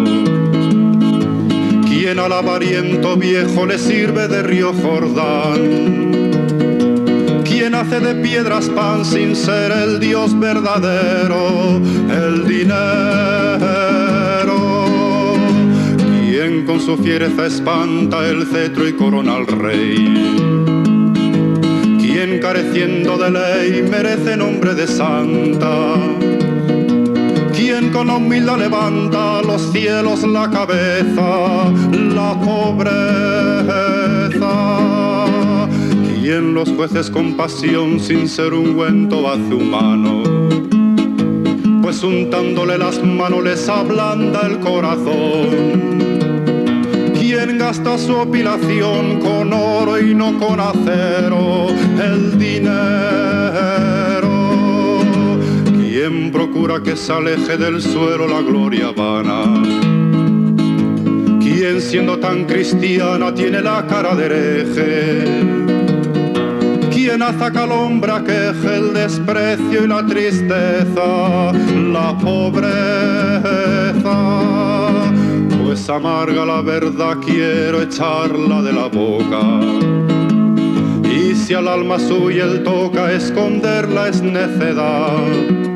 quien 1.90 2.20
al 2.20 2.32
avariento 2.32 3.18
viejo 3.18 3.66
le 3.66 3.80
sirve 3.80 4.28
de 4.28 4.44
río 4.44 4.72
Jordán. 4.72 6.27
Quien 7.68 7.82
hace 7.82 8.00
de 8.00 8.16
piedras 8.16 8.70
pan 8.70 9.04
sin 9.04 9.36
ser 9.36 9.74
el 9.74 10.00
Dios 10.00 10.40
verdadero, 10.40 11.82
el 12.10 12.48
dinero. 12.48 12.78
Quien 15.98 16.66
con 16.66 16.80
su 16.80 16.96
fiereza 16.96 17.46
espanta 17.46 18.26
el 18.26 18.46
cetro 18.46 18.88
y 18.88 18.94
corona 18.94 19.36
al 19.36 19.48
rey. 19.48 20.38
Quien 22.00 22.40
careciendo 22.40 23.18
de 23.18 23.32
ley 23.32 23.82
merece 23.92 24.38
nombre 24.38 24.74
de 24.74 24.88
santa 24.88 25.98
quien 27.54 27.92
con 27.92 28.10
humildad 28.10 28.60
levanta 28.60 29.42
los 29.42 29.74
cielos 29.74 30.24
la 30.24 30.50
cabeza, 30.50 31.70
la 31.92 32.34
pobreza. 32.46 34.08
Quien 36.30 36.54
los 36.54 36.68
jueces 36.72 37.10
con 37.10 37.38
pasión 37.38 38.02
sin 38.02 38.28
ser 38.28 38.54
ungüento 38.54 39.30
hace 39.30 39.54
humano, 39.54 40.24
pues 41.82 42.04
untándole 42.04 42.78
las 42.78 43.02
manos 43.02 43.42
les 43.46 43.70
ablanda 43.70 44.42
el 44.46 44.60
corazón. 44.60 45.48
Quien 47.18 47.58
gasta 47.58 47.98
su 47.98 48.14
opilación 48.14 49.22
con 49.22 49.54
oro 49.54 49.98
y 50.02 50.14
no 50.14 50.38
con 50.38 50.60
acero, 50.60 51.68
el 51.98 52.38
dinero 52.38 52.68
quien 55.80 56.30
procura 56.34 56.84
que 56.84 56.98
se 56.98 57.14
aleje 57.14 57.56
del 57.56 57.82
suelo 57.82 58.28
la 58.28 58.42
gloria 58.42 58.92
vana. 58.92 59.64
Quien 61.40 61.80
siendo 61.80 62.20
tan 62.20 62.44
cristiana 62.44 63.34
tiene 63.34 63.62
la 63.62 63.88
cara 63.88 64.14
de 64.14 64.26
hereje. 64.26 65.57
Al 67.10 67.72
hombre 67.72 68.12
queje 68.26 68.76
el 68.76 68.94
desprecio 68.94 69.86
y 69.86 69.88
la 69.88 70.06
tristeza, 70.06 71.54
la 71.92 72.18
pobreza. 72.18 72.68
Pues 75.64 75.90
amarga 75.90 76.46
la 76.46 76.62
verdad 76.62 77.18
quiero 77.26 77.82
echarla 77.82 78.62
de 78.62 78.74
la 78.74 78.88
boca. 78.88 79.60
Y 81.04 81.34
si 81.34 81.54
al 81.54 81.68
alma 81.68 81.98
suya 81.98 82.44
él 82.44 82.64
toca 82.64 83.12
esconderla 83.12 84.10
es 84.10 84.22
necedad 84.22 85.68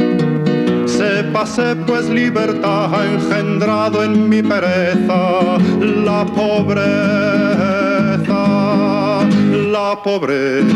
Sépase 1.01 1.75
pues 1.87 2.07
libertad 2.09 2.93
ha 2.93 3.05
engendrado 3.11 4.03
en 4.03 4.29
mi 4.29 4.43
pereza 4.43 5.57
la 5.79 6.25
pobreza, 6.25 7.50
la 9.72 10.02
pobreza. 10.03 10.68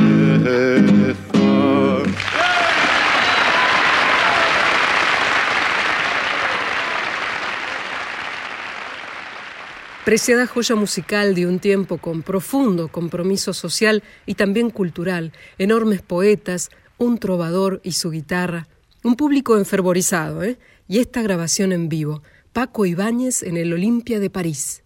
Preciada 10.05 10.47
joya 10.47 10.75
musical 10.75 11.35
de 11.35 11.47
un 11.47 11.59
tiempo 11.59 11.97
con 11.97 12.21
profundo 12.21 12.87
compromiso 12.87 13.53
social 13.53 14.03
y 14.25 14.35
también 14.35 14.69
cultural, 14.69 15.33
enormes 15.57 16.01
poetas, 16.01 16.69
un 16.97 17.17
trovador 17.17 17.81
y 17.83 17.93
su 17.93 18.11
guitarra, 18.11 18.67
un 19.03 19.15
público 19.15 19.57
enfervorizado, 19.57 20.43
¿eh? 20.43 20.57
Y 20.87 20.99
esta 20.99 21.21
grabación 21.21 21.73
en 21.73 21.89
vivo, 21.89 22.21
Paco 22.53 22.85
Ibáñez 22.85 23.43
en 23.43 23.57
el 23.57 23.73
Olimpia 23.73 24.19
de 24.19 24.29
París. 24.29 24.83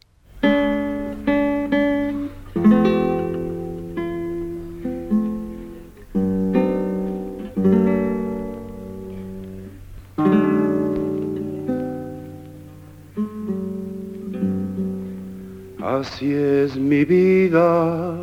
Así 16.00 16.32
es 16.34 16.78
mi 16.78 17.04
vida, 17.04 18.16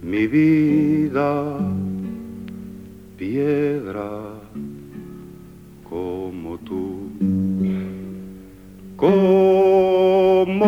mi 0.00 0.26
vida, 0.26 1.58
piedra 3.18 4.08
como 5.90 6.56
tú, 6.60 7.10
como 8.96 10.64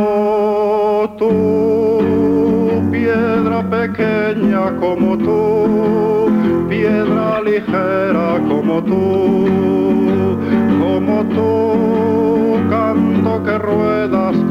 tú, 1.18 1.30
piedra 2.90 3.70
pequeña 3.70 4.76
como 4.80 5.16
tú, 5.16 6.28
piedra 6.68 7.40
ligera 7.40 8.38
como 8.46 8.84
tú, 8.84 9.46
como 10.78 11.24
tú, 11.34 12.68
canto 12.68 13.42
que 13.44 13.56
ruedas 13.56 14.19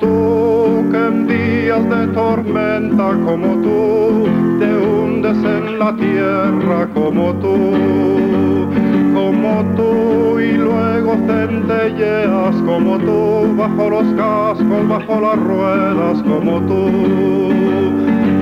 tú, 0.00 0.84
que 0.90 0.98
en 0.98 1.26
días 1.28 1.88
de 1.88 2.06
tormenta 2.08 3.10
como 3.24 3.54
tú, 3.62 4.26
te 4.58 4.68
hundes 4.76 5.36
en 5.44 5.78
la 5.78 5.94
tierra 5.94 6.88
como 6.92 7.32
tú, 7.34 7.56
como 9.14 9.64
tú, 9.76 10.40
y 10.40 10.52
luego 10.52 11.16
centelleas 11.28 12.56
como 12.66 12.98
tú, 12.98 13.54
bajo 13.56 13.90
los 13.90 14.06
cascos, 14.14 14.88
bajo 14.88 15.20
las 15.20 15.38
ruedas 15.38 16.22
como 16.22 16.60
tú, 16.62 16.82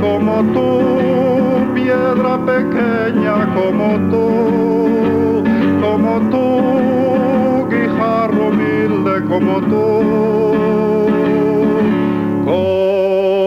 como 0.01 0.37
tú, 0.55 1.75
piedra 1.75 2.39
pequeña 2.47 3.37
como 3.55 3.89
tú, 4.13 5.45
como 5.83 6.13
tú, 6.31 7.69
guijarro 7.69 8.49
humilde 8.49 9.25
como 9.29 9.61
tú 9.63 10.29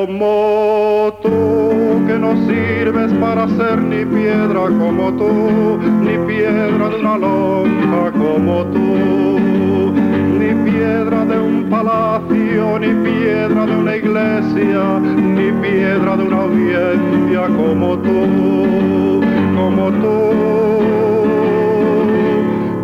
como 0.06 1.14
tú, 1.22 2.04
que 2.08 2.18
no 2.18 2.34
sirves 2.48 3.14
para 3.20 3.48
ser 3.50 3.80
ni 3.82 4.04
piedra 4.04 4.66
como 4.66 5.14
tú, 5.14 5.78
ni 6.02 6.18
piedra 6.26 6.90
de 6.90 7.00
una 7.00 7.18
lonja 7.18 8.12
como 8.12 8.66
tú, 8.74 9.92
ni 10.40 10.56
piedra 10.72 11.24
de 11.26 11.40
un 11.40 11.70
palacio, 11.70 12.80
ni 12.80 12.88
piedra 13.08 13.68
de 13.68 13.76
una 13.76 13.96
iglesia, 13.96 15.00
ni 15.00 15.52
piedra 15.62 16.18
de 16.18 16.24
una 16.24 16.38
audiencia 16.38 17.48
como 17.56 18.00
tú, 18.00 19.22
como 19.56 19.92
tú, 20.02 20.18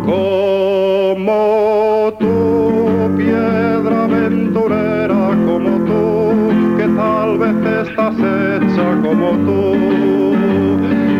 como 0.06 2.12
tú, 2.20 2.97
estás 7.98 8.14
hecha 8.16 8.96
como 9.02 9.30
tú, 9.44 10.36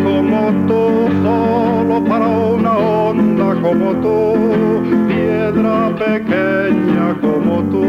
como 0.05 0.41
tú, 0.65 1.09
solo 1.23 2.03
para 2.05 2.27
una 2.27 2.77
onda 2.77 3.55
como 3.61 3.91
tú, 3.95 4.83
piedra 5.09 5.93
pequeña 5.97 7.17
como 7.19 7.63
tú, 7.63 7.85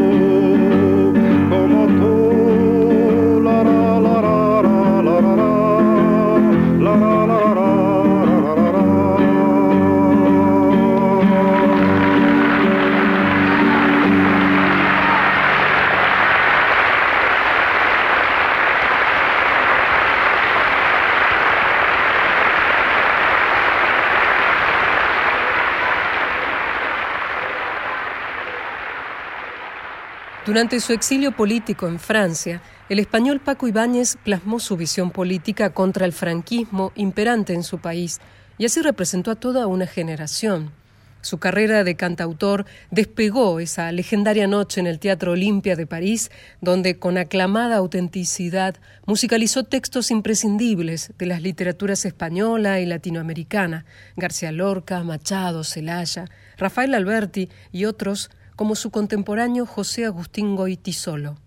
Durante 30.50 30.80
su 30.80 30.92
exilio 30.92 31.30
político 31.30 31.86
en 31.86 32.00
Francia, 32.00 32.60
el 32.88 32.98
español 32.98 33.38
Paco 33.38 33.68
Ibáñez 33.68 34.16
plasmó 34.24 34.58
su 34.58 34.76
visión 34.76 35.12
política 35.12 35.70
contra 35.70 36.04
el 36.04 36.12
franquismo 36.12 36.90
imperante 36.96 37.54
en 37.54 37.62
su 37.62 37.78
país 37.78 38.18
y 38.58 38.64
así 38.64 38.82
representó 38.82 39.30
a 39.30 39.36
toda 39.36 39.68
una 39.68 39.86
generación. 39.86 40.72
Su 41.20 41.38
carrera 41.38 41.84
de 41.84 41.94
cantautor 41.94 42.66
despegó 42.90 43.60
esa 43.60 43.92
legendaria 43.92 44.48
noche 44.48 44.80
en 44.80 44.88
el 44.88 44.98
Teatro 44.98 45.32
Olimpia 45.32 45.76
de 45.76 45.86
París, 45.86 46.32
donde 46.60 46.98
con 46.98 47.16
aclamada 47.16 47.76
autenticidad 47.76 48.74
musicalizó 49.06 49.62
textos 49.62 50.10
imprescindibles 50.10 51.12
de 51.16 51.26
las 51.26 51.42
literaturas 51.42 52.04
española 52.04 52.80
y 52.80 52.86
latinoamericana, 52.86 53.84
García 54.16 54.50
Lorca, 54.50 55.04
Machado, 55.04 55.62
Celaya, 55.62 56.24
Rafael 56.56 56.94
Alberti 56.94 57.48
y 57.70 57.84
otros 57.84 58.30
como 58.60 58.74
su 58.74 58.90
contemporáneo 58.90 59.64
José 59.64 60.04
Agustín 60.04 60.54
Goitisolo. 60.54 61.38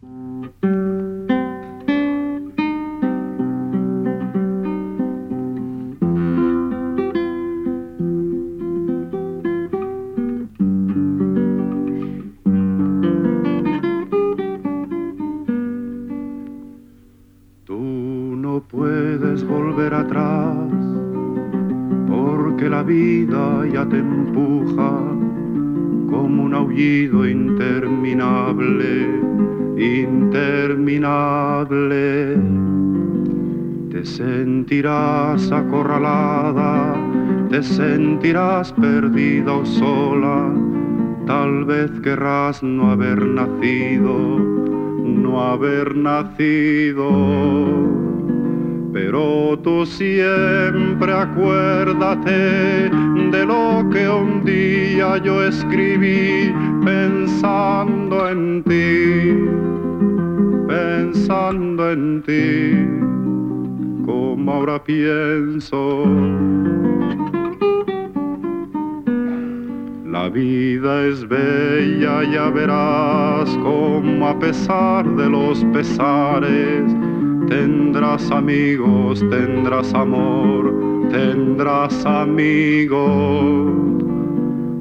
Aullido 26.73 27.27
interminable, 27.27 29.07
interminable. 29.77 32.37
Te 33.91 34.03
sentirás 34.03 35.51
acorralada, 35.51 36.95
te 37.49 37.61
sentirás 37.61 38.73
perdida 38.73 39.53
o 39.53 39.63
sola, 39.65 40.51
tal 41.27 41.65
vez 41.65 41.91
querrás 42.01 42.63
no 42.63 42.89
haber 42.89 43.23
nacido, 43.23 44.39
no 44.39 45.43
haber 45.43 45.95
nacido. 45.95 47.11
Pero 48.91 49.59
tú 49.59 49.85
siempre 49.85 51.13
acuérdate 51.13 52.89
de 53.33 53.47
lo 53.47 53.89
que 53.89 54.07
un 54.07 54.45
día 54.45 55.17
yo 55.17 55.43
escribí 55.43 56.53
pensando 56.85 58.29
en 58.29 58.63
ti, 58.63 59.49
pensando 60.67 61.91
en 61.91 62.21
ti, 62.21 64.05
como 64.05 64.53
ahora 64.53 64.83
pienso. 64.83 66.05
La 70.05 70.29
vida 70.29 71.07
es 71.07 71.27
bella, 71.27 72.23
ya 72.31 72.51
verás 72.51 73.49
como 73.63 74.27
a 74.27 74.37
pesar 74.37 75.07
de 75.15 75.27
los 75.27 75.65
pesares, 75.73 76.83
tendrás 77.47 78.29
amigos, 78.29 79.25
tendrás 79.31 79.91
amor, 79.95 80.72
tendrás 81.13 82.05
amigos. 82.07 83.07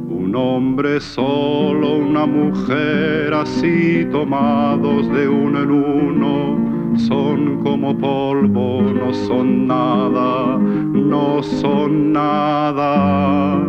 Un 0.09 0.33
hombre 0.35 0.99
solo, 0.99 1.97
una 1.97 2.25
mujer 2.25 3.35
así 3.35 4.07
tomados 4.11 5.13
de 5.13 5.29
uno 5.29 5.63
en 5.63 5.71
uno, 5.71 6.99
son 6.99 7.63
como 7.63 7.97
polvo, 7.99 8.83
no 8.83 9.13
son 9.13 9.67
nada, 9.67 10.57
no 10.59 11.43
son 11.43 12.13
nada. 12.13 13.61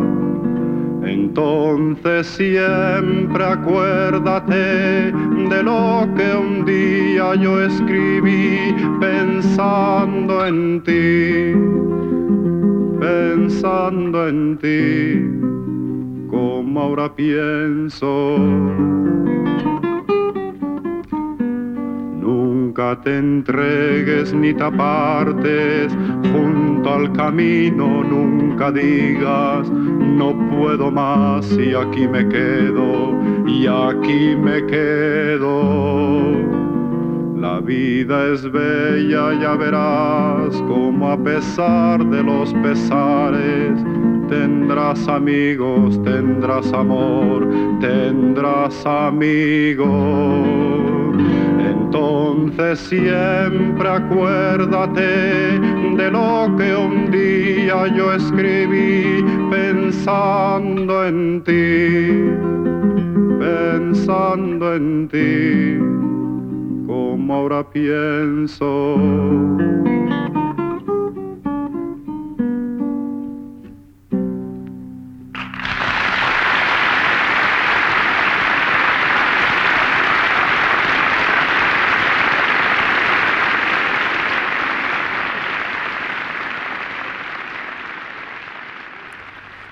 Entonces 1.04 2.26
siempre 2.26 3.44
acuérdate 3.44 5.12
de 5.12 5.62
lo 5.62 6.08
que 6.16 6.34
un 6.34 6.64
día 6.64 7.34
yo 7.34 7.62
escribí 7.62 8.74
pensando 9.00 10.46
en 10.46 10.82
ti, 10.82 11.52
pensando 13.04 14.28
en 14.28 14.56
ti, 14.62 15.20
como 16.30 16.80
ahora 16.80 17.14
pienso. 17.14 18.38
Nunca 22.26 22.98
te 23.02 23.18
entregues 23.18 24.32
ni 24.32 24.54
te 24.54 24.64
apartes 24.64 25.92
junto 26.32 26.94
al 26.94 27.12
camino, 27.12 28.02
nunca 28.02 28.72
digas, 28.72 29.70
no 29.70 30.28
puedo 30.50 30.90
más 30.90 31.46
y 31.58 31.74
aquí 31.74 32.08
me 32.08 32.26
quedo, 32.28 32.88
y 33.46 33.66
aquí 33.66 34.34
me 34.36 34.64
quedo. 34.66 36.43
La 37.44 37.60
vida 37.60 38.32
es 38.32 38.50
bella, 38.50 39.38
ya 39.38 39.54
verás 39.54 40.56
como 40.66 41.10
a 41.10 41.22
pesar 41.22 42.02
de 42.06 42.22
los 42.22 42.54
pesares 42.54 43.84
tendrás 44.30 45.06
amigos, 45.08 46.02
tendrás 46.04 46.72
amor, 46.72 47.46
tendrás 47.82 48.86
amigos. 48.86 49.90
Entonces 51.58 52.78
siempre 52.78 53.90
acuérdate 53.90 55.58
de 55.98 56.10
lo 56.10 56.50
que 56.56 56.74
un 56.74 57.10
día 57.10 57.88
yo 57.94 58.14
escribí 58.14 59.22
pensando 59.50 61.04
en 61.04 61.42
ti, 61.44 62.24
pensando 63.38 64.74
en 64.76 65.08
ti, 65.08 65.94
como 67.14 67.32
ahora 67.32 67.62
pienso. 67.62 68.96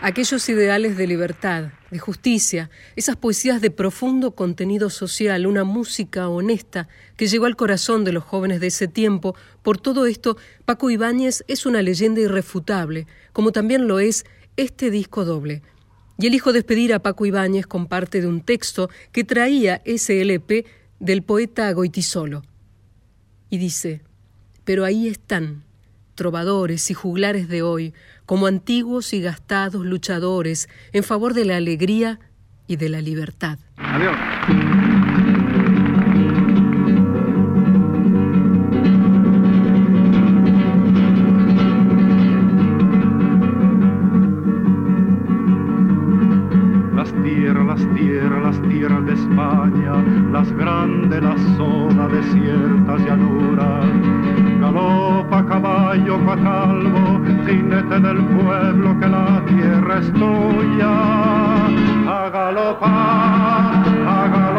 Aquellos 0.03 0.49
ideales 0.49 0.97
de 0.97 1.07
libertad, 1.07 1.71
de 1.93 1.99
justicia, 2.01 2.71
esas 2.97 3.15
poesías 3.15 3.61
de 3.61 3.71
profundo 3.71 4.33
contenido 4.35 4.91
social, 4.91 5.47
una 5.47 5.63
música 5.63 6.29
honesta 6.29 6.89
que 7.17 7.29
llegó 7.29 7.47
al 7.47 7.55
corazón 7.55 8.03
de 8.03 8.13
los 8.13 8.25
jóvenes 8.25 8.61
de 8.61 8.67
ese 8.67 8.89
tiempo. 8.89 9.37
Por 9.63 9.79
todo 9.79 10.07
esto, 10.07 10.37
Paco 10.65 10.91
Ibáñez 10.91 11.45
es 11.47 11.67
una 11.67 11.83
leyenda 11.83 12.21
irrefutable, 12.21 13.07
como 13.33 13.53
también 13.53 13.87
lo 13.87 14.01
es 14.01 14.25
este 14.57 14.91
disco 14.91 15.25
doble. 15.25 15.63
Y 16.19 16.27
elijo 16.27 16.53
despedir 16.53 16.93
a 16.93 16.99
Paco 16.99 17.25
Ibáñez 17.25 17.69
con 17.69 17.87
parte 17.87 18.21
de 18.21 18.27
un 18.27 18.43
texto 18.43 18.91
que 19.13 19.23
traía 19.23 19.83
ese 19.85 20.21
LP 20.21 20.67
del 20.99 21.23
poeta 21.23 21.73
Goitisolo. 21.73 22.43
Y 23.51 23.59
dice, 23.59 24.03
pero 24.65 24.85
ahí 24.85 25.07
están, 25.07 25.63
trovadores 26.17 26.91
y 26.91 26.95
juglares 26.95 27.49
de 27.49 27.63
hoy, 27.63 27.95
como 28.33 28.47
antiguos 28.47 29.13
y 29.13 29.21
gastados 29.21 29.85
luchadores 29.85 30.71
en 30.95 31.03
favor 31.03 31.35
de 31.35 31.45
la 31.45 31.59
alegría 31.59 32.19
y 32.67 32.77
de 32.77 32.89
la 32.89 33.03
libertad. 33.03 33.59
Adiós. 33.77 34.17
Las 46.95 47.13
tierras, 47.23 47.67
las 47.67 48.63
tierras, 48.63 49.05
de 49.05 49.13
España, 49.13 50.03
las 50.33 50.51
grandes, 50.53 51.23
las 51.23 51.41
zonas 51.59 52.11
desiertas, 52.11 53.05
llanuras 53.05 53.85
galopa 54.63 55.45
caballo 55.47 56.25
cuatralbo, 56.25 57.12
jinete 57.47 58.01
del 58.01 58.25
pueblo 58.25 58.99
que 58.99 59.07
la 59.09 59.43
tierra 59.47 59.99
es 59.99 60.13
tuya. 60.13 60.93
A 62.09 62.31
galopar, 62.31 63.85
a 64.07 64.52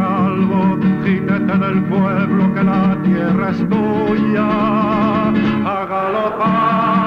cuatralbo, 0.00 0.78
jinete 1.04 1.58
del 1.58 1.82
pueblo 1.84 2.54
que 2.54 2.62
la 2.62 2.96
tierra 3.02 3.50
es 3.50 3.58
tuya. 3.68 4.48
A 5.64 5.86
galopar, 5.86 6.99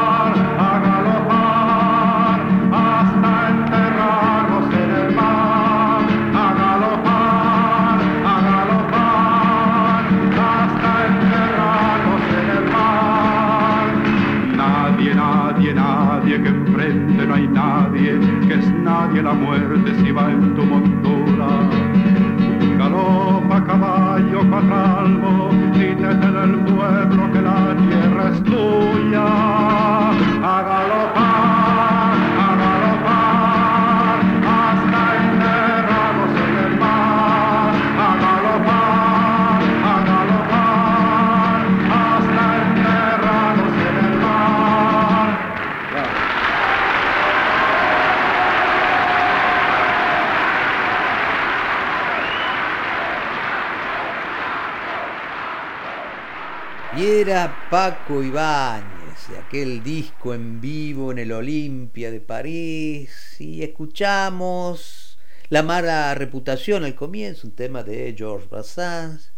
Paco 57.73 58.21
Ibáñez, 58.21 59.29
aquel 59.43 59.81
disco 59.81 60.35
en 60.35 60.61
vivo 60.61 61.11
en 61.11 61.17
el 61.17 61.31
Olimpia 61.31 62.11
de 62.11 62.19
París, 62.19 63.35
y 63.39 63.63
escuchamos 63.63 65.17
La 65.49 65.63
mala 65.63 66.13
reputación 66.13 66.83
al 66.83 66.93
comienzo, 66.93 67.47
un 67.47 67.55
tema 67.55 67.81
de 67.81 68.13
Georges 68.15 68.47
Brassens, 68.47 69.31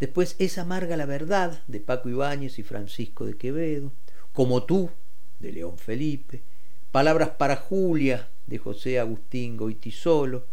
después 0.00 0.34
Es 0.40 0.58
amarga 0.58 0.96
la 0.96 1.06
verdad 1.06 1.62
de 1.68 1.78
Paco 1.78 2.08
Ibáñez 2.08 2.58
y 2.58 2.64
Francisco 2.64 3.24
de 3.24 3.36
Quevedo, 3.36 3.92
Como 4.32 4.64
tú 4.64 4.90
de 5.38 5.52
León 5.52 5.78
Felipe, 5.78 6.42
Palabras 6.90 7.28
para 7.38 7.54
Julia 7.54 8.28
de 8.48 8.58
José 8.58 8.98
Agustín 8.98 9.56
Goitisolo 9.56 10.46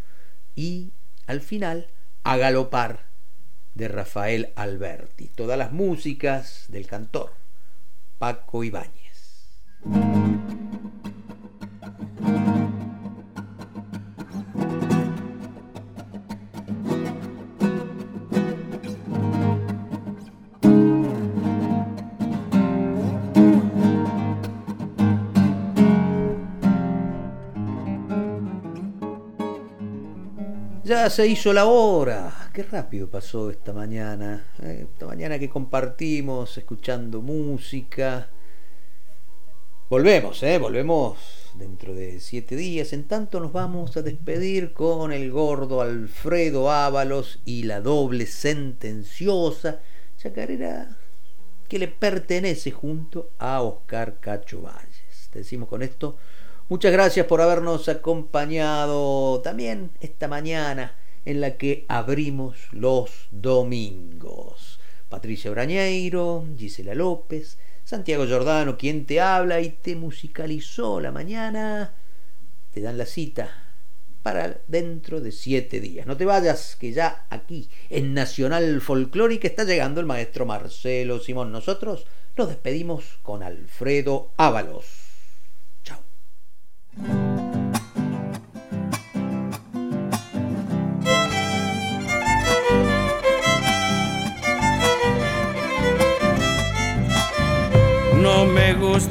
y 0.53 0.91
al 1.26 1.41
final 1.41 1.88
A 2.22 2.38
galopar 2.38 3.14
de 3.76 3.88
Rafael 3.89 4.53
Alberti. 4.56 5.27
Todas 5.27 5.57
las 5.57 5.72
músicas 5.72 6.65
del 6.69 6.88
cantor 6.88 7.34
Paco 8.18 8.64
Ibáñez. 8.64 8.95
Ya 30.84 31.10
se 31.10 31.27
hizo 31.27 31.52
la 31.52 31.65
hora. 31.65 32.44
Qué 32.56 32.64
rápido 32.64 33.10
pasó 33.10 33.49
esta 33.49 33.73
mañana. 33.73 34.45
¿eh? 34.64 34.88
Esta 34.90 35.06
mañana 35.07 35.38
que 35.38 35.49
compartimos 35.49 36.57
escuchando 36.57 37.22
música. 37.22 38.30
Volvemos, 39.90 40.41
¿eh? 40.41 40.57
Volvemos 40.57 41.52
dentro 41.56 41.94
de 41.94 42.22
siete 42.22 42.56
días. 42.56 42.94
En 42.94 43.10
tanto 43.10 43.41
nos 43.41 43.52
vamos 43.52 43.98
a 43.98 44.03
despedir 44.03 44.72
con 44.72 45.11
el 45.11 45.32
gordo 45.32 45.82
Alfredo 45.82 46.72
Ábalos 46.72 47.41
y 47.44 47.64
la 47.64 47.82
doble 47.82 48.26
sentenciosa 48.26 49.82
chacarera 50.15 50.98
que 51.68 51.77
le 51.77 51.90
pertenece 51.90 52.72
junto 52.72 53.32
a 53.38 53.61
Oscar 53.64 54.22
Cacho 54.22 54.61
Valles. 54.61 55.27
Te 55.30 55.40
decimos 55.40 55.68
con 55.68 55.84
esto 55.84 56.15
Muchas 56.69 56.94
gracias 56.94 57.26
por 57.27 57.41
habernos 57.41 57.90
acompañado 57.90 59.41
también 59.41 59.91
esta 59.99 60.30
mañana 60.30 60.95
en 61.26 61.41
la 61.41 61.57
que 61.57 61.85
abrimos 61.88 62.56
los 62.72 63.27
domingos. 63.31 64.80
Patricia 65.10 65.52
Brañeiro, 65.52 66.45
Gisela 66.57 66.95
López, 66.95 67.57
Santiago 67.84 68.26
Giordano, 68.26 68.77
quien 68.77 69.06
te 69.06 69.22
habla 69.22 69.61
y 69.61 69.69
te 69.69 69.95
musicalizó 69.95 70.99
la 70.99 71.11
mañana, 71.11 71.93
te 72.72 72.81
dan 72.81 72.97
la 72.97 73.06
cita 73.06 73.65
para 74.23 74.60
dentro 74.68 75.22
de 75.22 75.31
siete 75.31 75.80
días. 75.80 76.07
No 76.07 76.18
te 76.18 76.26
vayas, 76.26 76.76
que 76.80 76.91
ya 76.91 77.27
aquí, 77.30 77.69
en 77.91 78.15
Nacional 78.15 78.81
Folclórica, 78.81 79.47
está 79.47 79.65
llegando 79.65 79.99
el 79.99 80.07
maestro 80.07 80.47
Marcelo 80.47 81.19
Simón. 81.19 81.52
Nosotros 81.52 82.07
nos 82.35 82.47
despedimos 82.47 83.19
con 83.22 83.43
Alfredo 83.43 84.31
Ábalos. 84.35 84.85
Chao. 85.84 85.99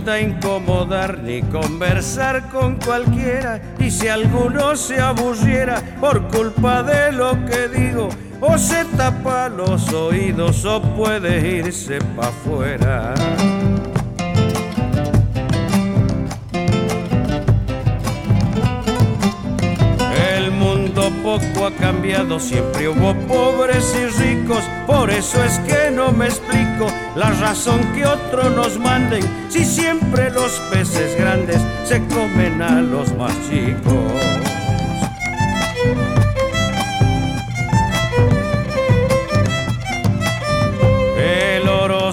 Gusta 0.05 0.20
incomodar 0.20 1.18
ni 1.22 1.40
conversar 1.40 2.51
con 2.51 2.76
cualquiera 2.76 3.59
y 3.78 3.90
si 3.90 4.06
alguno 4.06 4.76
se 4.76 5.01
aburriera 5.01 5.81
por 5.98 6.28
culpa 6.28 6.82
de 6.82 7.10
lo 7.10 7.32
que 7.47 7.68
digo 7.68 8.10
o 8.39 8.59
se 8.59 8.85
tapa 8.97 9.48
los 9.48 9.90
oídos 9.94 10.62
o 10.66 10.82
puede 10.82 11.56
irse 11.56 12.01
pa' 12.16 12.28
afuera. 12.28 13.14
Poco 21.25 21.67
ha 21.67 21.71
cambiado, 21.71 22.39
siempre 22.39 22.87
hubo 22.87 23.15
pobres 23.27 23.97
y 23.99 24.05
ricos, 24.23 24.63
por 24.87 25.09
eso 25.09 25.43
es 25.43 25.59
que 25.61 25.91
no 25.91 26.13
me 26.13 26.27
explico 26.27 26.87
la 27.17 27.31
razón 27.31 27.81
que 27.95 28.05
otros 28.05 28.55
nos 28.55 28.79
manden, 28.79 29.23
si 29.49 29.65
siempre 29.65 30.31
los 30.31 30.53
peces 30.71 31.17
grandes 31.19 31.63
se 31.87 32.05
comen 32.09 32.61
a 32.61 32.83
los 32.83 33.17
más 33.17 33.33
chicos. 33.49 34.13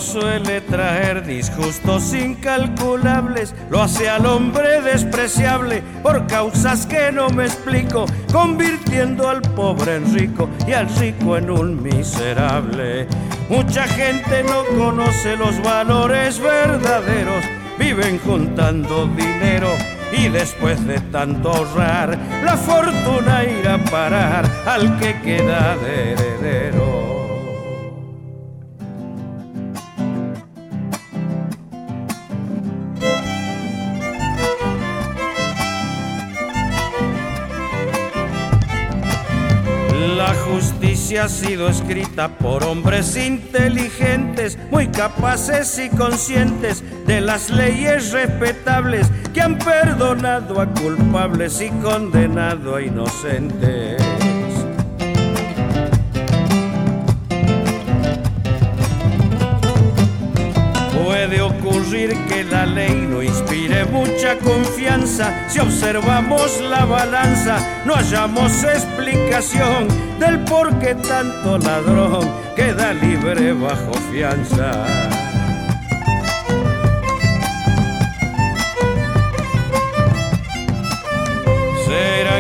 Suele 0.02 0.62
traer 0.62 1.24
disgustos 1.24 2.14
incalculables, 2.14 3.54
lo 3.70 3.82
hace 3.82 4.10
al 4.10 4.26
hombre 4.26 4.82
despreciable 4.82 5.84
por 6.02 6.26
causas 6.28 6.86
que 6.86 7.12
no 7.12 7.30
me 7.30 7.46
explico, 7.46 8.06
convirtiendo 8.34 9.30
al 9.30 9.42
pobre 9.42 9.98
en 9.98 10.14
rico 10.14 10.50
y 10.68 10.74
al 10.74 10.90
rico 10.98 11.38
en 11.38 11.52
un 11.52 11.82
miserable. 11.82 13.08
Mucha 13.50 13.84
gente 13.84 14.44
no 14.44 14.66
conoce 14.78 15.38
los 15.38 15.62
valores 15.62 16.40
verdaderos, 16.40 17.46
viven 17.78 18.20
juntando 18.20 19.06
dinero 19.08 19.70
y 20.12 20.28
después 20.30 20.86
de 20.86 21.00
tanto 21.00 21.52
ahorrar, 21.52 22.18
la 22.44 22.58
fortuna 22.58 23.44
irá 23.44 23.76
a 23.76 23.84
parar 23.86 24.46
al 24.66 25.00
que 25.00 25.20
queda 25.22 25.78
de 25.78 26.14
heredero. 26.14 26.81
Ha 41.18 41.28
sido 41.28 41.68
escrita 41.68 42.38
por 42.38 42.64
hombres 42.64 43.18
inteligentes, 43.18 44.58
muy 44.70 44.88
capaces 44.88 45.78
y 45.80 45.90
conscientes 45.90 46.84
de 47.06 47.22
las 47.22 47.50
leyes 47.50 48.12
respetables 48.12 49.08
que 49.34 49.42
han 49.42 49.58
perdonado 49.58 50.62
a 50.62 50.68
culpables 50.68 51.62
y 51.62 51.70
condenado 51.82 52.76
a 52.76 52.82
inocentes. 52.82 54.11
Puede 61.12 61.42
ocurrir 61.42 62.16
que 62.30 62.46
la 62.46 62.66
ley 62.66 63.06
no 63.06 63.22
inspire 63.22 63.84
mucha 63.84 64.38
confianza. 64.38 65.46
Si 65.50 65.60
observamos 65.60 66.62
la 66.62 66.86
balanza, 66.86 67.60
no 67.86 67.96
hallamos 67.96 68.64
explicación 68.64 69.90
del 70.20 70.40
por 70.46 70.80
qué 70.80 70.96
tanto 70.96 71.58
ladrón 71.58 72.32
queda 72.56 72.94
libre 72.94 73.52
bajo 73.52 73.92
fianza. 74.10 75.21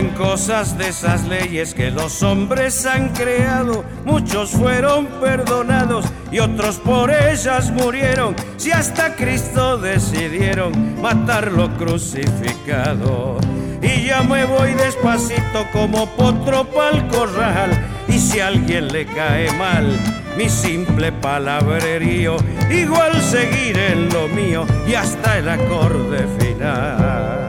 Cosas 0.09 0.77
de 0.77 0.89
esas 0.89 1.27
leyes 1.27 1.73
que 1.73 1.91
los 1.91 2.23
hombres 2.23 2.85
han 2.85 3.09
creado. 3.09 3.83
Muchos 4.05 4.51
fueron 4.51 5.05
perdonados 5.19 6.05
y 6.31 6.39
otros 6.39 6.77
por 6.77 7.11
ellas 7.11 7.71
murieron. 7.71 8.35
Si 8.57 8.71
hasta 8.71 9.15
Cristo 9.15 9.77
decidieron 9.77 11.01
matarlo 11.01 11.75
crucificado. 11.77 13.39
Y 13.81 14.05
ya 14.05 14.23
me 14.23 14.45
voy 14.45 14.73
despacito 14.73 15.65
como 15.71 16.05
potro 16.15 16.65
pa'l 16.65 17.07
corral. 17.07 17.71
Y 18.07 18.19
si 18.19 18.39
a 18.39 18.47
alguien 18.47 18.91
le 18.91 19.05
cae 19.05 19.51
mal 19.53 19.97
mi 20.37 20.49
simple 20.49 21.11
palabrerío, 21.11 22.37
igual 22.69 23.21
seguir 23.21 23.77
en 23.77 24.09
lo 24.09 24.27
mío 24.27 24.65
y 24.87 24.93
hasta 24.93 25.39
el 25.39 25.49
acorde 25.49 26.25
final. 26.39 27.40